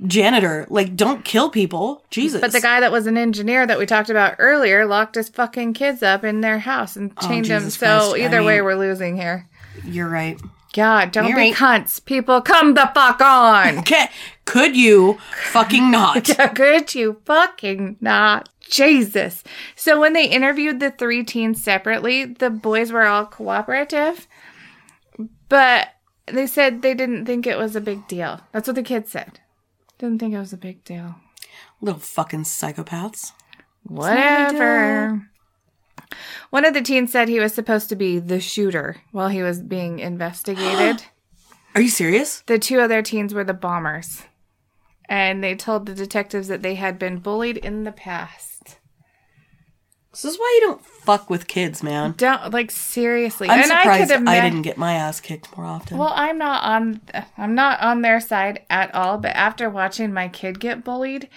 janitor. 0.07 0.67
Like 0.69 0.97
don't 0.97 1.25
kill 1.25 1.51
people. 1.51 2.05
Jesus. 2.11 2.41
But 2.41 2.53
the 2.53 2.61
guy 2.61 2.81
that 2.81 2.93
was 2.93 3.07
an 3.07 3.17
engineer 3.17 3.67
that 3.67 3.79
we 3.79 3.87
talked 3.87 4.11
about 4.11 4.37
earlier 4.39 4.87
locked 4.87 5.15
his 5.15 5.29
fucking 5.29 5.75
kids 5.75 6.03
up 6.03 6.25
in 6.25 6.41
their 6.41 6.59
house 6.59 6.97
and 6.97 7.13
oh, 7.17 7.29
chained 7.29 7.47
them. 7.47 7.57
Oh, 7.57 7.65
Jesus 7.67 7.75
So 7.75 7.87
Christ. 7.87 8.15
I 8.15 8.19
either 8.27 8.43
way 8.43 8.57
mean- 8.57 8.65
we're 8.65 8.77
losing 8.77 9.17
here. 9.17 9.49
You're 9.85 10.09
right. 10.09 10.41
God, 10.75 11.13
don't 11.13 11.27
You're 11.29 11.37
be 11.37 11.53
right. 11.53 11.55
cunts. 11.55 12.03
People 12.03 12.41
come 12.41 12.75
the 12.75 12.91
fuck 12.95 13.21
on. 13.21 13.79
Okay. 13.83 14.09
Could 14.47 14.75
you 14.77 15.19
fucking 15.51 15.91
not? 15.91 16.25
Could 16.55 16.95
you 16.95 17.21
fucking 17.27 17.97
not? 18.01 18.49
Jesus. 18.61 19.45
So 19.77 20.01
when 20.01 20.15
they 20.15 20.27
interviewed 20.27 20.81
the 20.81 20.91
three 20.91 21.25
teens 21.25 21.63
separately, 21.63 22.25
the 22.25 22.49
boys 22.49 22.91
were 22.91 23.03
all 23.07 23.27
cooperative, 23.27 24.27
but 25.49 25.89
they 26.27 26.47
said 26.47 26.81
they 26.83 26.95
didn't 26.95 27.27
think 27.27 27.47
it 27.47 27.59
was 27.59 27.77
a 27.77 27.81
big 27.81 28.09
deal. 28.09 28.41
That's 28.53 28.67
what 28.67 28.75
the 28.77 28.83
kids 28.83 29.11
said. 29.13 29.41
Didn't 29.99 30.19
think 30.19 30.35
it 30.35 30.39
was 30.39 30.53
a 30.53 30.59
big 30.59 30.85
deal. 30.85 31.17
Little 31.81 32.01
fucking 32.01 32.45
psychopaths. 32.45 33.33
Whatever. 33.85 35.29
One 36.51 36.65
of 36.65 36.75
the 36.75 36.83
teens 36.83 37.13
said 37.13 37.29
he 37.29 37.41
was 37.41 37.55
supposed 37.55 37.89
to 37.89 37.97
be 37.97 38.19
the 38.19 38.41
shooter 38.41 38.97
while 39.13 39.29
he 39.29 39.43
was 39.43 39.61
being 39.61 39.99
investigated. 39.99 41.05
Are 41.75 41.81
you 41.81 41.89
serious? 41.89 42.43
the 42.43 42.59
two 42.59 42.81
other 42.81 43.01
teens 43.01 43.33
were 43.33 43.45
the 43.45 43.55
bombers. 43.55 44.25
And 45.09 45.43
they 45.43 45.55
told 45.55 45.87
the 45.87 45.95
detectives 45.95 46.49
that 46.49 46.63
they 46.63 46.75
had 46.75 46.99
been 46.99 47.19
bullied 47.19 47.57
in 47.57 47.85
the 47.85 47.93
past. 47.93 48.52
This 50.13 50.25
is 50.27 50.39
why 50.39 50.59
you 50.61 50.67
don't 50.69 50.85
fuck 50.85 51.31
with 51.31 51.49
kids, 51.49 51.83
man. 51.83 52.13
Don't 52.19 52.53
like 52.53 52.71
seriously. 52.71 53.49
I'm 53.49 53.61
and 53.61 53.67
surprised 53.69 54.13
I, 54.13 54.17
ima- 54.17 54.41
didn't 54.43 54.63
get 54.63 54.77
my 54.77 54.93
ass 54.93 55.21
kicked 55.21 55.57
more 55.57 55.67
often. 55.67 55.97
Well, 55.99 56.13
I'm 56.15 56.37
not 56.39 56.63
on 56.65 57.01
I'm 57.39 57.55
not 57.55 57.81
on 57.81 58.03
their 58.03 58.21
side 58.21 58.61
at 58.69 58.95
all, 58.95 59.17
but 59.19 59.31
after 59.35 59.71
watching 59.71 60.13
my 60.13 60.29
kid 60.29 60.61
get 60.61 60.85
bullied, 60.85 61.29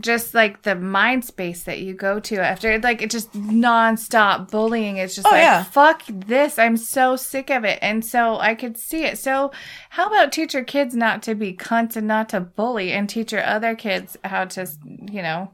just 0.00 0.32
like 0.32 0.62
the 0.62 0.74
mind 0.74 1.24
space 1.24 1.62
that 1.64 1.80
you 1.80 1.92
go 1.94 2.18
to 2.20 2.36
after 2.36 2.78
like 2.78 3.02
it 3.02 3.10
just 3.10 3.32
nonstop 3.32 4.50
bullying 4.50 4.98
it's 4.98 5.14
just 5.14 5.26
Oh, 5.26 5.30
like 5.30 5.40
yeah. 5.40 5.62
fuck 5.64 6.02
this 6.06 6.58
i'm 6.58 6.76
so 6.76 7.16
sick 7.16 7.48
of 7.48 7.64
it 7.64 7.78
and 7.80 8.04
so 8.04 8.38
i 8.38 8.54
could 8.54 8.76
see 8.76 9.04
it 9.04 9.16
so 9.16 9.50
how 9.88 10.06
about 10.08 10.30
teach 10.30 10.52
your 10.52 10.62
kids 10.64 10.94
not 10.94 11.22
to 11.22 11.34
be 11.34 11.54
cunts 11.54 11.96
and 11.96 12.06
not 12.06 12.28
to 12.28 12.40
bully 12.40 12.92
and 12.92 13.08
teach 13.08 13.32
your 13.32 13.42
other 13.42 13.74
kids 13.74 14.18
how 14.24 14.44
to 14.44 14.68
you 15.10 15.22
know 15.22 15.52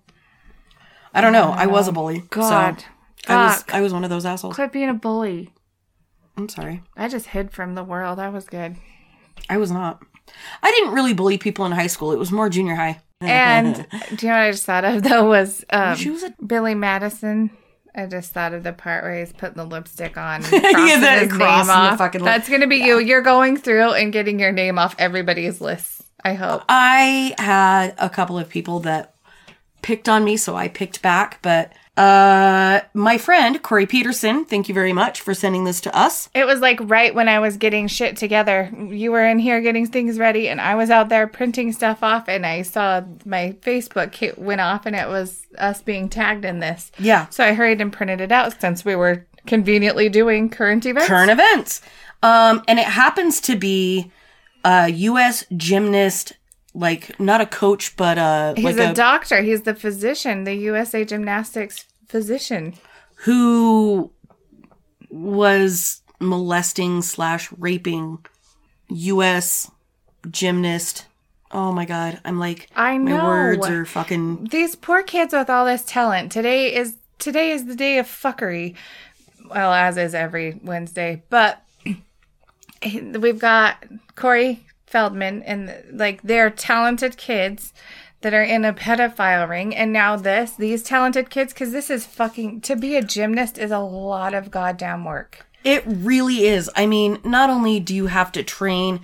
I 1.15 1.21
don't 1.21 1.33
know. 1.33 1.51
I 1.51 1.67
was 1.67 1.89
a 1.89 1.93
bully. 1.93 2.25
God. 2.31 2.81
So 2.81 2.87
I 3.35 3.45
was 3.47 3.57
Fuck. 3.63 3.75
I 3.75 3.81
was 3.81 3.93
one 3.93 4.05
of 4.05 4.11
those 4.11 4.27
assholes. 4.27 4.55
quit 4.57 4.73
being 4.73 4.89
a 4.91 4.95
bully 4.95 5.53
I'm 6.37 6.49
sorry. 6.49 6.83
i 6.97 7.09
just 7.09 7.27
hid 7.29 7.53
from 7.53 7.75
the 7.75 7.85
world 7.85 8.19
i 8.19 8.29
was 8.29 8.45
good 8.47 8.77
I 9.49 9.57
was 9.59 9.71
not. 9.71 10.01
I 10.63 10.71
didn't 10.71 10.93
really 10.95 11.13
bully 11.15 11.39
people 11.39 11.65
in 11.67 11.73
high 11.73 11.87
school. 11.89 12.13
It 12.13 12.19
was 12.19 12.31
more 12.33 12.49
junior 12.49 12.75
high. 12.77 13.01
and 13.21 13.75
do 14.17 14.27
you 14.27 14.33
know 14.33 14.39
what 14.39 14.43
i 14.45 14.51
just 14.51 14.65
thought 14.65 14.85
of 14.85 15.03
though 15.03 15.29
was 15.29 15.65
um, 15.71 15.97
she 15.97 16.11
was 16.11 16.23
a 16.23 16.35
Billy 16.45 16.75
Madison. 16.75 17.51
I 17.95 18.07
just 18.07 18.33
thought 18.33 18.53
of 18.55 18.63
the 18.65 18.73
part 18.73 19.05
where 19.05 19.19
he's 19.21 19.33
putting 19.33 19.57
the 19.57 19.65
lipstick 19.65 20.17
on. 20.19 20.43
And 20.53 20.53
Yeah, 20.53 20.61
crossing 20.73 21.01
that 21.03 21.23
his 21.23 21.33
name 21.33 21.43
off. 21.71 21.99
fucking 21.99 22.21
lip. 22.23 22.33
That's 22.33 22.49
gonna 22.49 22.67
be 22.67 22.77
you. 22.77 22.99
You're 22.99 23.23
going 23.23 23.57
through 23.57 23.93
and 23.93 24.13
getting 24.13 24.39
your 24.41 24.53
name 24.53 24.79
off 24.79 24.95
everybody's 24.99 25.61
list. 25.61 26.03
I 26.25 26.35
hope. 26.35 26.63
I 26.69 27.35
had 27.39 27.95
a 27.99 28.09
couple 28.11 28.39
of 28.39 28.49
people 28.49 28.81
that 28.81 29.14
picked 29.85 30.09
on 30.09 30.25
me, 30.25 30.37
so 30.37 30.57
I 30.57 30.67
picked 30.69 31.03
back. 31.03 31.39
But 31.43 31.73
uh, 31.97 32.81
my 32.95 33.19
friend 33.19 33.63
Corey 33.63 33.87
Peterson, 33.87 34.45
thank 34.45 34.69
you 34.69 34.75
very 34.75 34.93
much 34.93 35.21
for 35.21 35.35
sending 35.35 35.63
this 35.65 35.81
to 35.83 35.97
us. 35.97 36.29
It 36.35 36.47
was 36.47 36.61
like 36.61 36.81
right 36.83 37.15
when 37.15 37.29
I 37.29 37.39
was 37.39 37.57
getting 37.59 37.87
shit 37.87 38.17
together. 38.17 38.73
You 38.77 39.13
were 39.13 39.25
in 39.25 39.39
here 39.39 39.61
getting 39.61 39.87
things 39.87 40.19
ready, 40.19 40.49
and 40.49 40.61
I 40.61 40.75
was 40.75 40.91
out 40.91 41.11
there 41.11 41.29
printing 41.29 41.73
stuff 41.73 42.03
off, 42.03 42.29
and 42.29 42.45
I 42.45 42.63
saw 42.63 43.03
my 43.25 43.57
Facebook 43.61 44.37
went 44.39 44.63
off, 44.63 44.87
and 44.87 44.97
it 44.97 45.07
was 45.07 45.47
us 45.59 45.83
being 45.83 46.09
tagged 46.09 46.45
in 46.45 46.59
this. 46.59 46.91
Yeah, 46.99 47.29
So 47.29 47.45
I 47.45 47.53
hurried 47.53 47.81
and 47.81 47.93
printed 47.93 48.21
it 48.21 48.33
out 48.33 48.61
since 48.61 48.85
we 48.85 48.97
were 48.97 49.27
conveniently 49.47 50.09
doing 50.09 50.49
current 50.49 50.87
events. 50.87 51.07
current 51.07 51.31
events. 51.31 51.83
Um, 52.23 52.65
and 52.67 52.79
it 52.79 52.87
happens 52.87 53.39
to 53.43 53.55
be 53.55 54.11
a 54.65 54.89
U.S. 54.89 55.45
gymnast, 55.55 56.33
like 56.75 57.19
not 57.21 57.41
a 57.41 57.47
coach, 57.47 57.97
but 57.97 58.19
uh, 58.19 58.55
He's 58.57 58.65
like 58.65 58.77
a, 58.77 58.91
a 58.91 58.95
doctor. 58.95 59.43
He's 59.43 59.63
the 59.63 59.75
physician, 59.75 60.45
the 60.45 60.55
USA 60.55 61.05
Gymnastics 61.05 61.87
physician. 62.07 62.75
who 63.17 64.11
was 65.11 66.03
molesting 66.21 67.03
slash 67.03 67.51
raping 67.59 68.25
U.S. 68.89 69.71
gymnast. 70.31 71.07
Oh 71.53 71.71
my 71.73 71.85
god, 71.85 72.21
I'm 72.25 72.39
like, 72.41 72.69
I 72.75 72.99
my 72.99 73.13
know. 73.13 73.25
words 73.25 73.67
are 73.69 73.85
fucking. 73.85 74.49
These 74.51 74.75
poor 74.75 75.03
kids 75.05 75.33
with 75.33 75.49
all 75.49 75.65
this 75.65 75.85
talent. 75.85 76.33
Today 76.33 76.75
is 76.75 76.97
today 77.19 77.53
is 77.53 77.67
the 77.67 77.77
day 77.77 77.99
of 77.99 78.07
fuckery. 78.07 78.75
Well, 79.49 79.73
as 79.73 79.97
is 79.97 80.15
every 80.15 80.59
Wednesday, 80.65 81.23
but 81.31 81.63
we've 82.83 83.39
got 83.39 83.85
Corey 84.17 84.65
Feldman 84.95 85.43
and 85.43 85.75
like 85.93 86.23
they're 86.23 86.51
talented 86.51 87.17
kids 87.17 87.73
that 88.21 88.33
are 88.33 88.43
in 88.45 88.65
a 88.65 88.73
pedophile 88.73 89.49
ring, 89.49 89.75
and 89.75 89.93
now 89.93 90.15
this 90.17 90.53
these 90.53 90.85
talented 90.85 91.31
kids 91.31 91.53
because 91.53 91.73
this 91.73 91.91
is 91.91 92.07
fucking 92.07 92.61
to 92.63 92.77
be 92.77 92.95
a 92.97 93.03
gymnast 93.03 93.59
is 93.59 93.73
a 93.73 93.81
lot 93.81 94.35
of 94.35 94.53
goddamn 94.53 95.05
work. 95.05 95.47
It 95.65 95.83
really 95.87 96.47
is. 96.47 96.71
I 96.77 96.87
mean, 96.87 97.19
not 97.25 97.51
only 97.51 97.81
do 97.81 97.93
you 97.95 98.07
have 98.07 98.31
to 98.33 98.43
train 98.45 99.01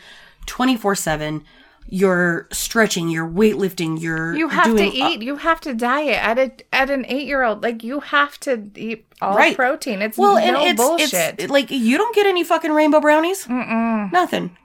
24 0.46 0.94
7, 0.94 1.42
you're 1.88 2.46
stretching, 2.52 3.08
you're 3.08 3.28
weightlifting, 3.28 4.00
you're 4.00 4.32
You 4.36 4.48
have 4.48 4.76
to 4.76 4.84
eat. 4.84 5.22
You 5.22 5.36
have 5.36 5.60
to 5.62 5.74
diet 5.74 6.18
at 6.22 6.38
a 6.38 6.52
at 6.72 6.88
an 6.88 7.04
eight 7.08 7.26
year 7.26 7.42
old. 7.42 7.62
Like 7.64 7.82
you 7.82 7.98
have 8.00 8.38
to 8.40 8.70
eat 8.76 9.06
all 9.20 9.34
Right. 9.36 9.56
protein. 9.56 10.00
It's 10.02 10.16
Well, 10.16 10.34
no 10.36 10.40
and 10.40 10.56
it's 10.70 10.80
bullshit. 10.80 11.34
it's 11.38 11.50
like 11.50 11.70
you 11.72 11.98
don't 11.98 12.14
get 12.14 12.26
any 12.26 12.44
fucking 12.44 12.70
rainbow 12.72 13.00
brownies. 13.00 13.44
Mm-mm. 13.46 14.12
Nothing. 14.12 14.56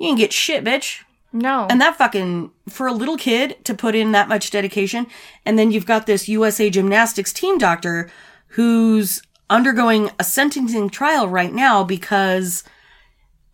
You 0.00 0.08
can 0.08 0.16
get 0.16 0.32
shit, 0.32 0.64
bitch. 0.64 1.02
no, 1.32 1.66
And 1.70 1.80
that 1.80 1.96
fucking 1.96 2.50
for 2.68 2.86
a 2.86 2.92
little 2.92 3.16
kid 3.18 3.62
to 3.66 3.74
put 3.74 3.94
in 3.94 4.12
that 4.12 4.28
much 4.28 4.50
dedication, 4.50 5.06
and 5.44 5.58
then 5.58 5.70
you've 5.70 5.86
got 5.86 6.06
this 6.06 6.26
USA 6.28 6.70
Gymnastics 6.70 7.32
team 7.32 7.58
doctor 7.58 8.10
who's 8.54 9.22
undergoing 9.50 10.10
a 10.18 10.24
sentencing 10.24 10.88
trial 10.90 11.28
right 11.28 11.52
now 11.52 11.84
because 11.84 12.64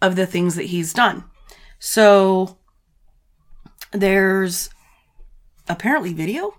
of 0.00 0.14
the 0.14 0.26
things 0.26 0.54
that 0.54 0.66
he's 0.66 0.92
done. 0.92 1.24
So 1.78 2.58
there's 3.92 4.70
apparently 5.68 6.12
video. 6.12 6.54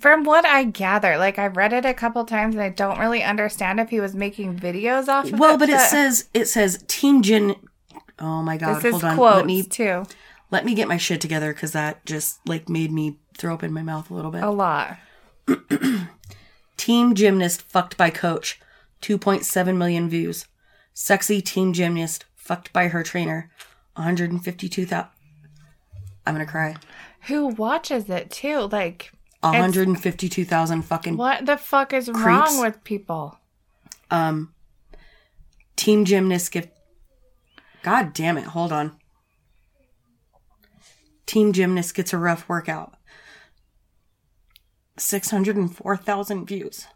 from 0.00 0.24
what 0.24 0.46
I 0.46 0.64
gather, 0.64 1.18
like 1.18 1.38
I've 1.38 1.56
read 1.56 1.72
it 1.72 1.84
a 1.84 1.94
couple 1.94 2.24
times, 2.24 2.54
and 2.54 2.62
I 2.62 2.68
don't 2.68 2.98
really 2.98 3.22
understand 3.22 3.80
if 3.80 3.90
he 3.90 4.00
was 4.00 4.14
making 4.14 4.58
videos 4.58 5.08
off. 5.08 5.32
of 5.32 5.38
Well, 5.38 5.56
it, 5.56 5.58
but 5.58 5.68
it 5.68 5.80
says 5.80 6.28
it 6.32 6.46
says 6.46 6.84
Team 6.86 7.22
Gin. 7.22 7.56
Oh 8.18 8.42
my 8.42 8.56
god! 8.56 8.76
this 8.82 8.84
is 8.84 8.92
Hold 8.92 9.04
on. 9.04 9.16
quotes 9.16 9.36
Let 9.36 9.46
me 9.46 9.62
too. 9.62 10.04
let 10.50 10.64
me 10.64 10.74
get 10.74 10.88
my 10.88 10.96
shit 10.96 11.20
together 11.20 11.52
because 11.52 11.72
that 11.72 12.04
just 12.06 12.38
like 12.46 12.68
made 12.68 12.92
me 12.92 13.18
throw 13.36 13.54
up 13.54 13.62
in 13.62 13.72
my 13.72 13.82
mouth 13.82 14.10
a 14.10 14.14
little 14.14 14.30
bit. 14.30 14.42
A 14.42 14.50
lot. 14.50 14.96
Team 16.76 17.14
gymnast 17.14 17.62
fucked 17.62 17.96
by 17.96 18.10
coach, 18.10 18.60
2.7 19.02 19.76
million 19.76 20.08
views. 20.08 20.46
Sexy 20.94 21.40
team 21.40 21.72
gymnast 21.72 22.24
fucked 22.34 22.72
by 22.72 22.88
her 22.88 23.02
trainer, 23.02 23.50
152,000. 23.94 25.08
I'm 26.26 26.34
gonna 26.34 26.44
cry. 26.46 26.76
Who 27.28 27.46
watches 27.48 28.10
it 28.10 28.30
too? 28.30 28.68
Like, 28.70 29.12
152,000 29.40 30.82
fucking 30.82 31.16
what 31.16 31.46
the 31.46 31.56
fuck 31.56 31.92
is 31.92 32.06
Creeps. 32.06 32.24
wrong 32.24 32.60
with 32.60 32.82
people? 32.84 33.38
um 34.10 34.52
team 35.76 36.04
gymnast 36.04 36.52
give 36.52 36.68
God 37.82 38.12
damn 38.12 38.38
it, 38.38 38.44
hold 38.44 38.72
on. 38.72 38.96
Team 41.26 41.52
gymnast 41.52 41.94
gets 41.94 42.12
a 42.12 42.18
rough 42.18 42.48
workout. 42.48 42.94
604,000 44.98 46.46
views. 46.46 46.86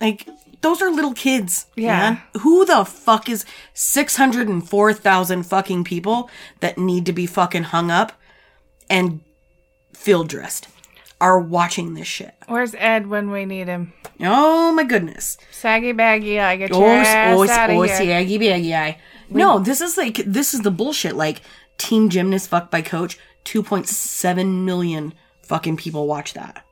Like 0.00 0.28
those 0.60 0.82
are 0.82 0.90
little 0.90 1.14
kids. 1.14 1.66
Yeah. 1.76 1.98
man. 1.98 2.22
Who 2.40 2.64
the 2.64 2.84
fuck 2.84 3.28
is 3.28 3.44
604,000 3.74 5.42
fucking 5.44 5.84
people 5.84 6.30
that 6.60 6.78
need 6.78 7.06
to 7.06 7.12
be 7.12 7.26
fucking 7.26 7.64
hung 7.64 7.90
up 7.90 8.12
and 8.90 9.20
field 9.92 10.28
dressed 10.28 10.68
are 11.20 11.38
watching 11.40 11.94
this 11.94 12.06
shit? 12.06 12.34
Where's 12.46 12.74
Ed 12.76 13.08
when 13.08 13.30
we 13.30 13.44
need 13.44 13.66
him? 13.68 13.92
Oh 14.20 14.72
my 14.72 14.84
goodness. 14.84 15.36
Saggy 15.50 15.92
baggy, 15.92 16.38
I 16.40 16.56
get 16.56 16.70
your 16.70 16.82
Oh, 16.84 16.88
ass 16.88 17.36
oh, 17.36 17.48
out 17.50 17.70
oh, 17.70 17.82
of 17.82 17.88
here. 17.88 17.96
saggy 17.96 18.38
baggy 18.38 18.74
eye. 18.74 19.00
No, 19.30 19.58
this 19.58 19.80
is 19.80 19.96
like 19.96 20.16
this 20.26 20.54
is 20.54 20.60
the 20.62 20.70
bullshit. 20.70 21.14
Like 21.16 21.42
team 21.76 22.08
gymnast 22.08 22.48
fucked 22.48 22.70
by 22.70 22.82
coach. 22.82 23.18
Two 23.44 23.62
point 23.62 23.86
seven 23.88 24.64
million 24.64 25.14
fucking 25.42 25.76
people 25.78 26.06
watch 26.06 26.34
that, 26.34 26.64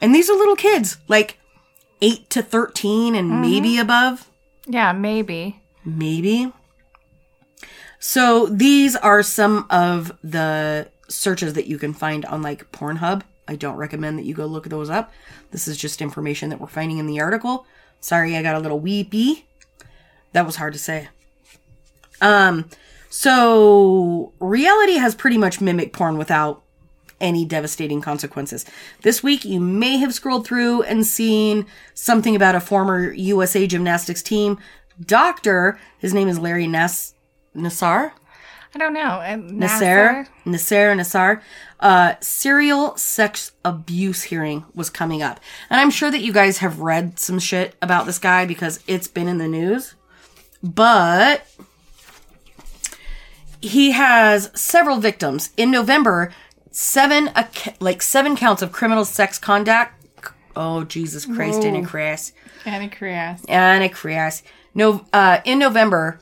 and 0.00 0.14
these 0.14 0.30
are 0.30 0.36
little 0.36 0.54
kids, 0.56 0.98
like 1.08 1.38
eight 2.00 2.30
to 2.30 2.42
thirteen, 2.42 3.14
and 3.16 3.30
Mm-hmm. 3.30 3.40
maybe 3.40 3.78
above, 3.78 4.30
Yeah, 4.66 4.92
maybe. 4.92 5.60
maybe. 5.84 6.52
So 7.98 8.46
these 8.46 8.94
are 8.94 9.22
some 9.22 9.66
of 9.70 10.16
the 10.22 10.88
searches 11.08 11.54
that 11.54 11.66
you 11.66 11.78
can 11.78 11.92
find 11.92 12.24
on 12.26 12.42
like 12.42 12.70
Pornhub. 12.72 13.22
I 13.48 13.56
don't 13.56 13.76
recommend 13.76 14.18
that 14.18 14.24
you 14.26 14.34
go 14.34 14.46
look 14.46 14.68
those 14.68 14.90
up. 14.90 15.12
This 15.50 15.66
is 15.66 15.76
just 15.76 16.02
information 16.02 16.50
that 16.50 16.60
we're 16.60 16.66
finding 16.66 16.98
in 16.98 17.06
the 17.06 17.20
article. 17.20 17.66
Sorry, 18.00 18.36
I 18.36 18.42
got 18.42 18.54
a 18.56 18.60
little 18.60 18.80
weepy. 18.80 19.46
That 20.36 20.44
was 20.44 20.56
hard 20.56 20.74
to 20.74 20.78
say. 20.78 21.08
Um, 22.20 22.68
so 23.08 24.34
reality 24.38 24.96
has 24.96 25.14
pretty 25.14 25.38
much 25.38 25.62
mimicked 25.62 25.94
porn 25.94 26.18
without 26.18 26.62
any 27.22 27.46
devastating 27.46 28.02
consequences. 28.02 28.66
This 29.00 29.22
week, 29.22 29.46
you 29.46 29.60
may 29.60 29.96
have 29.96 30.12
scrolled 30.12 30.46
through 30.46 30.82
and 30.82 31.06
seen 31.06 31.64
something 31.94 32.36
about 32.36 32.54
a 32.54 32.60
former 32.60 33.12
USA 33.12 33.66
gymnastics 33.66 34.22
team 34.22 34.58
doctor. 35.02 35.80
His 36.00 36.12
name 36.12 36.28
is 36.28 36.38
Larry 36.38 36.66
Nass- 36.66 37.14
Nassar. 37.56 38.12
I 38.74 38.78
don't 38.78 38.92
know. 38.92 39.00
Uh, 39.00 39.36
Nasser, 39.40 40.28
Nasser, 40.44 40.94
Nassar, 40.94 41.40
uh, 41.80 42.16
serial 42.20 42.94
sex 42.98 43.52
abuse 43.64 44.24
hearing 44.24 44.66
was 44.74 44.90
coming 44.90 45.22
up. 45.22 45.40
And 45.70 45.80
I'm 45.80 45.90
sure 45.90 46.10
that 46.10 46.20
you 46.20 46.30
guys 46.34 46.58
have 46.58 46.80
read 46.80 47.18
some 47.18 47.38
shit 47.38 47.74
about 47.80 48.04
this 48.04 48.18
guy 48.18 48.44
because 48.44 48.80
it's 48.86 49.08
been 49.08 49.28
in 49.28 49.38
the 49.38 49.48
news. 49.48 49.94
But 50.62 51.46
he 53.60 53.92
has 53.92 54.50
several 54.54 54.98
victims. 54.98 55.50
In 55.56 55.70
November, 55.70 56.32
seven, 56.70 57.30
like 57.80 58.02
seven 58.02 58.36
counts 58.36 58.62
of 58.62 58.72
criminal 58.72 59.04
sex 59.04 59.38
conduct. 59.38 59.92
Oh, 60.54 60.84
Jesus 60.84 61.26
Christ, 61.26 61.64
in 61.64 61.76
a 61.76 61.84
crass. 61.84 62.32
Annie 62.64 62.88
Crias. 62.88 63.44
Anna 63.48 63.88
Krias. 63.90 64.42
No, 64.74 65.04
uh, 65.12 65.40
in 65.44 65.58
November, 65.58 66.18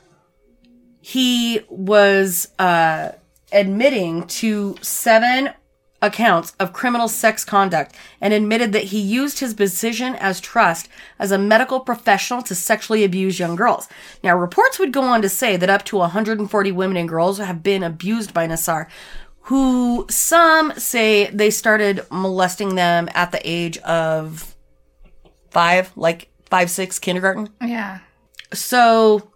he 1.01 1.61
was 1.69 2.49
uh, 2.59 3.11
admitting 3.51 4.27
to 4.27 4.75
seven 4.81 5.51
accounts 6.05 6.53
of 6.59 6.73
criminal 6.73 7.07
sex 7.07 7.43
conduct 7.43 7.95
and 8.21 8.33
admitted 8.33 8.71
that 8.73 8.85
he 8.85 8.99
used 8.99 9.39
his 9.39 9.53
position 9.53 10.15
as 10.15 10.39
trust 10.39 10.87
as 11.19 11.31
a 11.31 11.37
medical 11.37 11.79
professional 11.79 12.41
to 12.43 12.55
sexually 12.55 13.03
abuse 13.03 13.39
young 13.39 13.55
girls. 13.55 13.87
Now, 14.23 14.37
reports 14.37 14.79
would 14.79 14.93
go 14.93 15.01
on 15.01 15.21
to 15.21 15.29
say 15.29 15.57
that 15.57 15.69
up 15.69 15.83
to 15.85 15.97
140 15.97 16.71
women 16.71 16.97
and 16.97 17.09
girls 17.09 17.37
have 17.39 17.63
been 17.63 17.83
abused 17.83 18.33
by 18.33 18.47
Nassar, 18.47 18.87
who 19.41 20.05
some 20.09 20.73
say 20.77 21.29
they 21.29 21.49
started 21.49 22.05
molesting 22.09 22.75
them 22.75 23.09
at 23.13 23.31
the 23.31 23.41
age 23.43 23.77
of 23.79 24.55
five, 25.51 25.91
like 25.95 26.29
five, 26.49 26.69
six, 26.69 26.99
kindergarten. 26.99 27.49
Yeah. 27.61 27.99
So 28.53 29.31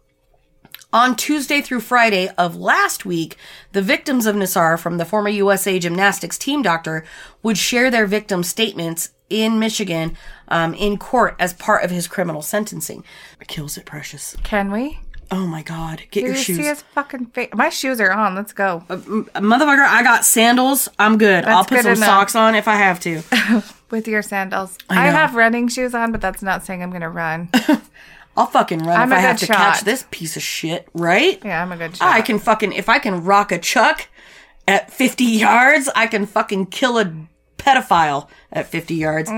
on 0.91 1.15
Tuesday 1.15 1.61
through 1.61 1.81
Friday 1.81 2.29
of 2.37 2.55
last 2.55 3.05
week, 3.05 3.37
the 3.73 3.81
victims 3.81 4.25
of 4.25 4.35
Nassar 4.35 4.79
from 4.79 4.97
the 4.97 5.05
former 5.05 5.29
USA 5.29 5.77
Gymnastics 5.79 6.37
team 6.37 6.61
doctor 6.61 7.05
would 7.43 7.57
share 7.57 7.91
their 7.91 8.07
victim 8.07 8.43
statements 8.43 9.11
in 9.29 9.59
Michigan 9.59 10.17
um, 10.47 10.73
in 10.73 10.97
court 10.97 11.35
as 11.39 11.53
part 11.53 11.83
of 11.83 11.91
his 11.91 12.07
criminal 12.07 12.41
sentencing. 12.41 13.03
Kills 13.47 13.77
it, 13.77 13.85
precious. 13.85 14.35
Can 14.43 14.71
we? 14.71 14.99
Oh 15.31 15.45
my 15.45 15.61
God. 15.61 16.01
Get 16.09 16.21
Did 16.21 16.23
your 16.23 16.35
you 16.35 16.41
shoes. 16.41 16.57
see 16.57 16.63
his 16.63 16.81
fucking 16.81 17.27
face? 17.27 17.49
My 17.53 17.69
shoes 17.69 18.01
are 18.01 18.11
on. 18.11 18.33
Let's 18.33 18.51
go. 18.53 18.83
Motherfucker, 18.89 19.85
I 19.85 20.01
got 20.01 20.25
sandals. 20.25 20.89
I'm 20.97 21.19
good. 21.19 21.43
That's 21.43 21.47
I'll 21.47 21.65
put 21.65 21.75
good 21.75 21.83
some 21.83 21.93
enough. 21.93 22.05
socks 22.07 22.35
on 22.35 22.55
if 22.55 22.67
I 22.67 22.75
have 22.75 22.99
to. 23.01 23.21
With 23.91 24.07
your 24.07 24.23
sandals. 24.23 24.75
I 24.89 25.07
I, 25.07 25.11
have 25.11 25.35
running 25.35 25.67
shoes 25.67 25.93
on, 25.93 26.11
but 26.11 26.21
that's 26.21 26.41
not 26.41 26.65
saying 26.65 26.81
I'm 26.81 26.89
going 26.89 27.01
to 27.01 27.09
run. 27.09 27.49
I'll 28.37 28.45
fucking 28.47 28.79
run 28.79 28.99
I'm 28.99 29.11
if 29.11 29.17
I 29.17 29.19
have 29.19 29.39
good 29.39 29.47
to 29.47 29.53
catch 29.53 29.81
this 29.81 30.05
piece 30.11 30.37
of 30.37 30.41
shit, 30.43 30.87
right? 30.93 31.39
yeah, 31.43 31.61
I'm 31.61 31.71
a 31.71 31.77
good 31.77 31.97
shot. 31.97 32.07
I 32.07 32.21
can 32.21 32.39
fucking 32.39 32.73
if 32.73 32.87
I 32.87 32.99
can 32.99 33.23
rock 33.23 33.51
a 33.51 33.59
chuck 33.59 34.07
at 34.67 34.91
50 34.91 35.23
yards, 35.23 35.89
I 35.95 36.07
can 36.07 36.25
fucking 36.25 36.67
kill 36.67 36.99
a 36.99 37.11
pedophile 37.57 38.29
at 38.51 38.67
50 38.67 38.95
yards. 38.95 39.29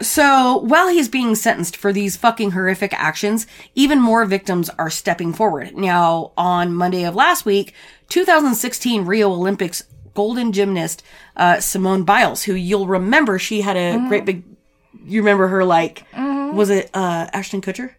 So 0.00 0.58
while 0.58 0.88
he's 0.88 1.08
being 1.08 1.34
sentenced 1.34 1.76
for 1.76 1.92
these 1.92 2.16
fucking 2.16 2.52
horrific 2.52 2.92
actions, 2.94 3.46
even 3.74 4.00
more 4.00 4.24
victims 4.24 4.70
are 4.70 4.90
stepping 4.90 5.32
forward. 5.32 5.76
Now, 5.76 6.32
on 6.36 6.74
Monday 6.74 7.04
of 7.04 7.14
last 7.14 7.44
week, 7.44 7.74
2016 8.08 9.04
Rio 9.04 9.30
Olympics 9.30 9.82
golden 10.14 10.52
gymnast 10.52 11.02
uh, 11.36 11.60
Simone 11.60 12.04
Biles, 12.04 12.44
who 12.44 12.54
you'll 12.54 12.86
remember 12.86 13.38
she 13.38 13.60
had 13.60 13.76
a 13.76 13.98
great 14.08 14.24
big. 14.24 14.44
You 15.04 15.20
remember 15.20 15.48
her 15.48 15.64
like 15.64 16.04
was 16.54 16.70
it 16.70 16.90
uh, 16.94 17.28
Ashton 17.32 17.60
Kutcher? 17.60 17.90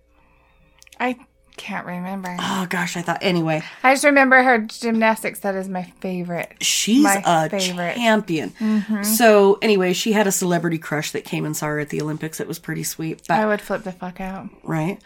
I 0.99 1.17
can't 1.57 1.85
remember. 1.85 2.35
Oh 2.39 2.67
gosh, 2.69 2.97
I 2.97 3.01
thought 3.01 3.19
anyway. 3.21 3.61
I 3.83 3.93
just 3.93 4.03
remember 4.03 4.41
her 4.43 4.59
gymnastics. 4.59 5.39
That 5.39 5.55
is 5.55 5.69
my 5.69 5.83
favorite. 6.01 6.53
she's 6.61 7.03
My 7.03 7.21
a 7.25 7.49
favorite. 7.49 7.95
champion. 7.95 9.03
So 9.03 9.57
anyway, 9.61 9.93
she 9.93 10.11
had 10.11 10.27
a 10.27 10.31
celebrity 10.31 10.77
crush 10.77 11.11
that 11.11 11.23
came 11.23 11.45
and 11.45 11.55
saw 11.55 11.67
her 11.67 11.79
at 11.79 11.89
the 11.89 12.01
Olympics. 12.01 12.39
It 12.39 12.47
was 12.47 12.59
pretty 12.59 12.83
sweet, 12.83 13.21
but 13.27 13.39
I 13.39 13.45
would 13.45 13.61
flip 13.61 13.83
the 13.83 13.91
fuck 13.93 14.19
out. 14.19 14.49
right. 14.63 14.99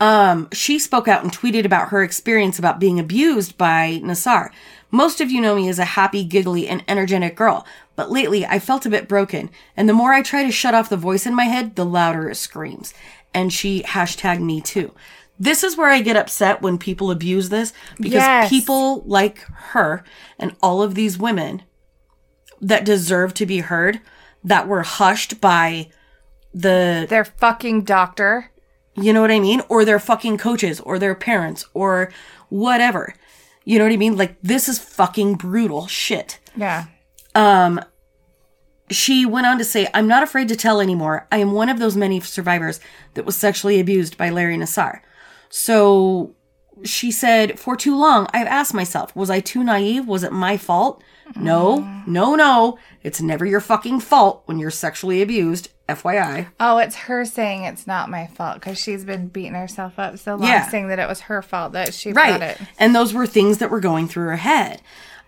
Um, 0.00 0.48
she 0.52 0.80
spoke 0.80 1.06
out 1.06 1.22
and 1.22 1.32
tweeted 1.32 1.64
about 1.64 1.88
her 1.90 2.02
experience 2.02 2.58
about 2.58 2.80
being 2.80 2.98
abused 2.98 3.56
by 3.56 4.00
Nassar. 4.02 4.50
Most 4.94 5.20
of 5.20 5.30
you 5.30 5.40
know 5.40 5.56
me 5.56 5.68
as 5.68 5.80
a 5.80 5.84
happy, 5.84 6.22
giggly, 6.24 6.68
and 6.68 6.84
energetic 6.86 7.34
girl, 7.34 7.66
but 7.96 8.10
lately 8.12 8.46
I 8.46 8.58
felt 8.60 8.86
a 8.86 8.90
bit 8.90 9.08
broken, 9.08 9.50
and 9.76 9.88
the 9.88 9.92
more 10.00 10.12
I 10.12 10.22
try 10.22 10.44
to 10.44 10.52
shut 10.52 10.72
off 10.74 10.88
the 10.88 10.96
voice 10.96 11.26
in 11.26 11.34
my 11.34 11.44
head, 11.44 11.74
the 11.74 11.84
louder 11.84 12.28
it 12.30 12.36
screams. 12.36 12.94
And 13.34 13.52
she 13.52 13.82
hashtag 13.82 14.40
me 14.40 14.60
too. 14.60 14.92
this 15.36 15.64
is 15.64 15.76
where 15.76 15.90
I 15.90 16.00
get 16.00 16.16
upset 16.16 16.62
when 16.62 16.78
people 16.78 17.10
abuse 17.10 17.48
this 17.48 17.72
because 17.96 18.22
Yes. 18.22 18.48
people 18.48 19.02
like 19.04 19.38
her 19.72 20.04
and 20.38 20.54
all 20.62 20.80
of 20.80 20.94
these 20.94 21.18
women 21.18 21.62
that 22.60 22.84
deserve 22.84 23.34
to 23.34 23.44
be 23.44 23.58
heard 23.58 23.98
that 24.44 24.68
were 24.68 24.84
hushed 24.84 25.40
by 25.40 25.88
the 26.54 27.06
Their 27.10 27.24
fucking 27.24 27.82
doctor. 27.82 28.52
you 28.94 29.12
know 29.12 29.22
what 29.22 29.32
I 29.32 29.40
mean 29.40 29.60
or 29.68 29.84
their 29.84 29.98
fucking 29.98 30.38
coaches 30.38 30.78
or 30.78 31.00
their 31.00 31.16
parents 31.16 31.66
or 31.74 32.12
whatever. 32.48 33.12
You 33.64 33.78
know 33.78 33.84
what 33.84 33.92
I 33.92 33.96
mean? 33.96 34.16
Like 34.16 34.36
this 34.42 34.68
is 34.68 34.78
fucking 34.78 35.34
brutal 35.36 35.86
shit. 35.86 36.38
Yeah. 36.56 36.86
Um 37.34 37.80
she 38.90 39.24
went 39.24 39.46
on 39.46 39.58
to 39.58 39.64
say, 39.64 39.88
I'm 39.94 40.06
not 40.06 40.22
afraid 40.22 40.48
to 40.48 40.56
tell 40.56 40.80
anymore. 40.80 41.26
I 41.32 41.38
am 41.38 41.52
one 41.52 41.70
of 41.70 41.78
those 41.78 41.96
many 41.96 42.20
survivors 42.20 42.80
that 43.14 43.24
was 43.24 43.36
sexually 43.36 43.80
abused 43.80 44.18
by 44.18 44.28
Larry 44.28 44.56
Nassar. 44.56 45.00
So 45.48 46.34
she 46.84 47.10
said, 47.10 47.58
For 47.58 47.76
too 47.76 47.96
long, 47.96 48.26
I've 48.34 48.46
asked 48.46 48.74
myself, 48.74 49.14
was 49.14 49.30
I 49.30 49.40
too 49.40 49.64
naive? 49.64 50.06
Was 50.06 50.22
it 50.24 50.32
my 50.32 50.56
fault? 50.56 51.02
No, 51.36 52.02
no, 52.06 52.34
no. 52.34 52.78
It's 53.02 53.20
never 53.20 53.44
your 53.46 53.60
fucking 53.60 54.00
fault 54.00 54.42
when 54.46 54.58
you're 54.58 54.70
sexually 54.70 55.22
abused. 55.22 55.70
FYI. 55.88 56.46
Oh, 56.58 56.78
it's 56.78 56.96
her 56.96 57.26
saying 57.26 57.64
it's 57.64 57.86
not 57.86 58.08
my 58.08 58.26
fault 58.26 58.54
because 58.54 58.78
she's 58.78 59.04
been 59.04 59.28
beating 59.28 59.52
herself 59.52 59.98
up 59.98 60.16
so 60.18 60.34
long, 60.36 60.48
Yeah. 60.48 60.66
saying 60.68 60.88
that 60.88 60.98
it 60.98 61.06
was 61.06 61.20
her 61.22 61.42
fault 61.42 61.72
that 61.72 61.92
she 61.92 62.12
brought 62.12 62.40
Right. 62.40 62.42
it. 62.42 62.58
And 62.78 62.94
those 62.94 63.12
were 63.12 63.26
things 63.26 63.58
that 63.58 63.70
were 63.70 63.80
going 63.80 64.08
through 64.08 64.28
her 64.28 64.36
head. 64.36 64.80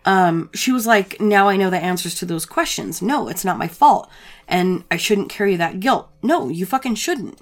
Um, 0.07 0.49
she 0.55 0.73
was 0.73 0.87
like, 0.87 1.21
now 1.21 1.49
I 1.49 1.57
know 1.59 1.69
the 1.69 1.77
answers 1.79 2.15
to 2.17 2.25
those 2.27 2.47
questions. 2.47 3.03
No, 3.03 3.29
it's 3.29 3.45
not 3.45 3.59
my 3.59 3.69
fault. 3.69 4.09
And 4.49 4.85
I 4.91 4.97
shouldn't 4.97 5.29
carry 5.29 5.57
that 5.57 5.79
guilt. 5.81 6.09
No, 6.23 6.49
you 6.49 6.65
fucking 6.65 6.95
shouldn't. 6.95 7.39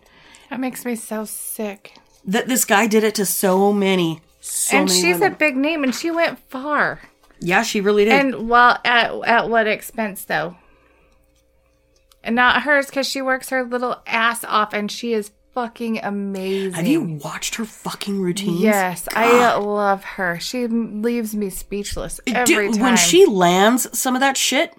That 0.51 0.59
makes 0.59 0.85
me 0.85 0.97
so 0.97 1.25
sick. 1.25 1.97
That 2.25 2.49
this 2.49 2.65
guy 2.65 2.87
did 2.89 3.05
it 3.05 3.15
to 3.17 3.27
so 3.27 3.73
many, 3.73 4.23
so 4.41 4.79
and 4.79 4.89
many 4.89 5.01
she's 5.01 5.17
women. 5.21 5.33
a 5.35 5.37
big 5.37 5.57
name, 5.57 5.85
and 5.85 5.95
she 5.95 6.11
went 6.11 6.39
far. 6.49 7.01
Yeah, 7.41 7.63
she 7.63 7.81
really 7.81 8.05
did. 8.05 8.13
And 8.15 8.49
well, 8.49 8.79
at 8.85 9.13
at 9.27 9.49
what 9.49 9.67
expense 9.67 10.25
though? 10.25 10.57
And 12.23 12.35
not 12.37 12.63
hers 12.63 12.87
because 12.87 13.07
she 13.09 13.21
works 13.21 13.51
her 13.51 13.63
little 13.65 14.01
ass 14.07 14.45
off, 14.45 14.73
and 14.73 14.91
she 14.91 15.13
is 15.13 15.31
fucking 15.53 15.99
amazing. 16.03 16.73
Have 16.73 16.87
you 16.87 17.03
watched 17.23 17.57
her 17.57 17.65
fucking 17.67 18.19
routines? 18.21 18.61
Yes, 18.61 19.07
I 19.15 19.55
love 19.57 20.03
her. 20.05 20.39
She 20.41 20.67
leaves 20.67 21.35
me 21.35 21.51
speechless 21.51 22.21
every 22.27 22.45
Dude, 22.47 22.73
time. 22.75 22.83
when 22.83 22.97
she 22.97 23.27
lands 23.27 23.97
some 23.97 24.15
of 24.15 24.21
that 24.21 24.37
shit, 24.39 24.73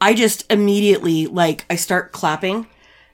I 0.00 0.14
just 0.14 0.50
immediately 0.50 1.26
like 1.26 1.66
I 1.68 1.76
start 1.76 2.12
clapping, 2.12 2.66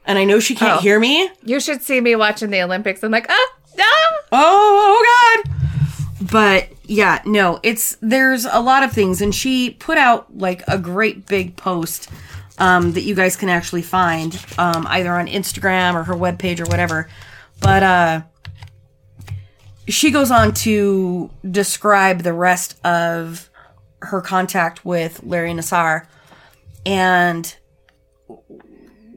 and 0.06 0.18
I 0.18 0.24
know 0.24 0.38
she 0.38 0.54
can't 0.54 0.78
Oh. 0.78 0.80
hear 0.80 1.00
me. 1.00 1.28
you 1.42 1.58
should 1.58 1.82
see 1.82 2.00
me 2.00 2.14
watching 2.14 2.50
the 2.50 2.62
Olympics. 2.62 3.02
I'm 3.02 3.10
like, 3.10 3.26
ah, 3.28 3.52
no. 3.76 3.84
Oh, 4.30 5.42
oh 5.42 5.42
God. 5.44 6.30
But 6.30 6.68
yeah, 6.86 7.22
no, 7.24 7.60
it's 7.62 7.96
there's 8.00 8.44
a 8.44 8.60
lot 8.60 8.82
of 8.82 8.92
things, 8.92 9.20
and 9.22 9.34
she 9.34 9.70
put 9.70 9.98
out 9.98 10.36
like 10.36 10.62
a 10.68 10.78
great 10.78 11.26
big 11.26 11.56
post 11.56 12.10
um, 12.58 12.92
that 12.92 13.02
you 13.02 13.14
guys 13.14 13.36
can 13.36 13.48
actually 13.48 13.82
find 13.82 14.44
um, 14.58 14.86
either 14.88 15.12
on 15.12 15.26
Instagram 15.26 15.94
or 15.94 16.04
her 16.04 16.14
webpage 16.14 16.60
or 16.60 16.66
whatever. 16.66 17.08
But 17.60 17.82
uh, 17.82 18.22
she 19.88 20.10
goes 20.10 20.30
on 20.30 20.52
to 20.54 21.30
describe 21.50 22.22
the 22.22 22.32
rest 22.32 22.78
of 22.84 23.50
her 24.02 24.20
contact 24.20 24.84
with 24.84 25.22
Larry 25.24 25.52
Nassar, 25.52 26.06
and 26.84 27.54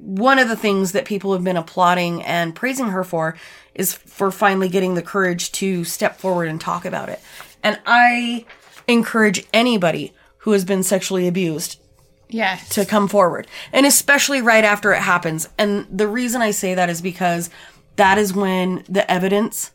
one 0.08 0.40
of 0.40 0.48
the 0.48 0.56
things 0.56 0.94
that 0.94 1.04
people 1.04 1.34
have 1.34 1.44
been 1.44 1.58
applauding 1.58 2.24
and 2.24 2.56
praising 2.56 2.88
her 2.88 3.04
for 3.04 3.36
is 3.76 3.94
for 3.94 4.32
finally 4.32 4.70
getting 4.70 4.96
the 4.96 5.02
courage 5.02 5.52
to 5.52 5.84
step 5.84 6.18
forward 6.18 6.48
and 6.48 6.62
talk 6.62 6.86
about 6.86 7.10
it. 7.10 7.20
And 7.68 7.80
I 7.86 8.46
encourage 8.88 9.46
anybody 9.54 10.14
who 10.40 10.54
has 10.54 10.64
been 10.64 10.84
sexually 10.84 11.28
abused 11.28 11.82
Yes. 12.30 12.70
to 12.70 12.86
come 12.86 13.10
forward, 13.10 13.48
and 13.74 13.86
especially 13.86 14.42
right 14.42 14.64
after 14.64 14.94
it 14.94 15.02
happens. 15.02 15.50
And 15.58 15.86
the 15.92 16.08
reason 16.08 16.42
I 16.42 16.52
say 16.52 16.74
that 16.76 16.90
is 16.90 17.02
because 17.02 17.50
that 17.98 18.18
is 18.18 18.34
when 18.34 18.86
the 18.88 19.10
evidence 19.12 19.72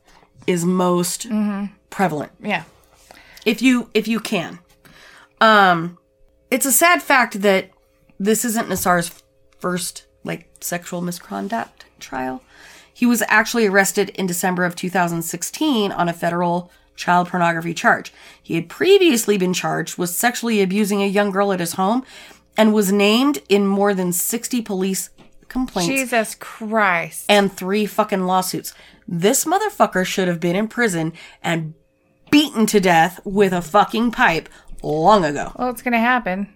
is 0.47 0.64
most 0.64 1.26
prevalent 1.90 2.32
yeah. 2.40 2.64
if 3.45 3.61
you 3.61 3.90
if 3.93 4.09
you 4.09 4.20
can. 4.20 4.59
Um 5.40 5.99
it's 6.51 6.66
a 6.66 6.72
sad 6.72 7.03
fact 7.03 7.43
that 7.43 7.70
this 8.18 8.45
isn't 8.45 8.68
Nassar's 8.68 9.22
first 9.59 10.07
like 10.24 10.49
sexual 10.61 11.03
misconduct 11.03 11.84
trial. 12.01 12.43
He 12.93 13.07
was 13.07 13.22
actually 13.28 13.66
arrested 13.66 14.11
in 14.11 14.26
December 14.26 14.64
of 14.64 14.76
2016 14.76 15.93
on 15.93 16.09
a 16.09 16.12
federal 16.12 16.70
child 16.97 17.28
pornography 17.28 17.74
charge. 17.74 18.12
He 18.43 18.55
had 18.55 18.68
previously 18.68 19.38
been 19.38 19.53
charged 19.55 19.99
with 19.99 20.11
sexually 20.11 20.62
abusing 20.62 21.03
a 21.03 21.07
young 21.07 21.30
girl 21.30 21.53
at 21.53 21.61
his 21.61 21.74
home 21.74 22.05
and 22.57 22.74
was 22.74 22.93
named 22.93 23.38
in 23.49 23.66
more 23.66 23.95
than 23.95 24.12
60 24.12 24.61
police 24.62 25.11
complaints 25.49 25.88
Jesus 25.88 26.34
Christ. 26.34 27.26
and 27.28 27.53
three 27.53 27.86
fucking 27.86 28.26
lawsuits. 28.26 28.74
This 29.07 29.45
motherfucker 29.45 30.05
should 30.07 30.28
have 30.28 30.40
been 30.40 30.57
in 30.57 30.68
prison 30.68 31.12
and 31.43 31.74
beaten 32.30 32.66
to 32.66 32.80
death 32.80 33.20
with 33.24 33.53
a 33.53 33.61
fucking 33.62 34.11
pipe 34.12 34.49
long 34.82 35.24
ago. 35.24 35.53
Well, 35.59 35.68
it's 35.70 35.82
gonna 35.82 35.99
happen. 35.99 36.49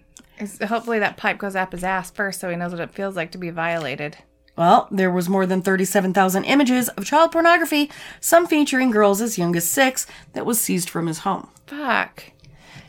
Hopefully 0.67 0.99
that 0.99 1.17
pipe 1.17 1.37
goes 1.39 1.55
up 1.55 1.71
his 1.71 1.83
ass 1.83 2.11
first, 2.11 2.39
so 2.39 2.49
he 2.49 2.55
knows 2.55 2.71
what 2.71 2.79
it 2.81 2.91
feels 2.91 3.15
like 3.15 3.31
to 3.31 3.37
be 3.37 3.49
violated. 3.49 4.17
Well, 4.57 4.87
there 4.89 5.11
was 5.11 5.29
more 5.29 5.45
than 5.45 5.61
37,000 5.61 6.43
images 6.43 6.89
of 6.89 7.05
child 7.05 7.31
pornography, 7.31 7.91
some 8.19 8.47
featuring 8.47 8.89
girls 8.89 9.21
as 9.21 9.37
young 9.37 9.55
as 9.55 9.69
6 9.69 10.07
that 10.33 10.47
was 10.47 10.59
seized 10.59 10.89
from 10.89 11.05
his 11.05 11.19
home. 11.19 11.49
Fuck. 11.67 12.23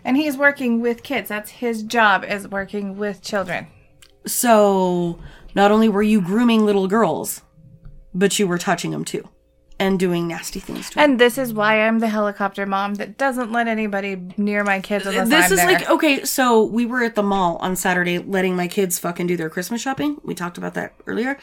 And 0.02 0.16
he's 0.16 0.38
working 0.38 0.80
with 0.80 1.02
kids. 1.02 1.28
That's 1.28 1.50
his 1.50 1.82
job 1.82 2.24
is 2.24 2.48
working 2.48 2.96
with 2.96 3.20
children. 3.20 3.66
So, 4.26 5.18
not 5.54 5.70
only 5.70 5.90
were 5.90 6.02
you 6.02 6.22
grooming 6.22 6.64
little 6.64 6.88
girls, 6.88 7.42
but 8.14 8.38
you 8.38 8.46
were 8.46 8.58
touching 8.58 8.90
them 8.90 9.04
too 9.04 9.28
and 9.78 9.98
doing 9.98 10.26
nasty 10.26 10.60
things 10.60 10.90
to 10.90 10.94
them. 10.96 11.10
And 11.10 11.20
this 11.20 11.38
is 11.38 11.52
why 11.52 11.82
I'm 11.86 12.00
the 12.00 12.08
helicopter 12.08 12.66
mom 12.66 12.94
that 12.94 13.16
doesn't 13.16 13.52
let 13.52 13.68
anybody 13.68 14.20
near 14.36 14.64
my 14.64 14.80
kids 14.80 15.06
unless 15.06 15.28
this 15.28 15.46
I'm 15.46 15.52
is 15.52 15.58
there. 15.58 15.66
like 15.72 15.90
okay 15.90 16.24
so 16.24 16.64
we 16.64 16.84
were 16.86 17.02
at 17.02 17.14
the 17.14 17.22
mall 17.22 17.56
on 17.56 17.76
saturday 17.76 18.18
letting 18.18 18.56
my 18.56 18.66
kids 18.68 18.98
fucking 18.98 19.26
do 19.26 19.36
their 19.36 19.50
christmas 19.50 19.80
shopping 19.80 20.20
we 20.24 20.34
talked 20.34 20.58
about 20.58 20.74
that 20.74 20.92
earlier 21.06 21.38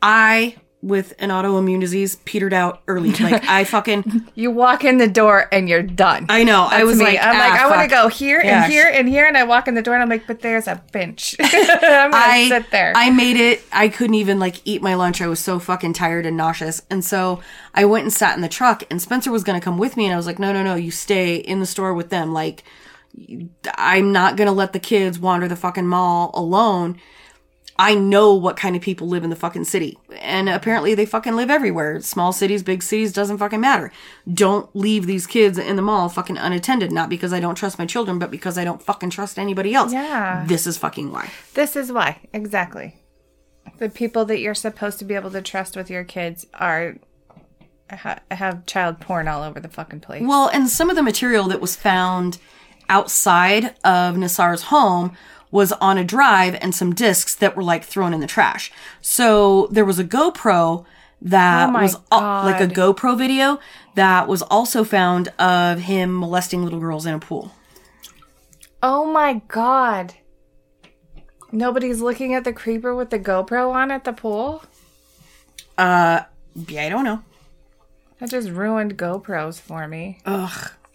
i 0.00 0.56
with 0.82 1.14
an 1.18 1.30
autoimmune 1.30 1.80
disease 1.80 2.16
petered 2.24 2.52
out 2.52 2.82
early 2.88 3.12
like 3.12 3.44
i 3.48 3.62
fucking 3.74 4.28
you 4.34 4.50
walk 4.50 4.84
in 4.84 4.98
the 4.98 5.06
door 5.06 5.48
and 5.52 5.68
you're 5.68 5.82
done. 5.82 6.26
i 6.28 6.42
know 6.42 6.66
i 6.70 6.82
was 6.82 6.98
me. 6.98 7.04
like 7.04 7.18
I'm 7.22 7.38
like, 7.38 7.60
ah, 7.60 7.64
I 7.64 7.70
want 7.70 7.88
to 7.88 7.94
go 7.94 8.08
here 8.08 8.40
Yeah, 8.42 8.64
and 8.64 8.72
here 8.72 8.90
and 8.92 9.08
here, 9.08 9.26
and 9.26 9.36
I 9.36 9.44
walk 9.44 9.68
in 9.68 9.74
the 9.74 9.82
door 9.82 9.94
and 9.94 10.02
I'm 10.02 10.08
like, 10.08 10.26
but 10.26 10.40
there's 10.40 10.66
a 10.66 10.82
bench. 10.92 11.36
I'm 11.40 12.10
gonna 12.10 12.16
I 12.24 12.48
sit 12.48 12.70
there. 12.70 12.92
I 12.96 13.10
made 13.10 13.36
it. 13.36 13.62
I 13.72 13.88
couldn't 13.88 14.14
even 14.14 14.38
like 14.38 14.56
eat 14.64 14.82
my 14.82 14.94
lunch. 14.94 15.20
I 15.20 15.28
was 15.28 15.38
so 15.38 15.58
fucking 15.58 15.92
tired 15.92 16.26
and 16.26 16.36
nauseous. 16.36 16.82
And 16.90 17.04
so 17.04 17.40
I 17.74 17.84
went 17.84 18.04
and 18.04 18.12
sat 18.12 18.34
in 18.34 18.42
the 18.42 18.48
truck. 18.48 18.82
And 18.90 19.00
Spencer 19.00 19.30
was 19.30 19.44
gonna 19.44 19.60
come 19.60 19.78
with 19.78 19.96
me, 19.96 20.04
and 20.06 20.14
I 20.14 20.16
was 20.16 20.26
like, 20.26 20.38
no, 20.38 20.52
no, 20.52 20.62
no, 20.62 20.74
you 20.74 20.90
stay 20.90 21.36
in 21.36 21.60
the 21.60 21.66
store 21.66 21.94
with 21.94 22.10
them. 22.10 22.32
Like, 22.32 22.64
I'm 23.76 24.12
not 24.12 24.36
gonna 24.36 24.52
let 24.52 24.72
the 24.72 24.80
kids 24.80 25.18
wander 25.18 25.48
the 25.48 25.56
fucking 25.56 25.86
mall 25.86 26.30
alone. 26.34 26.98
I 27.78 27.94
know 27.94 28.34
what 28.34 28.56
kind 28.56 28.76
of 28.76 28.82
people 28.82 29.08
live 29.08 29.24
in 29.24 29.30
the 29.30 29.36
fucking 29.36 29.64
city. 29.64 29.98
And 30.20 30.48
apparently 30.48 30.94
they 30.94 31.06
fucking 31.06 31.34
live 31.34 31.50
everywhere. 31.50 32.00
Small 32.00 32.32
cities, 32.32 32.62
big 32.62 32.82
cities, 32.82 33.12
doesn't 33.12 33.38
fucking 33.38 33.60
matter. 33.60 33.90
Don't 34.32 34.68
leave 34.74 35.06
these 35.06 35.26
kids 35.26 35.58
in 35.58 35.76
the 35.76 35.82
mall 35.82 36.08
fucking 36.08 36.36
unattended. 36.36 36.92
Not 36.92 37.08
because 37.08 37.32
I 37.32 37.40
don't 37.40 37.54
trust 37.54 37.78
my 37.78 37.86
children, 37.86 38.18
but 38.18 38.30
because 38.30 38.58
I 38.58 38.64
don't 38.64 38.82
fucking 38.82 39.10
trust 39.10 39.38
anybody 39.38 39.74
else. 39.74 39.92
Yeah. 39.92 40.44
This 40.46 40.66
is 40.66 40.76
fucking 40.78 41.10
why. 41.10 41.30
This 41.54 41.74
is 41.74 41.90
why, 41.90 42.20
exactly. 42.32 42.96
The 43.78 43.88
people 43.88 44.24
that 44.26 44.38
you're 44.38 44.54
supposed 44.54 44.98
to 44.98 45.04
be 45.04 45.14
able 45.14 45.30
to 45.30 45.42
trust 45.42 45.76
with 45.76 45.90
your 45.90 46.04
kids 46.04 46.46
are 46.54 46.96
ha- 47.90 48.20
have 48.30 48.66
child 48.66 49.00
porn 49.00 49.28
all 49.28 49.42
over 49.42 49.60
the 49.60 49.68
fucking 49.68 50.00
place. 50.00 50.22
Well, 50.24 50.48
and 50.48 50.68
some 50.68 50.90
of 50.90 50.96
the 50.96 51.02
material 51.02 51.44
that 51.48 51.60
was 51.60 51.74
found 51.74 52.38
outside 52.88 53.74
of 53.84 54.16
Nassar's 54.16 54.64
home 54.64 55.16
was 55.52 55.70
on 55.72 55.98
a 55.98 56.04
drive 56.04 56.56
and 56.60 56.74
some 56.74 56.92
discs 56.92 57.36
that 57.36 57.54
were 57.54 57.62
like 57.62 57.84
thrown 57.84 58.12
in 58.12 58.18
the 58.18 58.26
trash. 58.26 58.72
So 59.00 59.68
there 59.70 59.84
was 59.84 60.00
a 60.00 60.04
GoPro 60.04 60.84
that 61.20 61.68
Oh 61.68 61.80
was 61.80 61.96
al- 62.10 62.44
like 62.44 62.60
a 62.60 62.66
GoPro 62.66 63.16
video 63.16 63.60
that 63.94 64.26
was 64.26 64.42
also 64.42 64.82
found 64.82 65.28
of 65.38 65.80
him 65.80 66.18
molesting 66.18 66.64
little 66.64 66.80
girls 66.80 67.06
in 67.06 67.14
a 67.14 67.20
pool. 67.20 67.52
Oh 68.82 69.04
my 69.04 69.42
god. 69.46 70.14
Nobody's 71.52 72.00
looking 72.00 72.34
at 72.34 72.44
the 72.44 72.52
creeper 72.52 72.94
with 72.94 73.10
the 73.10 73.18
GoPro 73.18 73.72
on 73.72 73.90
at 73.90 74.04
the 74.04 74.12
pool? 74.12 74.64
Uh, 75.76 76.22
yeah, 76.54 76.86
I 76.86 76.88
don't 76.88 77.04
know. 77.04 77.22
That 78.18 78.30
just 78.30 78.48
ruined 78.48 78.96
GoPros 78.96 79.60
for 79.60 79.86
me. 79.86 80.18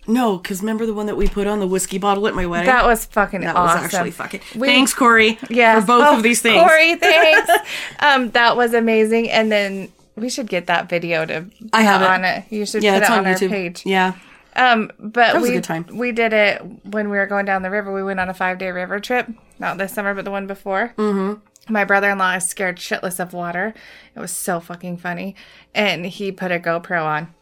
No, 0.07 0.37
because 0.37 0.61
remember 0.61 0.85
the 0.85 0.93
one 0.93 1.05
that 1.07 1.15
we 1.17 1.27
put 1.27 1.47
on 1.47 1.59
the 1.59 1.67
whiskey 1.67 1.97
bottle 1.97 2.27
at 2.27 2.33
my 2.35 2.45
wedding? 2.45 2.67
That 2.67 2.85
was 2.85 3.05
fucking 3.05 3.41
That 3.41 3.55
awesome. 3.55 3.83
was 3.83 3.93
actually 3.93 4.11
fucking. 4.11 4.41
We- 4.55 4.67
Thanks, 4.67 4.93
Corey. 4.93 5.37
Yeah, 5.49 5.79
for 5.81 5.87
both 5.87 6.03
Oh, 6.07 6.17
of 6.17 6.23
these 6.23 6.41
things. 6.41 6.61
Corey, 6.63 6.95
thanks. 6.99 7.51
um, 7.99 8.31
that 8.31 8.55
was 8.55 8.73
amazing. 8.73 9.29
And 9.29 9.51
then 9.51 9.89
We 10.15 10.29
should 10.29 10.47
get 10.47 10.67
that 10.67 10.89
video 10.89 11.25
to 11.25 11.45
I 11.73 11.81
have 11.83 12.01
put 12.01 12.25
it. 12.25 12.45
it. 12.51 12.55
You 12.55 12.65
should 12.65 12.83
Yeah, 12.83 12.95
put 12.99 13.03
it 13.03 13.09
on, 13.11 13.19
on, 13.19 13.27
our 13.27 13.37
page. 13.37 13.85
Yeah. 13.85 14.13
Um, 14.55 14.91
but 14.97 15.39
we 15.41 15.61
we 15.91 16.11
did 16.11 16.33
it 16.33 16.61
when 16.85 17.09
we 17.09 17.17
were 17.17 17.27
going 17.27 17.45
down 17.45 17.61
the 17.61 17.69
river. 17.69 17.93
We 17.93 18.01
went 18.01 18.19
on 18.19 18.27
a 18.27 18.33
five 18.33 18.57
day 18.57 18.71
river 18.71 18.99
trip. 18.99 19.27
Not 19.59 19.77
this 19.77 19.93
summer, 19.93 20.15
but 20.15 20.25
the 20.25 20.31
one 20.31 20.47
before. 20.47 20.93
Mm-hmm. 20.97 21.39
My 21.71 21.83
brother 21.83 22.09
in 22.09 22.17
law 22.17 22.33
is 22.33 22.45
scared 22.45 22.77
shitless 22.77 23.19
of 23.19 23.33
water. 23.33 23.73
It 24.15 24.19
was 24.19 24.31
so 24.31 24.59
fucking 24.59 24.97
funny, 24.97 25.35
and 25.75 26.05
he 26.07 26.31
put 26.31 26.51
a 26.51 26.57
GoPro 26.59 27.03
on. 27.05 27.33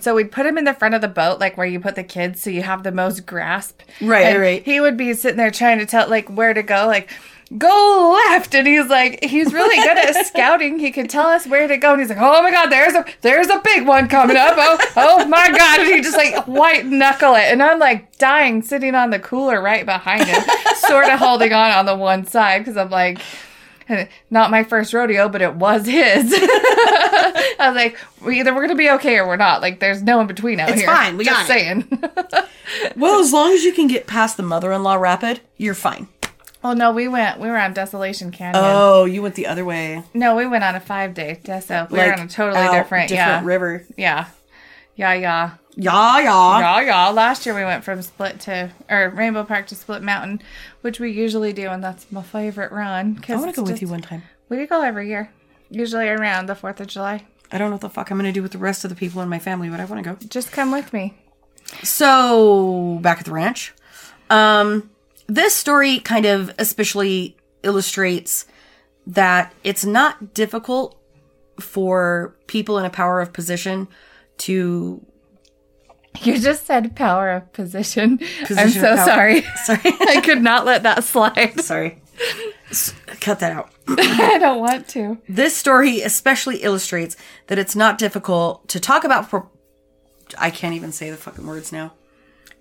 So 0.00 0.14
we'd 0.14 0.30
put 0.30 0.46
him 0.46 0.58
in 0.58 0.64
the 0.64 0.74
front 0.74 0.94
of 0.94 1.00
the 1.00 1.08
boat, 1.08 1.40
like 1.40 1.56
where 1.56 1.66
you 1.66 1.80
put 1.80 1.94
the 1.94 2.04
kids, 2.04 2.42
so 2.42 2.50
you 2.50 2.62
have 2.62 2.82
the 2.82 2.92
most 2.92 3.26
grasp. 3.26 3.80
Right, 4.00 4.26
And 4.26 4.40
right. 4.40 4.62
He 4.62 4.80
would 4.80 4.96
be 4.96 5.14
sitting 5.14 5.38
there 5.38 5.50
trying 5.50 5.78
to 5.78 5.86
tell 5.86 6.08
like 6.08 6.28
where 6.28 6.52
to 6.54 6.62
go, 6.62 6.86
like 6.86 7.10
go 7.56 8.18
left, 8.28 8.54
and 8.54 8.66
he's 8.66 8.88
like 8.88 9.24
he's 9.24 9.52
really 9.52 9.76
good 9.82 9.96
at 9.96 10.26
scouting. 10.26 10.78
He 10.78 10.90
could 10.90 11.08
tell 11.08 11.28
us 11.28 11.46
where 11.46 11.66
to 11.66 11.76
go, 11.78 11.92
and 11.92 12.00
he's 12.00 12.10
like, 12.10 12.18
oh 12.20 12.42
my 12.42 12.50
god, 12.50 12.68
there's 12.68 12.94
a 12.94 13.04
there's 13.22 13.48
a 13.48 13.60
big 13.64 13.86
one 13.86 14.08
coming 14.08 14.36
up. 14.36 14.54
Oh 14.58 14.78
oh 14.96 15.26
my 15.26 15.48
god, 15.48 15.80
and 15.80 15.88
he 15.88 16.00
just 16.02 16.16
like 16.16 16.46
white 16.46 16.84
knuckle 16.86 17.34
it, 17.34 17.44
and 17.50 17.62
I'm 17.62 17.78
like 17.78 18.18
dying, 18.18 18.62
sitting 18.62 18.94
on 18.94 19.10
the 19.10 19.18
cooler 19.18 19.60
right 19.60 19.86
behind 19.86 20.26
him, 20.26 20.42
sort 20.86 21.08
of 21.08 21.18
holding 21.18 21.52
on 21.52 21.70
on 21.70 21.86
the 21.86 21.96
one 21.96 22.26
side 22.26 22.58
because 22.60 22.76
I'm 22.76 22.90
like. 22.90 23.20
Not 24.30 24.50
my 24.50 24.64
first 24.64 24.92
rodeo, 24.92 25.28
but 25.28 25.42
it 25.42 25.54
was 25.54 25.86
his. 25.86 26.32
I 27.60 27.66
was 27.68 27.74
like, 27.76 27.96
we 28.22 28.40
either 28.40 28.54
we're 28.54 28.62
gonna 28.62 28.74
be 28.76 28.90
okay 28.90 29.18
or 29.18 29.26
we're 29.26 29.36
not. 29.36 29.60
Like, 29.62 29.80
there's 29.80 30.02
no 30.02 30.20
in 30.20 30.26
between 30.26 30.60
out 30.60 30.70
It's 30.70 30.78
here. 30.80 30.86
fine, 30.88 31.16
we 31.16 31.24
Just 31.24 31.48
got 31.48 31.56
it. 31.56 31.60
saying. 31.60 32.02
Well, 32.96 33.18
as 33.20 33.32
long 33.32 33.52
as 33.52 33.64
you 33.64 33.72
can 33.72 33.86
get 33.86 34.06
past 34.06 34.36
the 34.36 34.42
mother-in-law 34.42 34.96
rapid, 34.96 35.40
you're 35.56 35.72
fine. 35.74 36.06
well, 36.62 36.74
no, 36.74 36.92
we 36.92 37.08
went. 37.08 37.40
We 37.40 37.48
were 37.48 37.56
on 37.56 37.72
Desolation 37.72 38.30
Canyon. 38.30 38.62
Oh, 38.62 39.06
you 39.06 39.22
went 39.22 39.36
the 39.36 39.46
other 39.46 39.64
way. 39.64 40.02
No, 40.12 40.36
we 40.36 40.46
went 40.46 40.62
on 40.64 40.74
a 40.74 40.80
five 40.80 41.14
day 41.14 41.40
Deso. 41.42 41.88
We 41.90 41.96
were 41.98 42.12
on 42.12 42.20
a 42.20 42.28
totally 42.28 42.58
out 42.60 42.72
different, 42.72 43.10
yeah, 43.10 43.40
river. 43.42 43.86
yeah, 43.96 44.26
yeah, 44.96 45.14
yeah, 45.14 45.50
Yeah, 45.76 46.18
yeah. 46.20 46.58
yeah, 46.60 46.80
yeah. 46.82 47.08
Last 47.08 47.46
year 47.46 47.54
we 47.54 47.64
went 47.64 47.84
from 47.84 48.02
Split 48.02 48.38
to 48.40 48.70
or 48.90 49.08
Rainbow 49.08 49.44
Park 49.44 49.66
to 49.68 49.74
Split 49.74 50.02
Mountain, 50.02 50.42
which 50.88 51.00
we 51.00 51.10
usually 51.12 51.52
do, 51.52 51.68
and 51.68 51.84
that's 51.84 52.10
my 52.10 52.22
favorite 52.22 52.72
run. 52.72 53.22
I 53.28 53.36
want 53.36 53.54
to 53.54 53.60
go 53.60 53.62
with 53.62 53.82
you 53.82 53.88
one 53.88 54.00
time. 54.00 54.22
We 54.48 54.56
do 54.56 54.66
go 54.66 54.80
every 54.80 55.06
year, 55.06 55.30
usually 55.68 56.08
around 56.08 56.46
the 56.46 56.54
Fourth 56.54 56.80
of 56.80 56.86
July. 56.86 57.26
I 57.52 57.58
don't 57.58 57.68
know 57.68 57.74
what 57.74 57.82
the 57.82 57.90
fuck 57.90 58.10
I'm 58.10 58.16
going 58.16 58.24
to 58.24 58.32
do 58.32 58.42
with 58.42 58.52
the 58.52 58.58
rest 58.58 58.84
of 58.86 58.88
the 58.88 58.96
people 58.96 59.20
in 59.20 59.28
my 59.28 59.38
family, 59.38 59.68
but 59.68 59.80
I 59.80 59.84
want 59.84 60.02
to 60.02 60.14
go. 60.14 60.26
Just 60.28 60.50
come 60.50 60.72
with 60.72 60.94
me. 60.94 61.14
So, 61.82 63.00
back 63.02 63.18
at 63.18 63.26
the 63.26 63.32
ranch. 63.32 63.74
Um, 64.30 64.88
this 65.26 65.54
story 65.54 65.98
kind 65.98 66.24
of 66.24 66.54
especially 66.58 67.36
illustrates 67.62 68.46
that 69.06 69.52
it's 69.64 69.84
not 69.84 70.32
difficult 70.32 70.98
for 71.60 72.34
people 72.46 72.78
in 72.78 72.86
a 72.86 72.90
power 72.90 73.20
of 73.20 73.34
position 73.34 73.88
to 74.38 75.04
You 76.24 76.38
just 76.38 76.66
said 76.66 76.94
power 76.96 77.30
of 77.30 77.52
position. 77.52 78.18
I'm 78.50 78.70
so 78.70 78.96
sorry. 79.04 79.42
sorry 79.64 79.80
I 79.84 80.20
could 80.24 80.42
not 80.42 80.64
let 80.66 80.82
that 80.82 81.04
slide. 81.04 81.60
sorry 81.60 82.00
cut 83.20 83.38
that 83.40 83.52
out 83.52 83.70
I 83.88 84.38
don't 84.38 84.58
want 84.60 84.88
to. 84.88 85.18
this 85.28 85.56
story 85.56 86.00
especially 86.02 86.58
illustrates 86.58 87.16
that 87.46 87.58
it's 87.58 87.74
not 87.76 87.96
difficult 87.96 88.68
to 88.70 88.80
talk 88.80 89.04
about 89.04 89.30
pro- 89.30 89.48
i 90.36 90.50
can't 90.50 90.74
even 90.74 90.90
say 90.92 91.10
the 91.10 91.16
fucking 91.16 91.46
words 91.46 91.70
now 91.72 91.94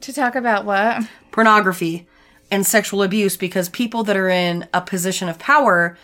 To 0.01 0.13
talk 0.13 0.35
about 0.35 0.63
what? 0.63 1.03
pornography 1.31 2.07
and 2.51 2.65
sexual 2.65 3.01
abuse 3.03 3.35
because 3.35 3.67
people 3.67 4.03
that 4.03 4.15
are 4.15 4.29
in 4.29 4.67
a 4.73 4.81
position 4.81 5.27
of 5.27 5.39
power 5.39 5.97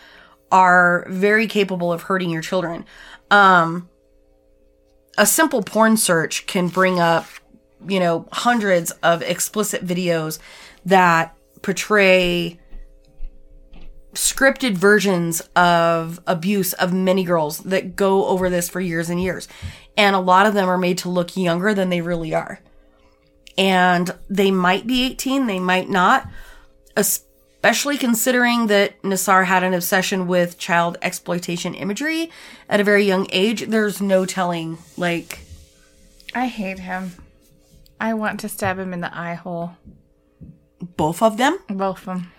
are 0.52 1.06
very 1.08 1.46
capable 1.46 1.90
of 1.92 2.02
hurting 2.02 2.28
your 2.30 2.42
children. 2.42 2.84
Um, 3.30 3.88
a 5.16 5.24
simple 5.26 5.62
porn 5.62 5.96
search 5.96 6.46
can 6.46 6.68
bring 6.68 7.00
up, 7.00 7.24
you 7.88 8.00
know, 8.00 8.28
hundreds 8.32 8.90
of 9.02 9.22
explicit 9.22 9.86
videos 9.86 10.38
that 10.84 11.36
portray 11.62 12.58
scripted 14.14 14.74
versions 14.74 15.40
of 15.56 16.20
abuse 16.26 16.72
of 16.74 16.92
many 16.92 17.24
girls 17.24 17.58
that 17.60 17.96
go 17.96 18.26
over 18.26 18.48
this 18.48 18.68
for 18.68 18.80
years 18.80 19.10
and 19.10 19.20
years. 19.20 19.48
And 19.96 20.14
a 20.14 20.20
lot 20.20 20.46
of 20.46 20.54
them 20.54 20.68
are 20.68 20.78
made 20.78 20.98
to 20.98 21.08
look 21.08 21.36
younger 21.36 21.74
than 21.74 21.88
they 21.88 22.00
really 22.00 22.34
are 22.34 22.60
and 23.56 24.14
they 24.28 24.50
might 24.50 24.86
be 24.86 25.04
18, 25.04 25.46
they 25.46 25.60
might 25.60 25.88
not, 25.88 26.28
especially 26.96 27.96
considering 27.96 28.66
that 28.66 29.00
Nassar 29.02 29.44
had 29.44 29.62
an 29.62 29.74
obsession 29.74 30.26
with 30.26 30.58
child 30.58 30.98
exploitation 31.02 31.74
imagery 31.74 32.30
at 32.68 32.80
a 32.80 32.84
very 32.84 33.04
young 33.04 33.26
age. 33.30 33.66
There's 33.66 34.00
no 34.00 34.26
telling, 34.26 34.78
like, 34.96 35.40
I 36.34 36.46
hate 36.46 36.80
him. 36.80 37.12
I 38.00 38.14
want 38.14 38.40
to 38.40 38.48
stab 38.48 38.78
him 38.78 38.92
in 38.92 39.00
the 39.00 39.16
eye 39.16 39.34
hole. 39.34 39.76
both 40.96 41.22
of 41.22 41.36
them. 41.36 41.58
Both 41.68 41.98
of 42.00 42.04
them. 42.04 42.32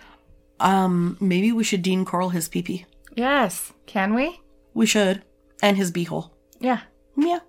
Um, 0.60 1.16
maybe 1.20 1.52
we 1.52 1.64
should 1.64 1.82
Dean 1.82 2.04
Corll 2.04 2.30
his 2.30 2.48
pee 2.48 2.62
pee. 2.62 2.86
Yes. 3.14 3.72
Can 3.86 4.14
we? 4.14 4.40
We 4.74 4.86
should. 4.86 5.22
And 5.62 5.76
his 5.76 5.90
beehole. 5.92 6.30
Yeah. 6.60 6.80
Yeah. 7.16 7.40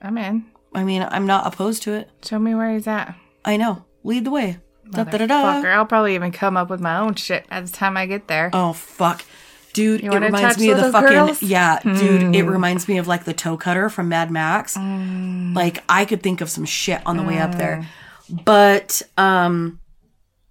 I'm 0.00 0.18
in. 0.18 0.44
I 0.74 0.84
mean, 0.84 1.02
I'm 1.10 1.26
not 1.26 1.46
opposed 1.46 1.82
to 1.84 1.92
it. 1.94 2.10
Show 2.24 2.38
me 2.38 2.54
where 2.54 2.72
he's 2.72 2.86
at. 2.86 3.14
I 3.44 3.56
know. 3.56 3.84
Lead 4.04 4.24
the 4.24 4.30
way. 4.30 4.58
Da-da-da-da. 4.90 5.62
I'll 5.68 5.86
probably 5.86 6.14
even 6.14 6.32
come 6.32 6.56
up 6.56 6.68
with 6.68 6.80
my 6.80 6.98
own 6.98 7.14
shit 7.14 7.48
by 7.48 7.60
the 7.60 7.70
time 7.70 7.96
I 7.96 8.06
get 8.06 8.28
there. 8.28 8.50
Oh, 8.52 8.72
fuck. 8.72 9.24
Dude, 9.72 10.04
it 10.04 10.10
reminds 10.10 10.58
me 10.58 10.70
of 10.70 10.78
the 10.78 10.92
fucking 10.92 11.08
girls? 11.08 11.40
Hmm. 11.40 11.46
yeah, 11.46 11.78
dude. 11.80 12.34
It 12.36 12.44
reminds 12.44 12.88
me 12.88 12.98
of 12.98 13.06
like 13.08 13.24
the 13.24 13.32
toe 13.32 13.56
cutter 13.56 13.88
from 13.88 14.08
Mad 14.08 14.30
Max. 14.30 14.76
Hmm. 14.76 15.54
Like 15.54 15.82
I 15.88 16.04
could 16.04 16.22
think 16.22 16.40
of 16.40 16.50
some 16.50 16.64
shit 16.64 17.00
on 17.06 17.16
the 17.16 17.22
way 17.22 17.38
up 17.38 17.56
there, 17.56 17.86
but 18.28 19.02
um, 19.16 19.80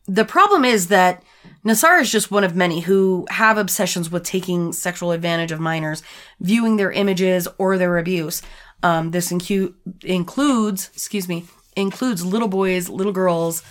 the 0.07 0.25
problem 0.25 0.65
is 0.65 0.87
that 0.87 1.23
Nassar 1.65 2.01
is 2.01 2.11
just 2.11 2.31
one 2.31 2.43
of 2.43 2.55
many 2.55 2.79
who 2.81 3.27
have 3.29 3.57
obsessions 3.57 4.09
with 4.09 4.23
taking 4.23 4.73
sexual 4.73 5.11
advantage 5.11 5.51
of 5.51 5.59
minors, 5.59 6.01
viewing 6.39 6.77
their 6.77 6.91
images 6.91 7.47
or 7.57 7.77
their 7.77 7.97
abuse. 7.97 8.41
Um, 8.83 9.11
this 9.11 9.31
incu- 9.31 9.75
includes, 10.03 10.89
excuse 10.93 11.27
me, 11.27 11.45
includes 11.75 12.25
little 12.25 12.47
boys, 12.47 12.89
little 12.89 13.11
girls 13.13 13.61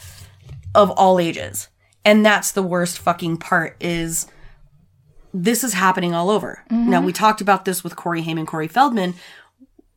of 0.75 0.91
all 0.93 1.19
ages, 1.19 1.69
and 2.05 2.25
that's 2.25 2.53
the 2.53 2.63
worst 2.63 2.99
fucking 3.01 3.39
part. 3.39 3.77
Is 3.81 4.27
this 5.33 5.63
is 5.65 5.75
happening 5.75 6.15
all 6.15 6.31
over. 6.31 6.65
Now, 6.71 7.01
we 7.01 7.13
talked 7.13 7.41
about 7.41 7.65
this 7.65 7.83
with 7.85 7.97
Corey 7.97 8.23
Haim 8.23 8.39
and 8.39 8.47
Corey 8.49 8.69
Feldman. 8.69 9.15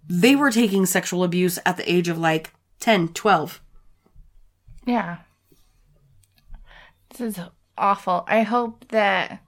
They 0.08 0.36
were 0.36 0.52
taking 0.52 0.86
sexual 0.86 1.24
abuse 1.24 1.58
at 1.66 1.78
the 1.78 1.92
age 1.92 2.08
of 2.10 2.18
like 2.18 2.54
10, 2.80 3.10
12. 3.10 3.62
Yeah. 4.86 5.18
This 7.10 7.22
is 7.38 7.40
awful. 7.78 8.24
I 8.28 8.42
hope 8.44 8.88
that 8.90 9.40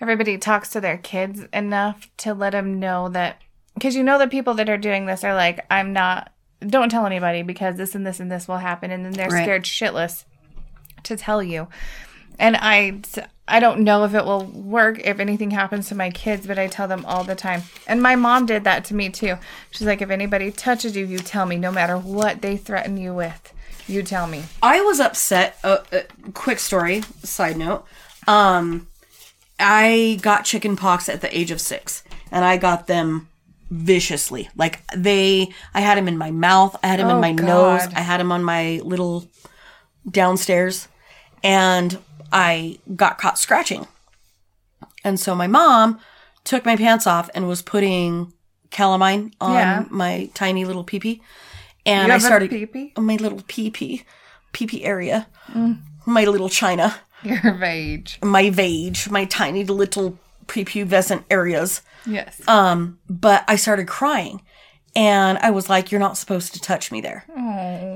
everybody 0.00 0.38
talks 0.38 0.70
to 0.70 0.80
their 0.80 0.98
kids 0.98 1.42
enough 1.52 2.08
to 2.18 2.34
let 2.34 2.50
them 2.50 2.80
know 2.80 3.08
that 3.10 3.40
because 3.74 3.94
you 3.94 4.02
know 4.02 4.18
the 4.18 4.26
people 4.28 4.54
that 4.54 4.68
are 4.68 4.78
doing 4.78 5.06
this 5.06 5.24
are 5.24 5.34
like 5.34 5.64
I'm 5.70 5.92
not 5.92 6.32
don't 6.66 6.90
tell 6.90 7.06
anybody 7.06 7.42
because 7.42 7.76
this 7.76 7.94
and 7.94 8.06
this 8.06 8.18
and 8.20 8.30
this 8.30 8.48
will 8.48 8.58
happen 8.58 8.90
and 8.90 9.04
then 9.04 9.12
they're 9.12 9.28
Right. 9.28 9.44
scared 9.44 9.64
shitless 9.64 10.24
to 11.04 11.16
tell 11.16 11.42
you. 11.42 11.68
And 12.40 12.56
I 12.56 13.02
I 13.46 13.60
don't 13.60 13.80
know 13.80 14.04
if 14.04 14.14
it 14.14 14.24
will 14.24 14.44
work 14.46 14.98
if 15.00 15.20
anything 15.20 15.50
happens 15.50 15.88
to 15.88 15.94
my 15.94 16.10
kids, 16.10 16.46
but 16.46 16.58
I 16.58 16.68
tell 16.68 16.88
them 16.88 17.04
all 17.04 17.22
the 17.22 17.34
time. 17.34 17.62
And 17.86 18.02
my 18.02 18.16
mom 18.16 18.46
did 18.46 18.64
that 18.64 18.84
to 18.86 18.94
me 18.94 19.10
too. 19.10 19.36
She's 19.70 19.86
like 19.86 20.00
if 20.00 20.10
anybody 20.10 20.50
touches 20.50 20.96
you, 20.96 21.04
you 21.04 21.18
tell 21.18 21.46
me 21.46 21.56
no 21.56 21.70
matter 21.70 21.98
what 21.98 22.40
they 22.42 22.56
threaten 22.56 22.96
you 22.96 23.12
with. 23.12 23.52
You 23.86 24.02
tell 24.02 24.26
me. 24.26 24.44
I 24.62 24.80
was 24.80 25.00
upset. 25.00 25.58
Uh, 25.62 25.78
uh, 25.92 26.00
quick 26.32 26.60
story, 26.60 27.02
side 27.22 27.56
note. 27.56 27.84
Um, 28.26 28.86
I 29.58 30.18
got 30.22 30.44
chicken 30.44 30.76
pox 30.76 31.08
at 31.08 31.20
the 31.20 31.36
age 31.36 31.50
of 31.50 31.60
six, 31.60 32.04
and 32.30 32.44
I 32.44 32.56
got 32.56 32.86
them 32.86 33.28
viciously. 33.68 34.48
Like 34.56 34.80
they, 34.96 35.48
I 35.74 35.80
had 35.80 35.98
them 35.98 36.08
in 36.08 36.16
my 36.16 36.30
mouth, 36.30 36.76
I 36.82 36.86
had 36.86 37.00
them 37.00 37.10
in 37.10 37.16
Oh, 37.16 37.20
my 37.20 37.32
nose, 37.32 37.82
I 37.94 38.00
had 38.00 38.20
them 38.20 38.32
on 38.32 38.44
my 38.44 38.80
little 38.84 39.28
downstairs, 40.08 40.88
and 41.42 41.98
I 42.32 42.78
got 42.96 43.18
caught 43.18 43.38
scratching. 43.38 43.86
And 45.04 45.18
so 45.18 45.34
my 45.34 45.46
mom 45.46 45.98
took 46.44 46.64
my 46.64 46.76
pants 46.76 47.06
off 47.06 47.28
and 47.34 47.48
was 47.48 47.62
putting 47.62 48.32
calamine 48.70 49.32
on 49.40 49.52
Yeah. 49.54 49.84
my 49.90 50.30
tiny 50.34 50.64
little 50.64 50.84
pee 50.84 51.00
pee. 51.00 51.22
And 51.86 52.12
I 52.12 52.18
started 52.18 52.50
pee-pee? 52.50 52.92
my 52.98 53.16
little 53.16 53.38
peepee, 53.42 53.72
pee, 53.72 54.02
pee 54.52 54.66
pee 54.66 54.84
area, 54.84 55.26
Mm. 55.52 55.78
my 56.06 56.24
little 56.24 56.48
china, 56.50 56.94
Your 57.22 57.54
of 57.54 57.62
age. 57.62 58.18
my 58.22 58.50
vage, 58.50 59.08
my 59.10 59.24
tiny 59.24 59.64
little 59.64 60.18
prepubescent 60.46 61.24
areas. 61.30 61.80
Yes. 62.06 62.40
Um, 62.46 62.98
but 63.08 63.44
I 63.48 63.56
started 63.56 63.86
crying, 63.88 64.42
and 64.94 65.38
I 65.38 65.50
was 65.50 65.68
like, 65.70 65.90
"You're 65.90 66.00
not 66.00 66.18
supposed 66.18 66.52
to 66.54 66.60
touch 66.60 66.92
me 66.92 67.00
there." 67.00 67.24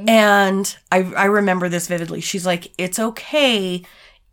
And 0.07 0.76
I 0.93 0.99
I 1.16 1.24
remember 1.26 1.68
this 1.68 1.87
vividly. 1.89 2.20
She's 2.20 2.47
like, 2.47 2.72
"It's 2.78 2.99
okay 2.99 3.82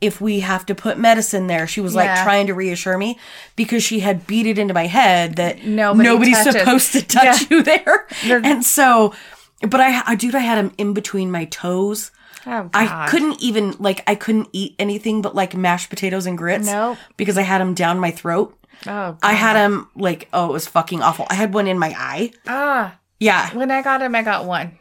if 0.02 0.20
we 0.20 0.40
have 0.42 0.66
to 0.66 0.76
put 0.76 0.98
medicine 0.98 1.48
there. 1.48 1.68
She 1.68 1.80
was 1.80 1.94
like 1.96 2.22
trying 2.24 2.48
to 2.48 2.54
reassure 2.54 2.98
me 2.98 3.18
because 3.56 3.84
she 3.84 4.00
had 4.02 4.26
beat 4.28 4.48
it 4.48 4.58
into 4.58 4.74
my 4.74 4.88
head 4.88 5.36
that 5.36 5.64
Nobody 5.64 6.10
nobody's 6.10 6.38
touches- 6.44 6.60
supposed 6.60 6.92
to 6.94 7.02
touch 7.04 7.42
Yeah. 7.42 7.48
you 7.58 7.64
there. 7.64 8.08
And 8.26 8.66
so, 8.66 9.14
but 9.62 9.80
I, 9.80 10.02
I, 10.06 10.16
dude, 10.16 10.34
I 10.36 10.40
had 10.40 10.58
him 10.58 10.74
in 10.78 10.94
between 10.94 11.30
my 11.32 11.46
toes. 11.46 12.12
Oh, 12.48 12.70
I 12.74 13.06
couldn't 13.08 13.40
even 13.44 13.76
like 13.78 14.04
I 14.08 14.16
couldn't 14.16 14.50
eat 14.52 14.74
anything 14.80 15.22
but 15.22 15.36
like 15.36 15.56
mashed 15.56 15.92
potatoes 15.92 16.26
and 16.26 16.36
grits. 16.36 16.66
Nope. 16.66 16.98
Because 17.16 17.38
I 17.38 17.44
had 17.44 17.62
him 17.62 17.76
down 17.76 18.00
my 18.00 18.10
throat. 18.10 18.58
Oh, 18.88 19.16
I 19.22 19.34
had 19.34 19.56
him 19.56 19.88
like 19.96 20.28
oh 20.34 20.50
it 20.50 20.54
was 20.54 20.68
fucking 20.68 21.04
awful. 21.04 21.28
I 21.30 21.36
had 21.36 21.54
one 21.54 21.68
in 21.68 21.78
my 21.78 21.94
eye. 21.96 22.32
ah. 22.48 22.98
Yeah. 23.20 23.56
When 23.56 23.70
I 23.70 23.84
got 23.84 24.02
him, 24.02 24.16
I 24.16 24.24
got 24.24 24.46
one. 24.46 24.80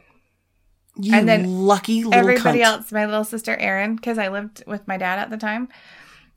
You 1.00 1.14
And 1.14 1.28
then 1.28 1.66
lucky 1.66 2.04
little 2.04 2.14
Everybody 2.14 2.60
cunt. 2.60 2.64
else, 2.64 2.92
my 2.92 3.06
little 3.06 3.24
sister 3.24 3.56
Erin, 3.56 3.96
because 3.96 4.18
I 4.18 4.28
lived 4.28 4.62
with 4.66 4.86
my 4.86 4.96
dad 4.96 5.18
at 5.18 5.30
the 5.30 5.36
time, 5.36 5.68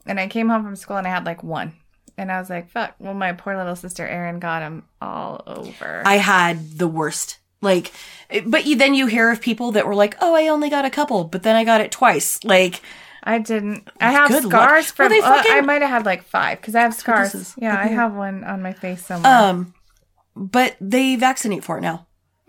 and 0.06 0.20
I 0.20 0.28
came 0.28 0.50
home 0.50 0.64
from 0.64 0.76
school 0.76 0.98
and 0.98 1.08
I 1.08 1.10
had 1.10 1.26
like 1.26 1.44
one, 1.44 1.74
and 2.18 2.32
I 2.32 2.40
was 2.40 2.50
like, 2.50 2.70
"Fuck!" 2.70 2.96
Well, 3.00 3.14
my 3.14 3.34
poor 3.34 3.56
little 3.58 3.76
sister 3.76 4.08
Erin 4.08 4.40
got 4.40 4.62
him 4.62 4.84
all 5.02 5.42
over. 5.48 6.04
I 6.06 6.16
had 6.18 6.78
the 6.78 6.88
worst. 6.88 7.40
Like, 7.62 7.92
but 8.46 8.66
you, 8.66 8.76
then 8.76 8.94
you 8.94 9.08
hear 9.08 9.32
of 9.32 9.40
people 9.40 9.72
that 9.72 9.88
were 9.88 9.96
like, 9.96 10.16
"Oh, 10.22 10.36
I 10.36 10.48
only 10.50 10.70
got 10.70 10.84
a 10.86 10.90
couple, 10.90 11.24
but 11.24 11.44
then 11.44 11.56
I 11.56 11.64
got 11.64 11.80
it 11.82 11.92
twice." 11.92 12.44
Like, 12.44 12.82
I 13.24 13.38
didn't. 13.40 13.88
I 14.02 14.12
have 14.12 14.28
Good 14.30 14.44
luck. 14.44 14.52
scars 14.52 14.94
Well, 15.00 15.08
from. 15.08 15.18
they 15.18 15.22
uh, 15.22 15.44
I 15.58 15.62
might 15.62 15.82
have 15.82 15.90
had 15.90 16.06
like 16.06 16.24
five 16.24 16.60
because 16.60 16.76
I 16.76 16.82
have 16.82 16.94
scars. 16.94 17.54
Yeah, 17.58 17.78
I 17.80 17.88
have 17.88 18.14
one 18.14 18.44
on 18.44 18.62
my 18.62 18.74
face 18.74 19.06
somewhere. 19.06 19.32
um, 19.34 19.74
but 20.36 20.76
they 20.82 21.16
vaccinate 21.16 21.64
for 21.64 21.78
it 21.78 21.82
now. 21.82 22.06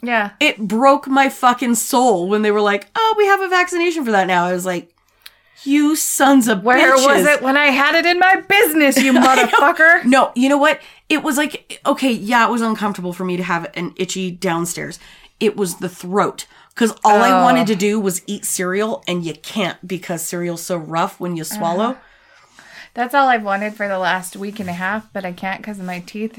Yeah, 0.07 0.31
It 0.41 0.59
broke 0.59 1.07
my 1.07 1.29
fucking 1.29 1.75
soul 1.77 2.29
when 2.29 2.43
they 2.43 2.51
were 2.51 2.61
like, 2.61 2.89
"Oh, 2.95 3.15
we 3.17 3.27
have 3.27 3.41
a 3.41 3.49
vaccination 3.49 4.05
for 4.05 4.11
that 4.13 4.27
now." 4.27 4.45
I 4.47 4.53
was 4.53 4.67
like, 4.67 4.93
"You 5.65 5.97
sons 5.97 6.49
of 6.49 6.63
where 6.63 6.95
was 6.95 7.27
it 7.27 7.43
when 7.43 7.57
I 7.57 7.67
had 7.67 7.95
it 7.95 8.07
in 8.07 8.19
my 8.19 8.41
business, 8.49 8.97
you 9.03 9.13
motherfucker? 9.29 10.05
No, 10.05 10.33
you 10.35 10.49
know 10.49 10.59
what? 10.59 10.81
It 11.09 11.23
was 11.23 11.37
like, 11.37 11.81
okay, 11.85 12.11
yeah, 12.13 12.47
it 12.47 12.51
was 12.51 12.63
uncomfortable 12.63 13.13
for 13.13 13.25
me 13.25 13.37
to 13.37 13.43
have 13.43 13.71
an 13.75 13.93
itchy 13.97 14.31
downstairs. 14.31 14.99
It 15.39 15.57
was 15.57 15.77
the 15.77 15.89
throat. 15.89 16.47
Because 16.75 16.93
all 17.05 17.23
I 17.23 17.31
Oh. 17.31 17.43
wanted 17.45 17.69
to 17.69 17.77
do 17.77 18.01
was 18.01 18.23
eat 18.27 18.45
cereal, 18.45 19.05
and 19.07 19.25
you 19.25 19.35
can't 19.35 19.87
because 19.87 20.23
cereal's 20.25 20.63
so 20.63 20.77
rough 20.77 21.21
when 21.21 21.37
you 21.37 21.43
uh-huh. 21.43 21.57
swallow. 21.57 21.97
That's 22.95 23.15
all 23.15 23.29
I've 23.29 23.45
wanted 23.45 23.75
for 23.75 23.87
the 23.87 23.99
last 23.99 24.35
week 24.37 24.59
and 24.59 24.69
a 24.69 24.73
half, 24.73 25.13
but 25.13 25.25
I 25.25 25.33
can't 25.33 25.61
because 25.61 25.79
of 25.79 25.85
my 25.85 26.01
teeth. 26.01 26.39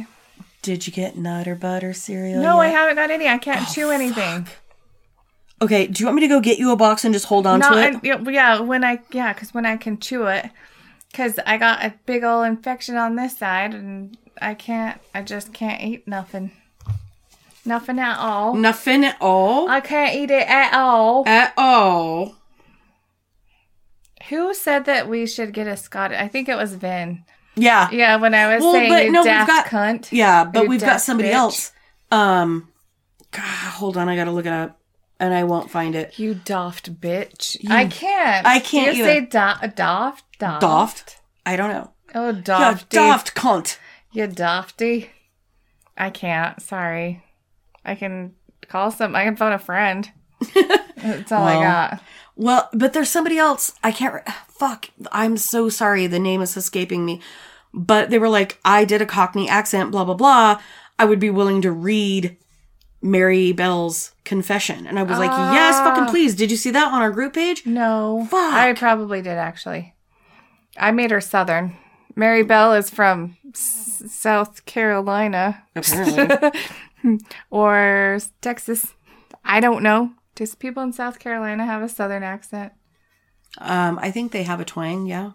Did 0.66 0.88
you 0.88 0.92
get 0.92 1.16
Nutter 1.16 1.54
Butter 1.54 1.94
cereal? 1.94 2.42
No, 2.42 2.58
I 2.60 2.70
haven't 2.70 2.96
got 2.96 3.12
any. 3.12 3.28
I 3.28 3.36
Oh, 3.36 3.38
can't 3.38 3.70
chew 3.72 3.92
anything. 3.92 4.48
Okay, 5.62 5.86
do 5.86 6.02
you 6.02 6.08
want 6.08 6.16
me 6.16 6.22
to 6.22 6.28
go 6.28 6.42
get 6.42 6.58
you 6.58 6.72
a 6.72 6.76
box 6.76 7.06
and 7.06 7.14
just 7.14 7.28
hold 7.28 7.46
on 7.46 7.60
No, 7.60 7.70
to 7.70 7.78
it? 7.78 7.96
I, 7.98 8.00
yeah, 8.02 8.20
yeah, 8.28 8.60
when 8.62 8.84
I 8.84 9.00
yeah, 9.12 9.32
because 9.32 9.54
when 9.54 9.68
I 9.68 9.78
can 9.78 10.00
chew 10.00 10.26
it, 10.26 10.50
because 11.12 11.38
I 11.46 11.58
got 11.60 11.86
a 11.86 11.94
big 12.08 12.24
old 12.24 12.48
infection 12.48 12.98
on 12.98 13.16
this 13.16 13.38
side, 13.38 13.76
and 13.76 14.18
I 14.42 14.56
can't. 14.56 15.00
I 15.14 15.22
just 15.22 15.54
can't 15.54 15.84
eat 15.84 16.08
nothing. 16.08 16.50
Nothing 17.64 18.00
at 18.00 18.18
all. 18.18 18.56
Nothing 18.56 19.06
at 19.06 19.18
all. 19.22 19.70
I 19.70 19.82
can't 19.82 20.16
eat 20.16 20.32
it 20.32 20.48
at 20.50 20.74
all. 20.74 21.28
at 21.28 21.54
all. 21.58 22.38
Who 24.30 24.52
said 24.56 24.86
that 24.86 25.08
we 25.08 25.28
should 25.28 25.54
get 25.54 25.68
a 25.68 25.78
Scottish? 25.78 26.18
I 26.20 26.28
think 26.28 26.50
it 26.50 26.58
was 26.58 26.74
Vin. 26.74 27.24
Yeah. 27.56 27.90
Yeah, 27.92 28.18
when 28.18 28.34
I 28.34 28.54
was 28.56 28.64
Well, 28.64 28.74
saying 28.74 28.90
but 28.92 29.06
you 29.06 29.12
no, 29.12 29.22
we've 29.22 29.48
got- 29.48 29.66
cunt. 29.68 30.08
Yeah, 30.12 30.44
but 30.46 30.68
we've 30.68 30.82
got 30.82 31.02
somebody 31.02 31.30
bitch. 31.30 31.34
else. 31.34 31.72
Um, 32.12 32.70
God, 33.32 33.42
hold 33.44 33.98
on, 33.98 34.08
I 34.10 34.16
gotta 34.16 34.32
look 34.32 34.46
it 34.46 34.52
up, 34.54 34.80
and 35.20 35.34
I 35.34 35.44
won't 35.44 35.70
find 35.72 35.96
it. 35.96 36.18
You 36.20 36.36
daft 36.36 37.00
bitch. 37.02 37.58
I 37.70 37.86
can't. 37.88 38.46
I 38.46 38.60
can't 38.60 38.92
Do 38.94 38.98
you 38.98 39.04
say 39.06 39.22
da- 39.22 39.58
daft? 39.68 40.40
Daft? 40.40 40.62
Doft? 40.64 41.16
I 41.46 41.56
don't 41.56 41.70
know. 41.70 41.92
Oh, 42.14 42.28
Yeah, 42.28 42.42
dofty. 42.44 42.98
doft 42.98 43.34
cunt. 43.34 43.78
You 44.12 44.28
dofty. 44.28 45.10
I 45.98 46.10
can't. 46.10 46.62
Sorry. 46.62 47.24
I 47.84 47.96
can 47.96 48.34
call 48.68 48.92
some. 48.92 49.16
I 49.16 49.24
can 49.26 49.36
phone 49.36 49.52
a 49.54 49.60
friend. 49.60 50.10
That's 51.06 51.32
all 51.32 51.44
I 51.44 51.62
got. 51.62 52.02
Well, 52.36 52.70
but 52.74 52.94
there's 52.94 53.10
somebody 53.10 53.38
else. 53.38 53.74
I 53.84 53.92
can't. 53.92 54.14
Re- 54.14 54.34
fuck. 54.48 54.90
I'm 55.12 55.38
so 55.38 55.70
sorry. 55.70 56.08
The 56.08 56.20
name 56.20 56.42
is 56.42 56.58
escaping 56.58 57.06
me. 57.06 57.22
But 57.74 58.10
they 58.10 58.20
were 58.20 58.30
like, 58.30 58.60
I 58.64 58.86
did 58.86 59.02
a 59.02 59.06
Cockney 59.06 59.50
accent, 59.50 59.92
blah, 59.92 60.06
blah, 60.06 60.14
blah. 60.14 60.62
I 60.98 61.06
would 61.06 61.20
be 61.20 61.30
willing 61.30 61.62
to 61.62 61.72
read 61.72 62.38
Mary 63.02 63.52
Bell's 63.52 64.14
confession. 64.24 64.88
And 64.88 64.98
I 64.98 65.04
was 65.04 65.20
like, 65.20 65.30
yes, 65.30 65.76
ah. 65.78 65.84
fucking 65.84 66.10
please. 66.10 66.36
Did 66.36 66.52
you 66.52 66.58
see 66.58 66.72
that 66.72 66.94
on 66.94 67.02
our 67.02 67.12
group 67.12 67.34
page? 67.34 67.66
No. 67.66 68.28
Fuck. 68.30 68.54
I 68.54 68.74
probably 68.74 69.22
did 69.22 69.38
actually. 69.38 69.94
I 70.78 70.92
made 70.92 71.12
her 71.12 71.22
Southern. 71.22 71.76
Mary 72.16 72.44
Bell 72.44 72.74
is 72.74 72.90
from 72.90 73.36
S- 73.54 74.04
South 74.08 74.66
Carolina 74.66 75.64
Apparently. 75.76 76.62
or 77.50 78.20
Texas. 78.42 78.94
I 79.44 79.60
don't 79.60 79.84
know. 79.84 80.12
Does 80.36 80.54
people 80.56 80.84
in 80.84 80.94
South 80.94 81.20
Carolina 81.20 81.66
have 81.66 81.82
a 81.82 81.90
Southern 81.90 82.24
accent? 82.24 82.74
um, 83.60 83.98
I 84.02 84.12
think 84.12 84.32
they 84.32 84.44
have 84.44 84.60
a 84.60 84.66
twang, 84.66 85.06
yeah. 85.06 85.32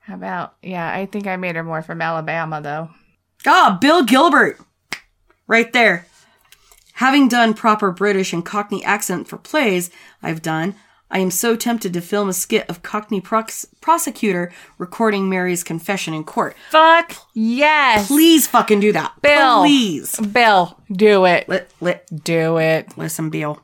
How 0.00 0.14
about? 0.14 0.54
Yeah, 0.62 0.92
I 0.92 1.06
think 1.06 1.26
I 1.26 1.36
made 1.36 1.56
her 1.56 1.62
more 1.64 1.80
from 1.82 2.02
Alabama 2.02 2.60
though. 2.60 2.90
Ah, 3.46 3.78
Bill 3.80 4.04
Gilbert. 4.04 4.58
Right 5.46 5.72
there. 5.72 6.06
Having 6.94 7.28
done 7.28 7.54
proper 7.54 7.90
British 7.90 8.32
and 8.32 8.44
Cockney 8.44 8.84
accent 8.84 9.28
for 9.28 9.38
plays 9.38 9.90
I've 10.22 10.42
done, 10.42 10.74
I 11.10 11.18
am 11.20 11.30
so 11.30 11.56
tempted 11.56 11.92
to 11.94 12.00
film 12.00 12.28
a 12.28 12.32
skit 12.32 12.68
of 12.68 12.82
Cockney 12.82 13.20
prox- 13.20 13.66
prosecutor 13.80 14.52
recording 14.78 15.28
Mary's 15.28 15.64
confession 15.64 16.14
in 16.14 16.24
court. 16.24 16.54
Fuck 16.70 17.14
yes. 17.34 18.08
Please 18.08 18.46
fucking 18.46 18.80
do 18.80 18.92
that. 18.92 19.12
Bill. 19.22 19.60
Please. 19.62 20.18
Bill, 20.20 20.78
do 20.90 21.24
it. 21.26 21.48
Let, 21.48 21.70
let, 21.80 22.24
Do 22.24 22.58
it. 22.58 22.96
listen, 22.98 23.30
Bill. 23.30 23.60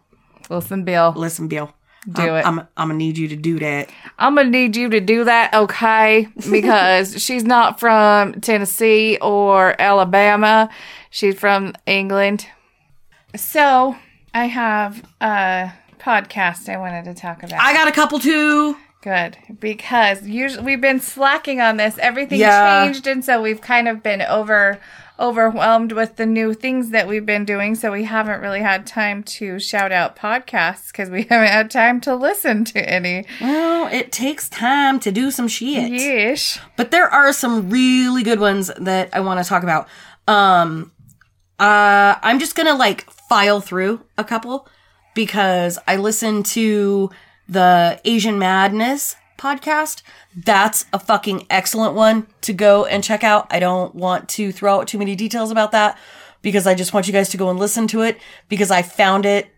Listen, 0.48 0.84
Bill. 0.84 1.12
Listen, 1.16 1.48
Bill. 1.48 1.72
Do 2.10 2.22
I'm, 2.22 2.28
it. 2.36 2.46
I'm, 2.46 2.58
I'm 2.76 2.88
gonna 2.88 2.94
need 2.94 3.18
you 3.18 3.28
to 3.28 3.36
do 3.36 3.58
that. 3.58 3.90
I'm 4.18 4.34
gonna 4.36 4.48
need 4.48 4.76
you 4.76 4.88
to 4.90 5.00
do 5.00 5.24
that, 5.24 5.52
okay? 5.52 6.28
Because 6.50 7.20
she's 7.22 7.44
not 7.44 7.78
from 7.80 8.40
Tennessee 8.40 9.18
or 9.20 9.74
Alabama. 9.80 10.70
She's 11.10 11.38
from 11.38 11.74
England. 11.86 12.46
So 13.36 13.96
I 14.32 14.46
have 14.46 15.02
a 15.20 15.72
podcast 15.98 16.68
I 16.72 16.78
wanted 16.78 17.04
to 17.06 17.14
talk 17.14 17.42
about. 17.42 17.60
I 17.60 17.72
got 17.74 17.88
a 17.88 17.92
couple 17.92 18.18
too. 18.20 18.76
Good, 19.02 19.36
because 19.60 20.26
usually 20.26 20.64
we've 20.64 20.80
been 20.80 21.00
slacking 21.00 21.60
on 21.60 21.76
this. 21.76 21.98
Everything 21.98 22.40
Yeah. 22.40 22.84
changed, 22.84 23.06
and 23.06 23.24
so 23.24 23.40
we've 23.40 23.60
kind 23.60 23.86
of 23.86 24.02
been 24.02 24.22
over 24.22 24.80
overwhelmed 25.18 25.92
with 25.92 26.16
the 26.16 26.26
new 26.26 26.54
things 26.54 26.90
that 26.90 27.08
we've 27.08 27.26
been 27.26 27.44
doing. 27.44 27.74
So 27.74 27.92
we 27.92 28.04
haven't 28.04 28.40
really 28.40 28.60
had 28.60 28.86
time 28.86 29.22
to 29.24 29.58
shout 29.58 29.92
out 29.92 30.16
podcasts 30.16 30.88
because 30.88 31.10
we 31.10 31.22
haven't 31.30 31.48
had 31.48 31.70
time 31.70 32.00
to 32.02 32.14
listen 32.14 32.64
to 32.66 32.88
any. 32.88 33.26
Well, 33.40 33.88
it 33.92 34.12
takes 34.12 34.48
time 34.48 35.00
to 35.00 35.12
do 35.12 35.30
some 35.30 35.48
shit. 35.48 35.90
Yeesh. 35.90 36.60
but 36.76 36.90
there 36.90 37.08
are 37.08 37.32
some 37.32 37.70
really 37.70 38.22
good 38.22 38.40
ones 38.40 38.70
that 38.78 39.10
I 39.12 39.20
want 39.20 39.42
to 39.42 39.48
talk 39.48 39.62
about. 39.62 39.88
Um, 40.26 40.92
uh, 41.58 42.14
I'm 42.22 42.38
just 42.38 42.54
gonna 42.54 42.74
like 42.74 43.10
file 43.10 43.60
through 43.60 44.04
a 44.16 44.24
couple 44.24 44.68
because 45.14 45.78
I 45.88 45.96
listened 45.96 46.46
to 46.46 47.10
the 47.48 48.00
Asian 48.04 48.38
Madness 48.38 49.16
podcast. 49.38 50.02
That's 50.36 50.84
a 50.92 50.98
fucking 50.98 51.46
excellent 51.48 51.94
one 51.94 52.26
to 52.42 52.52
go 52.52 52.84
and 52.84 53.02
check 53.02 53.24
out. 53.24 53.46
I 53.50 53.58
don't 53.60 53.94
want 53.94 54.28
to 54.30 54.52
throw 54.52 54.80
out 54.80 54.88
too 54.88 54.98
many 54.98 55.16
details 55.16 55.50
about 55.50 55.72
that 55.72 55.98
because 56.42 56.66
I 56.66 56.74
just 56.74 56.92
want 56.92 57.06
you 57.06 57.12
guys 57.12 57.30
to 57.30 57.36
go 57.36 57.48
and 57.50 57.58
listen 57.58 57.86
to 57.88 58.02
it 58.02 58.18
because 58.48 58.70
I 58.70 58.82
found 58.82 59.24
it 59.24 59.48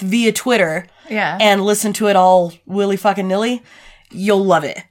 via 0.00 0.32
Twitter 0.32 0.86
Yeah. 1.08 1.38
and 1.40 1.64
listen 1.64 1.92
to 1.94 2.08
it 2.08 2.16
all 2.16 2.52
willy 2.66 2.96
fucking 2.96 3.28
nilly. 3.28 3.62
You'll 4.10 4.44
love 4.44 4.64
it. 4.64 4.82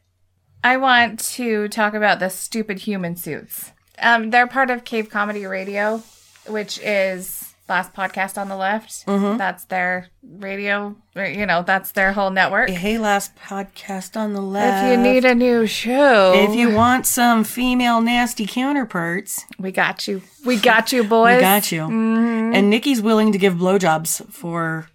I 0.64 0.78
want 0.78 1.20
to 1.36 1.68
talk 1.68 1.94
about 1.94 2.20
the 2.20 2.30
stupid 2.30 2.80
human 2.80 3.16
suits. 3.16 3.72
Um, 4.02 4.30
they're 4.30 4.48
part 4.48 4.70
of 4.70 4.86
Cave 4.86 5.10
Comedy 5.10 5.46
Radio, 5.46 6.02
which 6.48 6.80
is 6.80 7.39
last 7.70 7.94
podcast 7.94 8.38
on 8.40 8.50
the 8.50 8.56
left. 8.56 9.06
Mm-hmm. 9.06 9.38
That's 9.38 9.66
their 9.66 10.08
radio, 10.24 10.96
or, 11.16 11.26
you 11.26 11.46
know, 11.46 11.62
that's 11.64 11.92
their 11.92 12.12
whole 12.14 12.32
network. 12.32 12.70
Hey, 12.70 12.98
last 12.98 13.36
podcast 13.36 14.18
on 14.18 14.34
the 14.34 14.42
left. 14.42 14.86
If 14.86 14.92
you 14.92 14.98
need 15.04 15.26
a 15.26 15.36
new 15.36 15.68
show, 15.68 16.34
If 16.36 16.56
you 16.56 16.74
want 16.74 17.06
some 17.06 17.44
female 17.44 18.02
nasty 18.02 18.46
counterparts, 18.46 19.46
we 19.60 19.72
got 19.72 20.08
you. 20.08 20.22
We 20.46 20.58
got 20.58 20.92
you, 20.92 21.04
boys. 21.04 21.36
we 21.38 21.42
got 21.42 21.72
you. 21.72 21.82
Mm-hmm. 21.82 22.56
And 22.56 22.70
Nikki's 22.70 23.02
willing 23.02 23.32
to 23.32 23.38
give 23.38 23.54
blowjobs 23.56 24.32
for 24.32 24.90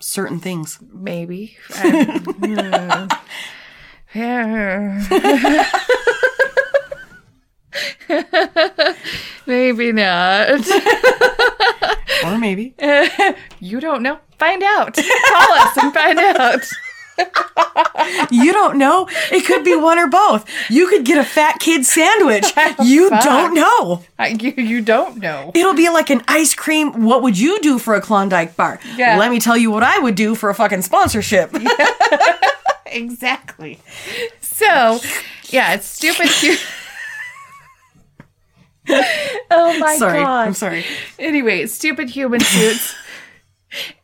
certain 0.00 0.40
things. 0.40 0.78
Maybe. 0.92 1.56
Yeah. 4.14 5.02
Maybe 9.46 9.90
not. 9.92 10.60
Or 12.24 12.38
maybe. 12.38 12.74
You 13.60 13.80
don't 13.80 14.02
know? 14.02 14.18
Find 14.38 14.62
out. 14.62 14.94
Call 14.94 15.52
us 15.52 15.76
and 15.78 15.94
find 15.94 16.18
out. 16.18 16.60
you 18.30 18.52
don't 18.52 18.76
know. 18.76 19.08
It 19.30 19.46
could 19.46 19.64
be 19.64 19.74
one 19.76 19.98
or 19.98 20.08
both. 20.08 20.44
You 20.68 20.86
could 20.88 21.04
get 21.04 21.16
a 21.16 21.24
fat 21.24 21.60
kid 21.60 21.86
sandwich. 21.86 22.44
You 22.82 23.08
Fuck. 23.08 23.24
don't 23.24 23.54
know. 23.54 24.02
I, 24.18 24.28
you, 24.28 24.52
you 24.56 24.80
don't 24.82 25.18
know. 25.18 25.50
It'll 25.54 25.74
be 25.74 25.88
like 25.88 26.10
an 26.10 26.22
ice 26.28 26.54
cream. 26.54 27.04
What 27.04 27.22
would 27.22 27.38
you 27.38 27.60
do 27.60 27.78
for 27.78 27.94
a 27.94 28.00
Klondike 28.00 28.56
bar? 28.56 28.80
Yeah. 28.96 29.16
Let 29.16 29.30
me 29.30 29.38
tell 29.40 29.56
you 29.56 29.70
what 29.70 29.82
I 29.82 29.98
would 29.98 30.16
do 30.16 30.34
for 30.34 30.50
a 30.50 30.54
fucking 30.54 30.82
sponsorship. 30.82 31.54
Exactly. 32.86 33.80
So, 34.40 35.00
yeah, 35.48 35.74
it's 35.74 35.86
stupid. 35.86 36.28
oh 39.50 39.78
my 39.78 39.96
sorry. 39.98 40.20
god. 40.20 40.46
I'm 40.48 40.54
sorry. 40.54 40.84
Anyway, 41.18 41.66
stupid 41.66 42.10
human 42.10 42.40
suits. 42.40 42.94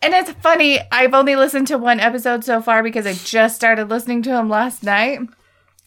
and 0.02 0.14
it's 0.14 0.32
funny, 0.40 0.80
I've 0.90 1.14
only 1.14 1.36
listened 1.36 1.66
to 1.68 1.78
one 1.78 2.00
episode 2.00 2.44
so 2.44 2.60
far 2.62 2.82
because 2.82 3.06
I 3.06 3.12
just 3.14 3.56
started 3.56 3.88
listening 3.90 4.22
to 4.22 4.30
him 4.36 4.48
last 4.48 4.82
night. 4.82 5.20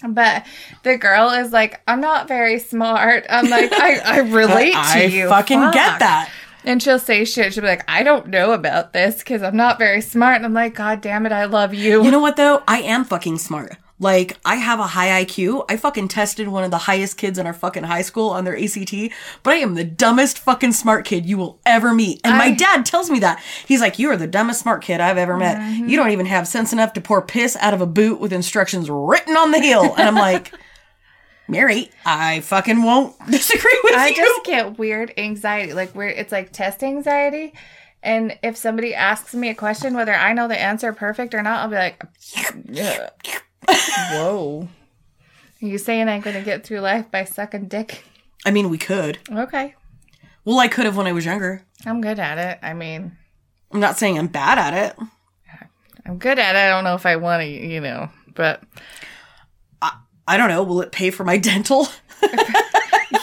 But 0.07 0.45
the 0.83 0.97
girl 0.97 1.29
is 1.29 1.51
like, 1.53 1.81
I'm 1.87 2.01
not 2.01 2.27
very 2.27 2.59
smart. 2.59 3.25
I'm 3.29 3.49
like, 3.49 3.71
I, 3.73 3.99
I 3.99 4.17
relate 4.19 4.73
to 4.73 4.77
I 4.77 5.03
you. 5.03 5.29
fucking 5.29 5.59
Fuck. 5.59 5.73
get 5.73 5.99
that. 5.99 6.29
And 6.65 6.81
she'll 6.81 6.99
say 6.99 7.25
shit. 7.25 7.53
She'll 7.53 7.61
be 7.61 7.67
like, 7.67 7.89
I 7.89 8.03
don't 8.03 8.27
know 8.27 8.51
about 8.51 8.93
this 8.93 9.17
because 9.19 9.41
I'm 9.43 9.55
not 9.57 9.77
very 9.77 10.01
smart. 10.01 10.37
And 10.37 10.45
I'm 10.45 10.53
like, 10.53 10.75
God 10.75 11.01
damn 11.01 11.25
it, 11.25 11.31
I 11.31 11.45
love 11.45 11.73
you. 11.73 12.03
You 12.03 12.11
know 12.11 12.19
what 12.19 12.35
though? 12.37 12.63
I 12.67 12.79
am 12.81 13.05
fucking 13.05 13.37
smart. 13.37 13.77
Like, 14.03 14.37
I 14.45 14.55
have 14.55 14.79
a 14.79 14.87
high 14.87 15.23
IQ. 15.23 15.65
I 15.69 15.77
fucking 15.77 16.09
tested 16.09 16.47
one 16.49 16.63
of 16.63 16.71
the 16.71 16.77
highest 16.77 17.17
kids 17.17 17.39
in 17.39 17.47
our 17.47 17.53
fucking 17.53 17.83
high 17.83 18.01
school 18.01 18.29
on 18.29 18.43
their 18.43 18.57
ACT, 18.57 18.93
but 19.41 19.53
I 19.53 19.57
am 19.57 19.75
the 19.75 19.83
dumbest 19.83 20.37
fucking 20.39 20.73
smart 20.73 21.05
kid 21.05 21.25
you 21.25 21.37
will 21.37 21.59
ever 21.65 21.93
meet. 21.93 22.21
And 22.23 22.37
my 22.37 22.51
dad 22.51 22.85
tells 22.85 23.09
me 23.09 23.19
that. 23.19 23.41
He's 23.65 23.81
like, 23.81 23.97
You 23.97 24.11
are 24.11 24.17
the 24.17 24.27
dumbest 24.27 24.61
smart 24.61 24.83
kid 24.83 25.01
I've 25.01 25.17
ever 25.17 25.37
met. 25.37 25.57
Mm-hmm. 25.57 25.87
You 25.87 25.97
don't 25.97 26.11
even 26.11 26.25
have 26.27 26.47
sense 26.47 26.73
enough 26.73 26.93
to 26.93 27.01
pour 27.01 27.21
piss 27.21 27.55
out 27.55 27.73
of 27.73 27.81
a 27.81 27.87
boot 27.87 28.19
with 28.19 28.33
instructions 28.33 28.89
written 28.89 29.35
on 29.37 29.51
the 29.51 29.59
heel. 29.59 29.95
And 29.97 30.07
I'm 30.07 30.15
like, 30.15 30.53
Mary, 31.47 31.89
I 32.05 32.41
fucking 32.41 32.83
won't 32.83 33.15
disagree 33.29 33.79
with 33.83 33.95
I 33.95 34.07
you. 34.07 34.13
I 34.13 34.15
just 34.15 34.45
get 34.45 34.77
weird 34.77 35.13
anxiety. 35.17 35.73
Like 35.73 35.95
weird 35.95 36.17
it's 36.17 36.31
like 36.31 36.51
test 36.51 36.83
anxiety. 36.83 37.53
And 38.01 38.37
if 38.43 38.57
somebody 38.57 38.93
asks 38.93 39.33
me 39.33 39.49
a 39.49 39.55
question, 39.55 39.93
whether 39.93 40.13
I 40.13 40.33
know 40.33 40.49
the 40.49 40.59
answer 40.59 40.91
perfect 40.91 41.33
or 41.33 41.41
not, 41.41 41.61
I'll 41.61 41.69
be 41.69 41.75
like, 41.75 42.03
"Yeah. 42.69 43.09
Whoa. 43.69 44.67
Are 45.61 45.65
you 45.65 45.77
saying 45.77 46.09
I'm 46.09 46.21
gonna 46.21 46.41
get 46.41 46.65
through 46.65 46.79
life 46.79 47.09
by 47.11 47.23
sucking 47.23 47.67
dick? 47.67 48.03
I 48.45 48.51
mean, 48.51 48.69
we 48.69 48.77
could. 48.77 49.19
Okay. 49.31 49.75
Well, 50.45 50.59
I 50.59 50.67
could 50.67 50.85
have 50.85 50.97
when 50.97 51.07
I 51.07 51.13
was 51.13 51.25
younger. 51.25 51.63
I'm 51.85 52.01
good 52.01 52.19
at 52.19 52.37
it. 52.37 52.59
I 52.61 52.73
mean, 52.73 53.17
I'm 53.71 53.79
not 53.79 53.97
saying 53.97 54.17
I'm 54.17 54.27
bad 54.27 54.57
at 54.57 54.73
it. 54.73 55.07
I'm 56.05 56.17
good 56.17 56.37
at 56.37 56.55
it. 56.55 56.59
I 56.59 56.69
don't 56.69 56.83
know 56.83 56.95
if 56.95 57.05
I 57.05 57.15
want 57.15 57.41
to, 57.41 57.47
you 57.47 57.79
know, 57.79 58.09
but 58.35 58.61
I 59.81 59.97
I 60.27 60.37
don't 60.37 60.49
know. 60.49 60.63
Will 60.63 60.81
it 60.81 60.91
pay 60.91 61.11
for 61.11 61.23
my 61.23 61.37
dental? 61.49 61.87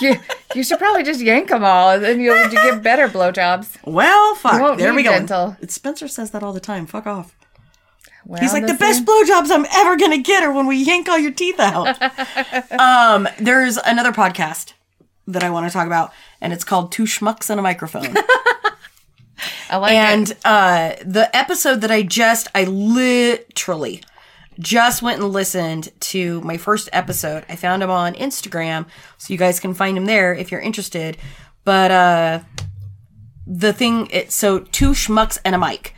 you, 0.01 0.17
you 0.55 0.65
should 0.65 0.79
probably 0.79 1.03
just 1.03 1.21
yank 1.21 1.49
them 1.49 1.65
all 1.65 1.91
and 1.91 2.03
then 2.03 2.21
you'll 2.21 2.49
get 2.49 2.83
better 2.83 3.09
blowjobs. 3.09 3.77
Well, 3.85 4.35
fuck. 4.35 4.79
There 4.79 4.93
we 4.93 5.03
need 5.03 5.09
go. 5.09 5.11
dental. 5.11 5.57
Spencer 5.69 6.09
says 6.09 6.31
that 6.31 6.43
all 6.43 6.53
the 6.53 6.61
time. 6.61 6.87
Fuck 6.87 7.07
off. 7.07 7.37
He's 8.39 8.53
like, 8.53 8.67
the 8.67 8.75
this 8.75 9.01
best 9.01 9.05
blowjobs 9.05 9.51
I'm 9.51 9.67
ever 9.73 9.97
gonna 9.97 10.19
get 10.19 10.43
are 10.43 10.53
when 10.53 10.67
we 10.67 10.77
yank 10.77 11.09
all 11.09 11.19
your 11.19 11.33
teeth 11.33 11.59
out. 11.59 12.01
um, 12.73 13.29
there's 13.41 13.77
another 13.77 14.13
podcast 14.13 14.75
that 15.27 15.43
I 15.43 15.51
want 15.51 15.67
to 15.67 15.73
talk 15.73 15.87
about, 15.87 16.13
and 16.41 16.53
it's 16.53 16.65
called 16.65 16.93
Two 16.93 17.05
Schmucks 17.05 17.51
and 17.51 17.59
a 17.59 17.63
Microphone. 17.63 18.15
I 19.71 19.77
like 19.77 19.93
and 19.93 20.31
it. 20.31 20.39
uh, 20.45 20.95
the 21.05 21.35
episode 21.35 21.81
that 21.81 21.91
I 21.91 22.03
just, 22.03 22.49
I 22.55 22.65
literally 22.65 24.03
just 24.59 25.03
went 25.03 25.23
and 25.23 25.33
listened 25.33 25.91
to 26.01 26.41
my 26.43 26.57
first 26.57 26.89
episode. 26.93 27.45
I 27.49 27.57
found 27.57 27.83
him 27.83 27.91
on 27.91 28.15
Instagram, 28.15 28.87
so 29.17 29.33
you 29.33 29.39
guys 29.39 29.59
can 29.59 29.75
find 29.75 29.97
him 29.97 30.05
there 30.05 30.35
if 30.35 30.51
you're 30.51 30.61
interested. 30.61 31.17
But 31.65 31.91
uh, 31.91 32.41
the 33.47 33.73
thing, 33.73 34.09
it, 34.11 34.31
so 34.31 34.61
two 34.61 34.91
schmucks 34.91 35.39
and 35.45 35.55
a 35.55 35.59
mic. 35.59 35.95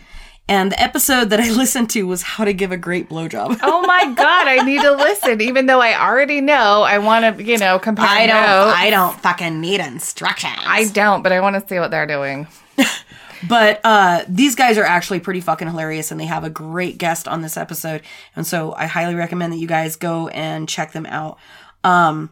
And 0.53 0.70
the 0.70 0.82
episode 0.82 1.30
that 1.30 1.40
I 1.40 1.50
listened 1.57 1.88
to 1.90 2.07
was 2.07 2.20
how 2.20 2.44
to 2.44 2.53
give 2.53 2.72
a 2.72 2.76
great 2.76 3.09
blowjob. 3.09 3.59
Oh 3.62 3.80
my 3.86 4.12
god, 4.14 4.48
I 4.48 4.62
need 4.64 4.82
to 4.82 4.92
listen. 4.92 5.40
Even 5.40 5.66
though 5.66 5.80
I 5.80 5.98
already 5.98 6.40
know, 6.40 6.82
I 6.82 6.98
want 6.98 7.38
to, 7.38 7.42
you 7.42 7.57
know, 7.57 7.78
compare. 7.78 8.07
I 8.07 8.26
don't. 8.26 8.36
notes. 8.36 8.76
I 8.76 8.90
don't 8.90 9.20
fucking 9.20 9.61
need 9.61 9.80
instructions. 9.80 10.59
I 10.59 10.88
don't, 10.88 11.22
but 11.22 11.32
I 11.32 11.40
want 11.40 11.57
to 11.61 11.66
see 11.66 11.78
what 11.78 11.90
they're 11.90 12.07
doing. 12.07 12.46
But 13.48 13.80
uh, 13.82 14.24
these 14.28 14.55
guys 14.55 14.78
are 14.78 14.84
actually 14.84 15.18
pretty 15.18 15.40
fucking 15.40 15.66
hilarious, 15.66 16.12
and 16.12 16.20
they 16.20 16.26
have 16.26 16.44
a 16.44 16.50
great 16.50 16.96
guest 16.96 17.26
on 17.26 17.42
this 17.42 17.57
episode, 17.57 18.03
and 18.36 18.46
so 18.46 18.72
I 18.72 18.86
highly 18.86 19.16
recommend 19.16 19.53
that 19.53 19.57
you 19.57 19.66
guys 19.66 19.96
go 19.96 20.28
and 20.28 20.68
check 20.68 20.92
them 20.92 21.07
out. 21.07 21.38
Um, 21.82 22.30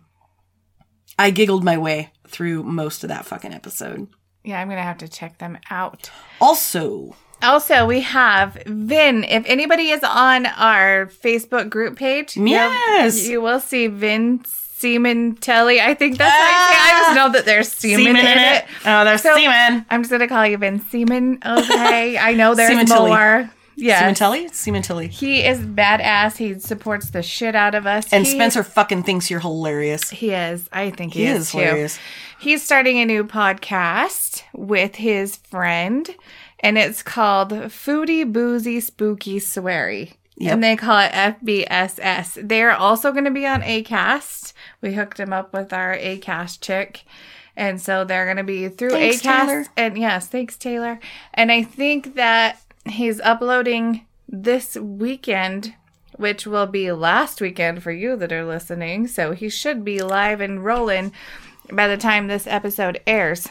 I 1.19 1.33
giggled 1.33 1.65
my 1.65 1.79
way 1.79 2.13
through 2.29 2.63
most 2.63 3.03
of 3.03 3.09
that 3.09 3.27
fucking 3.27 3.53
episode. 3.53 4.07
Yeah, 4.45 4.61
I'm 4.61 4.69
gonna 4.69 4.85
have 4.85 4.99
to 4.99 5.09
check 5.09 5.39
them 5.39 5.59
out. 5.69 6.13
Also, 6.41 7.17
Also, 7.43 7.87
we 7.87 8.01
have 8.03 8.55
Vin. 8.67 9.25
If 9.25 9.45
anybody 9.47 9.91
is 9.91 10.03
on 10.03 10.47
our 10.47 11.07
Facebook 11.07 11.71
group 11.71 11.97
page, 11.97 12.37
Yes. 12.37 13.27
you 13.29 13.41
will 13.41 13.61
see 13.61 13.87
Vin 13.87 14.41
Sementelli. 14.41 15.81
I 15.81 15.95
think 15.95 16.19
that's 16.19 16.33
you 16.33 16.39
say. 16.41 16.93
I 16.93 17.03
just 17.05 17.17
know 17.17 17.29
that 17.33 17.45
there's 17.45 17.69
semen, 17.71 18.17
in, 18.17 18.27
it. 18.27 18.65
Oh, 18.87 19.05
there's 19.05 19.23
So- 19.23 19.35
semen. 19.35 19.85
I'm 19.91 20.03
just 20.03 20.11
gonna 20.11 20.29
call 20.29 20.47
you 20.47 20.57
Vin 20.59 20.81
Semen. 20.81 21.39
Okay, 21.45 22.17
I 22.29 22.33
know 22.35 22.55
there's 22.55 22.89
more. 22.89 23.51
Yeah, 23.77 24.03
Sementelli? 24.13 24.51
Sementilli. 24.51 25.09
he 25.09 25.43
is 25.43 25.59
badass. 25.61 26.37
He 26.37 26.59
supports 26.59 27.11
the 27.11 27.23
shit 27.23 27.55
out 27.55 27.75
of 27.75 27.87
us. 27.87 28.13
And 28.13 28.27
He- 28.27 28.33
Spencer 28.33 28.63
fucking 28.63 29.05
thinks 29.05 29.31
you're 29.31 29.41
hilarious. 29.41 30.11
He 30.11 30.31
is. 30.33 30.69
I 30.73 30.91
think 30.91 31.15
he, 31.15 31.21
He 31.21 31.27
is, 31.27 31.43
is 31.47 31.53
too. 31.53 31.59
hilarious. 31.59 31.99
He's 32.39 32.63
starting 32.63 32.99
a 32.99 33.07
new 33.07 33.25
podcast 33.25 34.43
with 34.55 34.97
his 34.97 35.37
friend, 35.37 36.09
and 36.61 36.79
it's 36.79 37.03
called 37.03 37.51
Foodie 37.51 38.31
Boozy 38.31 38.81
Spooky 38.81 39.41
Sweary. 39.41 40.15
Yep. 40.37 40.55
And 40.55 40.65
they 40.65 40.77
call 40.77 40.99
it 40.99 41.13
FBSS. 41.13 42.49
They're 42.49 42.73
also 42.73 43.13
going 43.13 43.25
to 43.25 43.31
be 43.31 43.47
on 43.47 43.61
ACAST. 43.61 44.55
We 44.81 44.95
hooked 44.95 45.19
them 45.19 45.35
up 45.35 45.53
with 45.53 45.73
our 45.73 45.95
ACAST 45.95 46.61
chick. 46.63 47.05
And 47.57 47.79
so 47.79 48.05
they're 48.05 48.25
going 48.25 48.39
to 48.39 48.45
be 48.45 48.69
through 48.69 48.91
Thanks, 48.91 49.19
ACAST. 49.19 49.23
Taylor. 49.23 49.65
And 49.77 49.99
yes, 49.99 50.29
thanks, 50.29 50.57
Taylor. 50.57 50.99
And 51.35 51.53
I 51.53 51.63
think 51.63 52.15
that 52.15 52.59
he's 52.87 53.21
uploading 53.21 54.07
this 54.27 54.77
weekend, 54.77 55.75
which 56.17 56.47
will 56.47 56.67
be 56.67 56.91
last 56.91 57.43
weekend 57.43 57.83
for 57.83 57.93
you 57.93 58.17
that 58.17 58.33
are 58.33 58.47
listening. 58.47 59.09
So 59.09 59.33
he 59.33 59.51
should 59.51 59.85
be 59.85 60.01
live 60.03 60.41
and 60.41 60.65
rolling 60.65 61.13
by 61.71 61.87
the 61.87 61.99
time 61.99 62.29
this 62.29 62.47
episode 62.47 63.01
airs. 63.07 63.49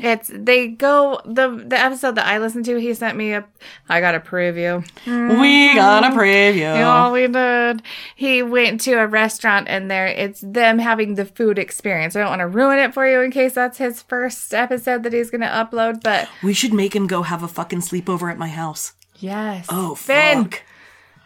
It's 0.00 0.30
they 0.32 0.68
go 0.68 1.20
the 1.26 1.62
the 1.66 1.78
episode 1.78 2.14
that 2.14 2.26
I 2.26 2.38
listened 2.38 2.64
to. 2.64 2.76
He 2.80 2.94
sent 2.94 3.16
me 3.16 3.34
a. 3.34 3.44
I 3.90 4.00
got 4.00 4.14
a 4.14 4.20
preview. 4.20 4.82
We 5.06 5.74
got 5.74 6.02
a 6.04 6.16
preview. 6.16 6.82
Oh, 6.82 7.12
we 7.12 7.28
did. 7.28 7.82
He 8.16 8.42
went 8.42 8.80
to 8.82 8.94
a 8.94 9.06
restaurant 9.06 9.68
and 9.68 9.90
there 9.90 10.06
it's 10.06 10.40
them 10.40 10.78
having 10.78 11.14
the 11.16 11.26
food 11.26 11.58
experience. 11.58 12.16
I 12.16 12.20
don't 12.20 12.30
want 12.30 12.40
to 12.40 12.48
ruin 12.48 12.78
it 12.78 12.94
for 12.94 13.06
you 13.06 13.20
in 13.20 13.30
case 13.30 13.52
that's 13.54 13.76
his 13.78 14.00
first 14.02 14.54
episode 14.54 15.02
that 15.02 15.12
he's 15.12 15.30
going 15.30 15.42
to 15.42 15.46
upload, 15.46 16.02
but 16.02 16.26
We 16.42 16.54
should 16.54 16.72
make 16.72 16.96
him 16.96 17.06
go 17.06 17.22
have 17.22 17.42
a 17.42 17.48
fucking 17.48 17.80
sleepover 17.82 18.30
at 18.30 18.38
my 18.38 18.48
house. 18.48 18.94
yes. 19.18 19.66
Oh, 19.68 19.94
Finn, 19.94 20.44
fuck. 20.44 20.62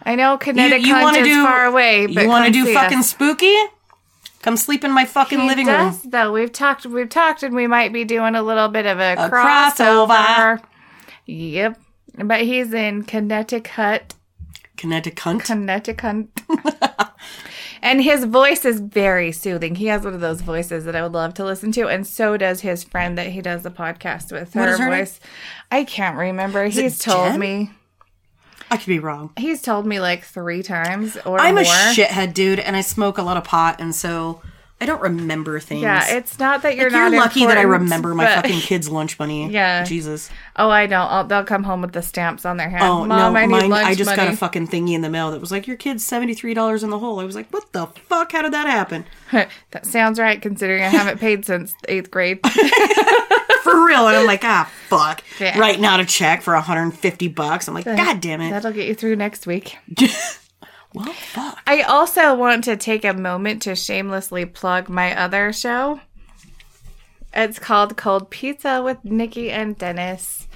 I 0.03 0.17
know 0.17 0.37
Connecticut 0.39 0.91
wanna 0.91 1.19
is 1.19 1.37
far 1.37 1.67
away, 1.67 2.07
but 2.07 2.25
you 2.25 2.29
want 2.29 2.47
to 2.47 2.53
do 2.53 2.75
fucking 2.75 2.99
us. 2.99 3.11
spooky? 3.11 3.55
Come 4.47 4.57
sleep 4.57 4.85
in 4.85 4.93
my 4.93 5.05
fucking 5.05 5.41
He 5.41 5.47
living 5.49 5.67
does, 5.67 6.05
room. 6.05 6.11
though. 6.13 6.31
We've 6.33 6.53
talked. 6.53 6.87
We've 6.87 7.09
talked, 7.09 7.43
and 7.43 7.53
we 7.53 7.67
might 7.67 7.93
be 7.93 8.05
doing 8.05 8.37
a 8.37 8.43
little 8.45 8.69
bit 8.69 8.87
of 8.87 9.01
a, 9.01 9.15
A 9.15 9.29
crossover. 9.29 10.07
crossover. 10.07 10.63
Yep. 11.27 11.81
But 12.19 12.43
he's 12.43 12.73
in 12.73 13.03
Connecticut. 13.03 14.15
Connecticut. 14.77 15.41
Connecticut. 15.43 16.29
and 17.83 18.03
his 18.03 18.25
voice 18.25 18.65
is 18.65 18.79
very 18.79 19.33
soothing. 19.33 19.75
He 19.75 19.87
has 19.87 20.05
one 20.05 20.15
of 20.15 20.21
those 20.21 20.43
voices 20.43 20.85
that 20.85 20.95
I 20.95 21.03
would 21.03 21.13
love 21.13 21.35
to 21.35 21.45
listen 21.45 21.73
to, 21.73 21.89
and 21.89 22.07
so 22.07 22.37
does 22.37 22.61
his 22.61 22.85
friend 22.85 23.19
that 23.19 23.27
he 23.29 23.41
does 23.43 23.65
the 23.65 23.71
podcast 23.73 24.31
with. 24.31 24.55
Her 24.55 24.69
is 24.69 24.79
her 24.79 24.89
name? 24.89 24.99
voice, 25.01 25.19
I 25.73 25.83
can't 25.83 26.17
remember. 26.17 26.65
it 26.67 26.73
He's 26.75 27.01
told 27.01 27.33
Jen? 27.33 27.41
me. 27.41 27.71
I 28.71 28.77
could 28.77 28.87
be 28.87 28.99
wrong. 28.99 29.31
He's 29.37 29.62
told 29.62 29.87
me 29.87 30.01
like 30.01 30.25
three 30.25 30.62
times 30.62 31.17
or 31.25 31.41
I'm 31.41 31.55
more. 31.55 31.62
a 31.62 31.67
shithead 31.67 32.35
dude, 32.35 32.59
and 32.61 32.77
I 32.77 32.81
smoke 32.81 33.19
a 33.19 33.23
lot 33.23 33.37
of 33.37 33.45
pot, 33.45 33.81
and 33.81 33.95
so 33.95 34.43
I 34.81 34.85
don't 34.87 35.01
remember 35.01 35.59
things. 35.59 35.81
Yeah, 35.83 36.05
it's 36.17 36.39
not 36.39 36.61
that 36.62 36.77
you're 36.77 36.91
Like, 36.91 37.11
you're 37.12 37.21
lucky 37.21 37.47
that 37.47 37.57
I 37.57 37.62
remember 37.62 38.14
my 38.14 38.25
but- 38.27 38.35
fucking 38.43 38.61
kids' 38.61 38.89
lunch 38.91 39.19
money. 39.19 39.49
Yeah. 39.51 39.85
Jesus. 39.85 40.29
Oh, 40.57 40.69
I 40.69 40.87
don't. 40.87 41.11
I'll, 41.11 41.25
they'll 41.25 41.45
come 41.45 41.62
home 41.62 41.81
with 41.81 41.93
the 41.93 42.03
stamps 42.03 42.45
on 42.45 42.57
their 42.59 42.69
hand. 42.69 42.83
Oh 42.83 43.05
Mom, 43.07 43.33
no, 43.33 43.39
I 43.39 43.47
need 43.47 43.69
mine. 43.69 43.73
I 43.73 43.95
just 43.95 44.09
money. 44.09 44.17
got 44.17 44.35
a 44.35 44.37
fucking 44.37 44.69
thingy 44.69 44.93
in 44.93 45.01
the 45.01 45.09
mail 45.09 45.31
that 45.31 45.41
was 45.41 45.51
like, 45.51 45.67
"Your 45.67 45.77
kid's 45.79 46.05
seventy 46.05 46.35
three 46.35 46.53
dollars 46.53 46.83
in 46.83 46.91
the 46.91 46.99
hole." 46.99 47.21
I 47.21 47.25
was 47.25 47.35
like, 47.37 47.49
"What 47.51 47.73
the 47.73 47.87
fuck? 47.87 48.33
How 48.33 48.43
did 48.43 48.53
that 48.53 48.67
happen?" 48.67 49.07
that 49.33 49.87
sounds 49.87 50.19
right, 50.19 50.43
considering 50.43 50.83
I 50.83 50.89
haven't 50.89 51.19
paid 51.21 51.47
since 51.47 51.73
eighth 51.89 52.11
grade. 52.11 52.41
for 53.71 53.87
real. 53.87 54.09
And 54.09 54.17
I'm 54.17 54.27
like, 54.27 54.45
ah, 54.45 54.71
fuck. 54.89 55.23
Yeah. 55.41 55.59
Writing 55.59 55.85
out 55.85 56.01
a 56.01 56.05
check 56.05 56.43
for 56.43 56.55
150 56.55 57.29
bucks. 57.29 57.69
I'm 57.69 57.75
like, 57.75 57.85
god 57.85 58.21
damn 58.21 58.41
it. 58.41 58.51
That'll 58.51 58.73
get 58.73 58.87
you 58.87 58.95
through 58.95 59.17
next 59.17 59.47
week. 59.47 59.77
well, 60.95 61.12
fuck. 61.12 61.61
I 61.67 61.83
also 61.83 62.35
want 62.35 62.64
to 62.64 62.77
take 62.77 63.05
a 63.05 63.14
moment 63.14 63.62
to 63.62 63.77
shamelessly 63.77 64.47
plug 64.47 64.89
my 64.89 65.17
other 65.17 65.53
show. 65.53 66.01
It's 67.35 67.59
called 67.59 67.97
Cold 67.97 68.31
Pizza 68.31 68.83
with 68.83 69.05
Nikki 69.05 69.51
and 69.51 69.77
Dennis. 69.77 70.49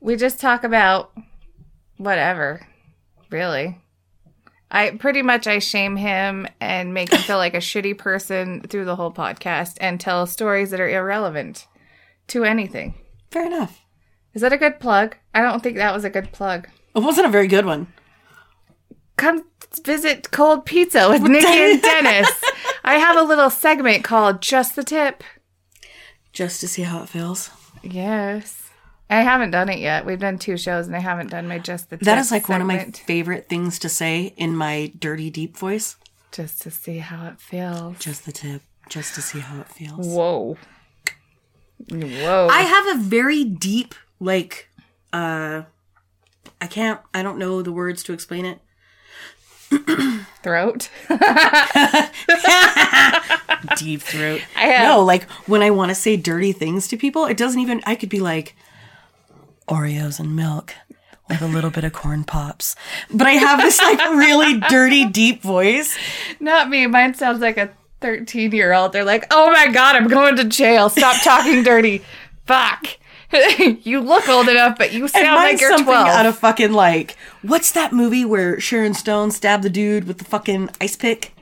We 0.00 0.16
just 0.16 0.38
talk 0.38 0.64
about 0.64 1.12
whatever, 1.96 2.66
really. 3.30 3.80
I 4.70 4.90
pretty 4.90 5.22
much 5.22 5.46
I 5.46 5.60
shame 5.60 5.96
him 5.96 6.46
and 6.60 6.92
make 6.92 7.12
him 7.12 7.20
feel 7.20 7.38
like 7.38 7.54
a 7.54 7.58
shitty 7.58 7.96
person 7.96 8.62
through 8.62 8.84
the 8.84 8.96
whole 8.96 9.12
podcast 9.12 9.78
and 9.80 10.00
tell 10.00 10.26
stories 10.26 10.70
that 10.70 10.80
are 10.80 10.88
irrelevant 10.88 11.66
to 12.28 12.44
anything. 12.44 12.94
Fair 13.30 13.46
enough. 13.46 13.82
Is 14.34 14.42
that 14.42 14.52
a 14.52 14.58
good 14.58 14.80
plug? 14.80 15.16
I 15.34 15.40
don't 15.42 15.62
think 15.62 15.76
that 15.76 15.94
was 15.94 16.04
a 16.04 16.10
good 16.10 16.32
plug. 16.32 16.68
It 16.94 17.00
wasn't 17.00 17.26
a 17.26 17.30
very 17.30 17.46
good 17.46 17.64
one. 17.64 17.86
come 19.16 19.44
visit 19.84 20.30
Cold 20.30 20.64
Pizza 20.66 21.08
with 21.08 21.22
Nikki 21.22 21.46
and 21.46 21.82
Dennis. 21.82 22.30
I 22.84 22.94
have 22.96 23.16
a 23.16 23.22
little 23.22 23.50
segment 23.50 24.04
called 24.04 24.40
Just 24.42 24.76
the 24.76 24.84
Tip. 24.84 25.22
Just 26.32 26.60
to 26.60 26.68
see 26.68 26.82
how 26.82 27.02
it 27.02 27.08
feels. 27.08 27.50
Yes. 27.82 28.70
I 29.08 29.22
haven't 29.22 29.52
done 29.52 29.68
it 29.68 29.78
yet. 29.78 30.04
We've 30.04 30.18
done 30.18 30.38
two 30.38 30.56
shows 30.56 30.86
and 30.86 30.96
I 30.96 30.98
haven't 31.00 31.30
done 31.30 31.48
my 31.48 31.58
Just 31.58 31.90
the 31.90 31.96
Tip. 31.96 32.04
That 32.06 32.18
is 32.18 32.30
like 32.30 32.48
one 32.48 32.60
of 32.60 32.66
my 32.66 32.84
favorite 32.84 33.48
things 33.48 33.78
to 33.80 33.88
say 33.88 34.34
in 34.36 34.56
my 34.56 34.92
dirty, 34.98 35.30
deep 35.30 35.56
voice. 35.56 35.96
Just 36.32 36.60
to 36.62 36.70
see 36.70 36.98
how 36.98 37.26
it 37.28 37.40
feels. 37.40 37.98
Just 37.98 38.26
the 38.26 38.32
tip. 38.32 38.62
Just 38.90 39.14
to 39.14 39.22
see 39.22 39.38
how 39.40 39.60
it 39.60 39.68
feels. 39.68 40.06
Whoa. 40.06 40.58
Whoa. 41.90 42.48
I 42.50 42.62
have 42.62 42.96
a 42.96 43.00
very 43.02 43.44
deep, 43.44 43.94
like, 44.20 44.68
uh, 45.12 45.62
I 46.60 46.66
can't, 46.66 47.00
I 47.14 47.22
don't 47.22 47.38
know 47.38 47.62
the 47.62 47.72
words 47.72 48.02
to 48.04 48.12
explain 48.12 48.44
it. 48.44 48.60
Throat. 50.42 50.88
Deep 53.76 54.00
throat. 54.00 54.40
I 54.56 54.66
have- 54.66 54.88
No, 54.88 55.02
like 55.02 55.28
when 55.46 55.62
I 55.62 55.70
want 55.70 55.90
to 55.90 55.94
say 55.94 56.16
dirty 56.16 56.52
things 56.52 56.86
to 56.88 56.96
people, 56.96 57.26
it 57.26 57.36
doesn't 57.36 57.60
even, 57.60 57.82
I 57.86 57.94
could 57.94 58.08
be 58.08 58.20
like, 58.20 58.54
Oreos 59.68 60.20
and 60.20 60.36
milk 60.36 60.74
with 61.28 61.42
a 61.42 61.46
little 61.48 61.70
bit 61.70 61.82
of 61.84 61.92
corn 61.92 62.22
pops. 62.22 62.76
But 63.12 63.26
I 63.26 63.32
have 63.32 63.60
this 63.60 63.80
like 63.82 63.98
really 64.10 64.60
dirty, 64.60 65.04
deep 65.04 65.42
voice. 65.42 65.96
Not 66.38 66.68
me. 66.70 66.86
Mine 66.86 67.14
sounds 67.14 67.40
like 67.40 67.56
a 67.58 67.70
13 68.00 68.52
year 68.52 68.72
old. 68.72 68.92
They're 68.92 69.04
like, 69.04 69.26
oh 69.30 69.50
my 69.52 69.68
God, 69.68 69.96
I'm 69.96 70.08
going 70.08 70.36
to 70.36 70.44
jail. 70.44 70.88
Stop 70.88 71.22
talking 71.22 71.62
dirty. 71.62 72.02
Fuck. 72.46 72.86
you 73.82 74.00
look 74.00 74.28
old 74.28 74.48
enough, 74.48 74.78
but 74.78 74.92
you 74.92 75.08
sound 75.08 75.36
like 75.36 75.60
you're 75.60 75.70
something 75.70 75.86
12. 75.86 76.06
out 76.06 76.26
of 76.26 76.38
fucking 76.38 76.72
like, 76.72 77.16
what's 77.42 77.72
that 77.72 77.92
movie 77.92 78.24
where 78.24 78.60
Sharon 78.60 78.94
Stone 78.94 79.32
stabbed 79.32 79.64
the 79.64 79.70
dude 79.70 80.04
with 80.04 80.18
the 80.18 80.24
fucking 80.24 80.70
ice 80.80 80.94
pick? 80.96 81.34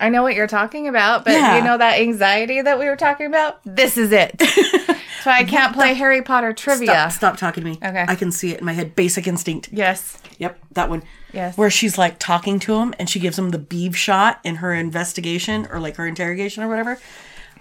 I 0.00 0.08
know 0.08 0.24
what 0.24 0.34
you're 0.34 0.48
talking 0.48 0.88
about, 0.88 1.24
but 1.24 1.34
Yeah. 1.34 1.56
you 1.58 1.62
know 1.62 1.78
that 1.78 2.00
anxiety 2.00 2.60
that 2.60 2.78
we 2.80 2.86
were 2.86 2.96
talking 2.96 3.26
about? 3.26 3.60
This 3.64 3.96
is 3.96 4.10
it. 4.10 4.34
so 5.22 5.30
I 5.30 5.44
can't 5.44 5.72
play 5.72 5.94
Harry 5.94 6.22
Potter 6.22 6.52
trivia. 6.52 6.86
Stop, 6.88 7.12
stop 7.12 7.36
talking 7.36 7.62
to 7.62 7.70
me. 7.70 7.78
Okay. 7.82 8.04
I 8.08 8.16
can 8.16 8.32
see 8.32 8.50
it 8.50 8.58
in 8.58 8.64
my 8.66 8.72
head. 8.72 8.96
Basic 8.96 9.28
instinct. 9.28 9.68
Yes. 9.70 10.20
Yep, 10.38 10.58
that 10.72 10.90
one. 10.90 11.04
Yes. 11.32 11.56
Where 11.56 11.70
she's 11.70 11.96
like 11.96 12.18
talking 12.18 12.58
to 12.60 12.76
him 12.76 12.94
and 12.98 13.08
she 13.08 13.18
gives 13.18 13.38
him 13.38 13.50
the 13.50 13.58
beeve 13.58 13.96
shot 13.96 14.40
in 14.44 14.56
her 14.56 14.74
investigation 14.74 15.66
or 15.70 15.80
like 15.80 15.96
her 15.96 16.06
interrogation 16.06 16.62
or 16.62 16.68
whatever. 16.68 16.98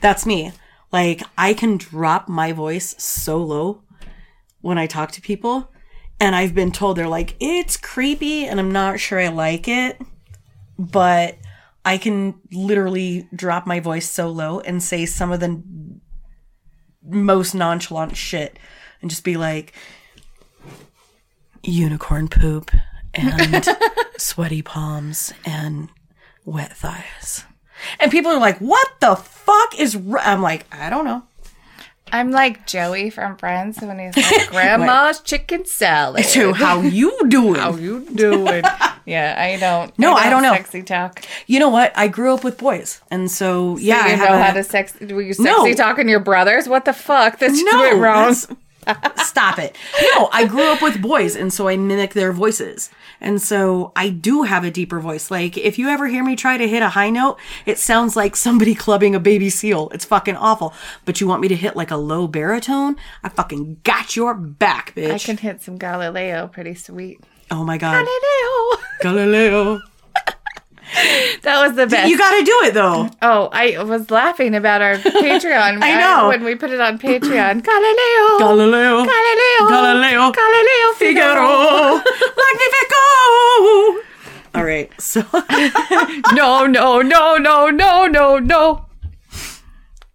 That's 0.01 0.25
me. 0.25 0.51
Like 0.91 1.23
I 1.37 1.53
can 1.53 1.77
drop 1.77 2.27
my 2.27 2.51
voice 2.51 2.95
so 3.01 3.37
low 3.37 3.81
when 4.59 4.77
I 4.77 4.87
talk 4.87 5.11
to 5.11 5.21
people. 5.21 5.69
And 6.19 6.35
I've 6.35 6.53
been 6.53 6.71
told 6.71 6.97
they're 6.97 7.07
like, 7.07 7.35
it's 7.39 7.77
creepy 7.77 8.45
and 8.45 8.59
I'm 8.59 8.71
not 8.71 8.99
sure 8.99 9.19
I 9.19 9.29
like 9.29 9.67
it. 9.67 9.99
But 10.77 11.37
I 11.83 11.97
can 11.97 12.35
literally 12.51 13.27
drop 13.33 13.65
my 13.65 13.79
voice 13.79 14.09
so 14.09 14.29
low 14.29 14.59
and 14.59 14.83
say 14.83 15.05
some 15.05 15.31
of 15.31 15.39
the 15.39 15.63
most 17.03 17.55
nonchalant 17.55 18.15
shit 18.15 18.59
and 19.01 19.09
just 19.09 19.23
be 19.23 19.37
like, 19.37 19.73
unicorn 21.63 22.27
poop 22.27 22.71
and 23.13 23.67
sweaty 24.17 24.61
palms 24.61 25.33
and 25.45 25.89
wet 26.45 26.75
thighs. 26.75 27.43
And 27.99 28.11
people 28.11 28.31
are 28.31 28.39
like, 28.39 28.59
"What 28.59 28.87
the 28.99 29.15
fuck 29.15 29.79
is?" 29.79 29.95
r-" 29.95 30.19
I'm 30.19 30.41
like, 30.41 30.65
"I 30.73 30.89
don't 30.89 31.05
know." 31.05 31.23
I'm 32.13 32.31
like 32.31 32.67
Joey 32.67 33.09
from 33.09 33.37
Friends 33.37 33.79
when 33.79 33.97
he's 33.97 34.17
like, 34.17 34.49
Grandma's 34.51 35.21
chicken 35.21 35.63
salad. 35.63 36.25
So 36.25 36.51
how 36.51 36.81
you 36.81 37.17
doing? 37.29 37.55
How 37.55 37.73
you 37.73 38.01
doing? 38.13 38.63
yeah, 39.05 39.35
I 39.37 39.57
don't. 39.57 39.97
No, 39.97 40.11
I 40.13 40.29
don't 40.29 40.43
know. 40.43 40.53
Sexy 40.53 40.83
talk. 40.83 41.23
you 41.47 41.57
know 41.59 41.69
what? 41.69 41.93
I 41.95 42.09
grew 42.09 42.33
up 42.33 42.43
with 42.43 42.57
boys, 42.57 42.99
and 43.09 43.31
so 43.31 43.77
yeah, 43.77 44.07
you 44.07 44.13
I 44.13 44.15
know 44.17 44.37
how 44.43 44.51
a- 44.51 44.55
to 44.55 44.63
sex. 44.63 44.93
Were 44.99 45.21
you 45.21 45.33
No. 45.39 45.63
sexy 45.63 45.73
talking 45.75 46.05
to 46.05 46.11
your 46.11 46.19
brothers? 46.19 46.67
What 46.67 46.83
the 46.83 46.91
fuck? 46.93 47.39
That's 47.39 47.61
no 47.63 47.79
went 47.79 47.99
wrong. 48.01 48.23
that's- 48.33 48.47
Stop 49.17 49.59
it. 49.59 49.75
No, 50.15 50.29
I 50.31 50.45
grew 50.45 50.63
up 50.63 50.81
with 50.81 51.01
boys, 51.01 51.35
and 51.35 51.53
so 51.53 51.67
I 51.67 51.77
mimic 51.77 52.13
their 52.13 52.31
voices. 52.33 52.89
And 53.19 53.41
so 53.41 53.91
I 53.95 54.09
do 54.09 54.43
have 54.43 54.63
a 54.63 54.71
deeper 54.71 54.99
voice. 54.99 55.29
Like, 55.29 55.57
if 55.57 55.77
you 55.77 55.89
ever 55.89 56.07
hear 56.07 56.23
me 56.23 56.35
try 56.35 56.57
to 56.57 56.67
hit 56.67 56.81
a 56.81 56.89
high 56.89 57.09
note, 57.09 57.37
it 57.65 57.77
sounds 57.77 58.15
like 58.15 58.35
somebody 58.35 58.73
clubbing 58.85 59.13
a 59.15 59.19
baby 59.19 59.49
seal. 59.49 59.89
It's 59.93 60.05
fucking 60.05 60.35
awful. 60.35 60.73
But 61.05 61.21
you 61.21 61.27
want 61.27 61.41
me 61.41 61.47
to 61.49 61.55
hit 61.55 61.75
like 61.75 61.91
a 61.91 61.97
low 61.97 62.27
baritone? 62.27 62.95
I 63.23 63.29
fucking 63.29 63.81
got 63.83 64.15
your 64.15 64.33
back, 64.33 64.95
bitch. 64.95 65.11
I 65.11 65.17
can 65.19 65.37
hit 65.37 65.61
some 65.61 65.77
Galileo. 65.77 66.47
Pretty 66.47 66.73
sweet. 66.73 67.19
oh 67.51 67.63
my 67.63 67.77
god. 67.77 68.05
Galileo. 68.05 68.83
Galileo. 69.01 69.81
That 71.43 71.65
was 71.65 71.75
the 71.75 71.87
best. 71.87 72.09
You 72.09 72.17
gotta 72.17 72.43
do 72.43 72.59
it 72.65 72.73
though. 72.73 73.09
Oh, 73.21 73.49
I 73.51 73.81
was 73.83 74.11
laughing 74.11 74.53
about 74.55 74.81
our 74.81 74.95
Patreon. 74.97 75.79
I 75.81 75.99
know. 75.99 76.27
when 76.27 76.43
we 76.43 76.55
put 76.55 76.69
it 76.71 76.79
on 76.79 76.99
Patreon. 76.99 77.63
Galileo. 77.63 78.37
Galileo. 78.37 79.05
Galileo. 79.05 79.69
Galileo. 79.69 80.31
Galileo 80.31 80.93
Figaro. 80.97 82.01
Magnifico. 82.37 84.01
All 84.53 84.63
right. 84.65 84.91
So 84.99 85.21
No, 86.33 86.65
no, 86.67 87.01
no, 87.01 87.37
no, 87.37 87.69
no, 87.69 88.07
no, 88.07 88.39
no. 88.39 88.85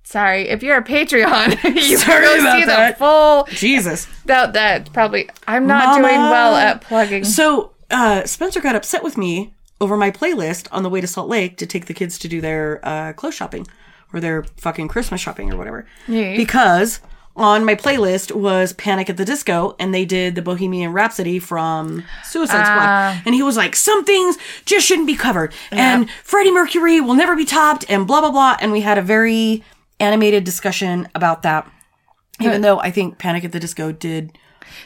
Sorry, 0.04 0.48
if 0.48 0.62
you're 0.62 0.76
a 0.78 0.84
Patreon, 0.84 1.62
you 1.74 1.96
Sorry 1.98 2.24
can 2.26 2.44
go 2.44 2.60
see 2.60 2.64
that. 2.66 2.92
the 2.92 2.98
full. 2.98 3.44
Jesus. 3.50 4.06
That 4.26 4.52
that 4.52 4.92
probably. 4.92 5.28
I'm 5.48 5.66
not 5.66 5.86
Mama. 5.86 6.02
doing 6.08 6.20
well 6.20 6.54
at 6.54 6.80
plugging. 6.82 7.24
So 7.24 7.72
uh, 7.90 8.24
Spencer 8.24 8.60
got 8.60 8.76
upset 8.76 9.02
with 9.02 9.16
me 9.18 9.52
over 9.80 9.96
my 9.96 10.10
playlist 10.10 10.68
on 10.72 10.82
the 10.82 10.90
way 10.90 11.00
to 11.00 11.06
Salt 11.06 11.28
Lake 11.28 11.56
to 11.58 11.66
take 11.66 11.86
the 11.86 11.94
kids 11.94 12.18
to 12.20 12.28
do 12.28 12.40
their 12.40 12.80
uh, 12.82 13.12
clothes 13.12 13.34
shopping 13.34 13.66
or 14.12 14.20
their 14.20 14.44
fucking 14.56 14.88
Christmas 14.88 15.20
shopping 15.20 15.52
or 15.52 15.56
whatever. 15.56 15.86
Yeah. 16.08 16.36
Because 16.36 17.00
on 17.34 17.64
my 17.66 17.74
playlist 17.74 18.32
was 18.34 18.72
Panic 18.72 19.10
at 19.10 19.18
the 19.18 19.24
Disco 19.26 19.76
and 19.78 19.92
they 19.92 20.06
did 20.06 20.34
the 20.36 20.40
Bohemian 20.42 20.92
Rhapsody 20.94 21.38
from 21.38 22.02
Suicide 22.24 22.62
Ah. 22.64 23.12
Squad. 23.12 23.26
And 23.26 23.34
he 23.34 23.42
was 23.42 23.58
like, 23.58 23.76
some 23.76 24.04
things 24.06 24.38
just 24.64 24.86
shouldn't 24.86 25.06
be 25.06 25.16
covered. 25.16 25.52
And 25.70 26.08
Freddie 26.24 26.52
Mercury 26.52 27.00
will 27.02 27.14
never 27.14 27.36
be 27.36 27.44
topped 27.44 27.84
and 27.90 28.06
blah, 28.06 28.22
blah, 28.22 28.30
blah. 28.30 28.56
And 28.60 28.72
we 28.72 28.80
had 28.80 28.96
a 28.96 29.02
very 29.02 29.62
animated 30.00 30.44
discussion 30.44 31.08
about 31.14 31.42
that. 31.42 31.70
Even 32.40 32.60
though 32.62 32.78
I 32.78 32.90
think 32.90 33.18
Panic 33.18 33.44
at 33.44 33.52
the 33.52 33.60
Disco 33.60 33.92
did 33.92 34.38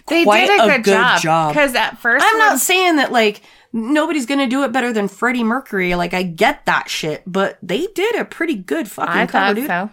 They 0.08 0.24
quite 0.24 0.46
did 0.46 0.60
a, 0.60 0.64
a 0.64 0.66
good, 0.68 0.84
good 0.84 0.92
job 0.92 1.20
job. 1.20 1.52
because 1.52 1.74
at 1.74 1.98
first 1.98 2.24
I'm 2.24 2.38
when- 2.38 2.48
not 2.48 2.58
saying 2.58 2.96
that 2.96 3.12
like 3.12 3.42
nobody's 3.72 4.26
gonna 4.26 4.46
do 4.48 4.62
it 4.64 4.72
better 4.72 4.92
than 4.92 5.08
Freddie 5.08 5.44
Mercury. 5.44 5.94
Like 5.94 6.14
I 6.14 6.22
get 6.22 6.64
that 6.66 6.88
shit, 6.88 7.22
but 7.26 7.58
they 7.62 7.86
did 7.94 8.16
a 8.16 8.24
pretty 8.24 8.54
good 8.54 8.88
fucking 8.90 9.12
I 9.12 9.26
cover, 9.26 9.46
thought 9.46 9.54
dude. 9.56 9.66
so. 9.66 9.90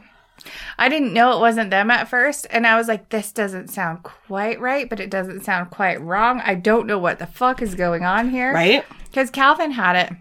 I 0.78 0.88
didn't 0.88 1.14
know 1.14 1.36
it 1.36 1.40
wasn't 1.41 1.72
them 1.72 1.90
at 1.90 2.08
first, 2.08 2.45
and 2.52 2.68
I 2.68 2.78
was 2.78 2.88
like, 2.88 3.10
"This 3.10 3.32
doesn't 3.32 3.70
sound 3.70 4.04
quite 4.04 4.60
right, 4.62 4.88
but 4.88 4.99
it 4.99 5.10
doesn't 5.10 5.44
sound 5.44 5.72
quite 5.72 5.99
wrong." 5.99 6.41
I 6.45 6.54
don't 6.54 6.86
know 6.88 6.99
what 6.99 7.18
the 7.20 7.26
fuck 7.26 7.62
is 7.62 7.74
going 7.76 8.06
on 8.06 8.30
here, 8.30 8.54
Right? 8.54 8.86
Because 9.06 9.30
Calvin 9.32 9.72
had 9.72 9.95
it, 9.95 10.14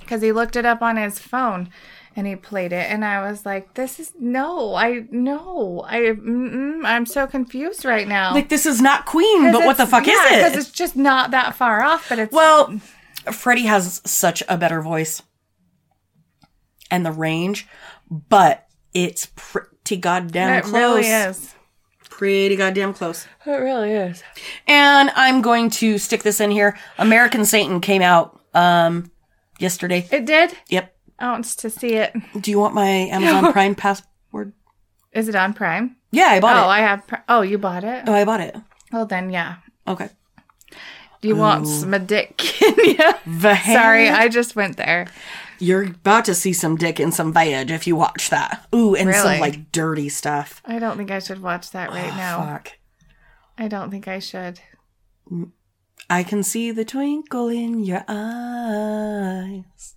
because 0.00 0.22
he 0.22 0.30
looked 0.32 0.54
it 0.56 0.64
up 0.64 0.80
on 0.80 0.96
his 0.96 1.18
phone, 1.18 1.70
and 2.16 2.26
he 2.26 2.36
played 2.36 2.72
it, 2.72 2.90
and 2.90 3.04
I 3.04 3.28
was 3.28 3.46
like, 3.46 3.74
"This 3.74 4.00
is 4.00 4.12
no, 4.18 4.74
I 4.74 5.04
no, 5.10 5.84
I, 5.86 6.08
I'm 6.84 7.06
so 7.06 7.26
confused 7.26 7.84
right 7.84 8.08
now." 8.08 8.34
Like 8.34 8.48
this 8.48 8.66
is 8.66 8.80
not 8.80 9.06
Queen, 9.06 9.52
but 9.52 9.64
what 9.64 9.76
the 9.76 9.86
fuck 9.86 10.06
yeah, 10.06 10.12
is 10.12 10.52
Because 10.52 10.66
it's 10.66 10.76
just 10.76 10.96
not 10.96 11.30
that 11.30 11.54
far 11.54 11.82
off, 11.82 12.08
but 12.08 12.18
it's 12.18 12.32
Well, 12.32 12.80
Freddie 13.32 13.66
has 13.66 14.00
such 14.04 14.42
a 14.48 14.56
better 14.56 14.82
voice 14.82 15.22
and 16.90 17.04
the 17.04 17.12
range, 17.12 17.66
but 18.10 18.66
it's 18.94 19.28
pretty 19.36 19.96
goddamn 19.96 20.58
it 20.58 20.64
close. 20.64 20.74
really 20.74 21.06
is. 21.06 21.54
Pretty 22.08 22.56
goddamn 22.56 22.94
close. 22.94 23.26
It 23.46 23.50
really 23.50 23.92
is. 23.92 24.22
And 24.66 25.10
I'm 25.14 25.40
going 25.40 25.70
to 25.70 25.98
stick 25.98 26.22
this 26.22 26.40
in 26.40 26.50
here. 26.50 26.76
American 26.98 27.44
Satan 27.44 27.80
came 27.80 28.02
out 28.02 28.40
um 28.54 29.10
yesterday. 29.58 30.08
It 30.10 30.26
did. 30.26 30.56
Yep. 30.68 30.94
I 31.18 31.30
want 31.32 31.44
to 31.44 31.70
see 31.70 31.94
it. 31.94 32.14
Do 32.40 32.50
you 32.50 32.58
want 32.58 32.74
my 32.74 32.86
Amazon 32.88 33.52
Prime 33.52 33.74
password? 33.74 34.52
Is 35.12 35.28
it 35.28 35.34
on 35.34 35.52
Prime? 35.54 35.96
Yeah, 36.10 36.26
I 36.26 36.40
bought 36.40 36.56
Oh, 36.56 36.60
it. 36.60 36.64
Oh, 36.64 36.68
I 36.68 36.78
have. 36.80 37.06
Pr- 37.06 37.14
oh, 37.28 37.42
you 37.42 37.58
bought 37.58 37.84
it. 37.84 38.04
oh, 38.06 38.12
I 38.12 38.24
bought 38.24 38.40
it. 38.40 38.56
Well, 38.92 39.06
then 39.06 39.30
yeah. 39.30 39.56
Okay. 39.86 40.10
Do 41.20 41.26
you 41.28 41.34
want 41.36 41.66
some 41.66 41.90
dick 42.06 42.62
in 42.62 42.74
you? 42.84 43.40
Sorry, 43.42 44.08
I 44.08 44.28
just 44.28 44.54
went 44.54 44.76
there. 44.76 45.08
You're 45.58 45.82
about 45.86 46.24
to 46.26 46.34
see 46.34 46.52
some 46.52 46.76
dick 46.76 47.00
and 47.00 47.12
some 47.12 47.32
veg 47.32 47.72
if 47.72 47.88
you 47.88 47.96
watch 47.96 48.30
that. 48.30 48.66
Ooh, 48.72 48.94
and 48.94 49.12
some 49.12 49.40
like 49.40 49.72
dirty 49.72 50.08
stuff. 50.08 50.62
I 50.64 50.78
don't 50.78 50.96
think 50.96 51.10
I 51.10 51.18
should 51.18 51.42
watch 51.42 51.72
that 51.72 51.90
right 51.90 52.12
ah, 52.12 52.16
now. 52.16 52.46
Fuck. 52.46 52.72
I 53.58 53.66
don't 53.66 53.90
think 53.90 54.06
I 54.06 54.20
should. 54.20 54.60
Mm, 55.30 55.50
I 56.08 56.22
can 56.22 56.44
see 56.44 56.70
the 56.70 56.84
twinkle 56.84 57.48
in 57.48 57.80
your 57.80 58.04
eyes. 58.06 59.96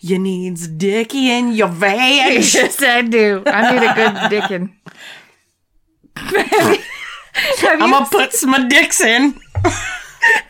You 0.00 0.18
needs 0.18 0.68
dicky 0.68 1.30
in 1.30 1.52
your 1.52 1.68
vag. 1.68 2.32
yes, 2.54 2.82
I 2.82 3.02
do. 3.02 3.42
I 3.46 3.72
need 3.72 3.82
a 3.86 3.94
good 3.94 4.30
dickin'. 4.42 4.72
I'm 7.62 7.78
gonna 7.90 8.06
put 8.06 8.32
some 8.32 8.68
dicks 8.68 9.00
in. 9.00 9.38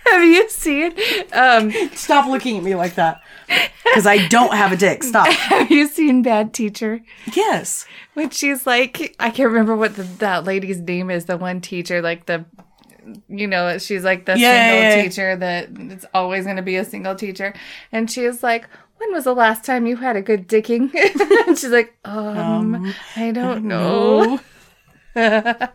have 0.06 0.24
you 0.24 0.48
seen? 0.48 0.94
Um, 1.32 1.70
Stop 1.94 2.28
looking 2.28 2.56
at 2.58 2.62
me 2.64 2.74
like 2.74 2.94
that. 2.96 3.20
Because 3.84 4.06
I 4.06 4.28
don't 4.28 4.54
have 4.54 4.72
a 4.72 4.76
dick. 4.76 5.02
Stop. 5.02 5.26
have 5.32 5.70
you 5.70 5.86
seen 5.88 6.22
Bad 6.22 6.54
Teacher? 6.54 7.00
Yes. 7.34 7.86
When 8.14 8.30
she's 8.30 8.66
like, 8.66 9.14
I 9.18 9.30
can't 9.30 9.48
remember 9.50 9.76
what 9.76 9.96
the, 9.96 10.04
that 10.04 10.44
lady's 10.44 10.78
name 10.80 11.10
is. 11.10 11.24
The 11.26 11.36
one 11.36 11.60
teacher, 11.60 12.00
like 12.00 12.26
the, 12.26 12.44
you 13.28 13.46
know, 13.48 13.78
she's 13.78 14.04
like 14.04 14.26
the 14.26 14.38
Yeah, 14.38 14.52
single 14.68 14.82
yeah, 14.82 14.96
yeah. 14.96 15.02
teacher 15.02 15.36
that 15.36 15.68
it's 15.92 16.04
always 16.14 16.44
going 16.44 16.56
to 16.56 16.62
be 16.62 16.76
a 16.76 16.84
single 16.84 17.14
teacher. 17.16 17.52
And 17.90 18.08
she 18.10 18.22
is 18.24 18.42
like, 18.42 18.68
when 19.00 19.14
was 19.14 19.24
the 19.24 19.34
last 19.34 19.64
time 19.64 19.86
you 19.86 19.96
had 19.96 20.14
a 20.14 20.20
good 20.20 20.46
dicking? 20.46 20.94
and 21.46 21.58
she's 21.58 21.70
like, 21.70 21.94
um, 22.04 22.94
I 23.16 23.30
don't 23.30 23.64
know. 23.64 24.38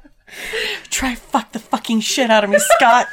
Try 0.90 1.16
fuck 1.16 1.52
the 1.52 1.60
fucking 1.60 2.02
shit 2.02 2.30
out 2.30 2.44
of 2.44 2.52
me, 2.52 2.58
Scott. 2.60 3.08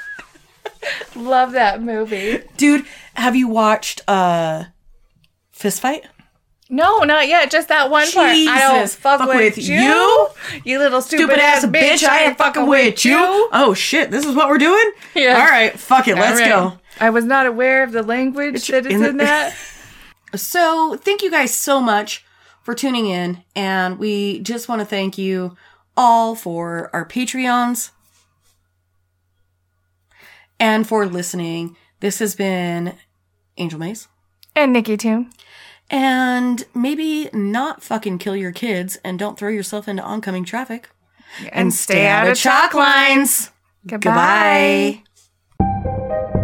Love 1.17 1.53
that 1.53 1.83
movie. 1.83 2.43
Dude, 2.59 2.85
have 3.15 3.35
you 3.35 3.49
watched 3.49 4.03
uh 4.07 4.65
Fist 5.51 5.81
Fight? 5.81 6.05
No, 6.69 7.01
not 7.01 7.29
yet. 7.29 7.51
Just 7.51 7.69
that 7.69 7.91
one 7.91 8.11
part. 8.13 8.31
I 8.31 8.59
don't 8.61 8.89
fuck, 8.91 9.21
fuck 9.21 9.29
with, 9.29 9.57
with 9.57 9.59
you. 9.59 9.77
you? 9.77 10.29
You 10.65 10.79
little 10.79 11.01
stupid, 11.03 11.25
Stupid 11.25 11.39
ass 11.39 11.65
ass 11.65 11.71
bitch, 11.71 12.05
I 12.07 12.25
ain't 12.25 12.39
fucking 12.39 12.67
with 12.67 13.05
you. 13.05 13.49
Oh 13.53 13.73
shit, 13.75 14.11
this 14.11 14.27
is 14.27 14.35
what 14.35 14.49
we're 14.49 14.59
doing? 14.59 14.93
Yeah. 15.15 15.39
All 15.39 15.47
right, 15.47 15.79
fuck 15.79 16.07
it, 16.09 16.17
let's 16.17 16.41
All 16.41 16.47
right. 16.47 16.73
go. 16.73 16.79
I 17.01 17.11
was 17.11 17.25
not 17.25 17.47
aware 17.47 17.83
of 17.83 17.93
the 17.93 18.03
language 18.03 18.69
that 18.69 18.87
is 18.87 18.95
in 18.95 19.05
in, 19.05 19.17
that. 19.19 19.55
So, 20.35 20.97
thank 20.97 21.23
you 21.23 21.31
guys 21.31 21.55
so 21.55 21.81
much 21.81 22.25
for 22.63 22.75
tuning 22.75 23.07
in. 23.07 23.43
And 23.55 23.99
we 23.99 24.41
just 24.41 24.69
want 24.69 24.81
to 24.81 24.87
thank 24.87 25.19
you 25.19 25.57
all 25.97 26.35
for 26.35 26.91
our 26.93 27.07
Patreons 27.07 27.91
and 30.59 30.87
for 30.87 31.07
listening. 31.07 31.77
This 32.01 32.19
has 32.21 32.35
been 32.35 32.95
Angel 33.57 33.79
Maze. 33.79 34.09
And 34.57 34.73
Nikki 34.73 34.97
Toon. 34.97 35.31
And 35.91 36.65
maybe 36.75 37.29
not 37.33 37.83
fucking 37.83 38.19
kill 38.19 38.37
your 38.37 38.53
kids 38.53 38.97
and 39.05 39.19
don't 39.19 39.39
throw 39.39 39.51
yourself 39.51 39.89
into 39.89 40.03
oncoming 40.03 40.45
traffic. 40.45 40.89
And, 41.51 41.73
stay, 41.73 42.07
out 42.07 42.29
of 42.29 42.37
chalk 42.37 42.75
lines. 42.75 43.51
Goodbye. 43.87 45.03
Goodbye. 45.59 46.39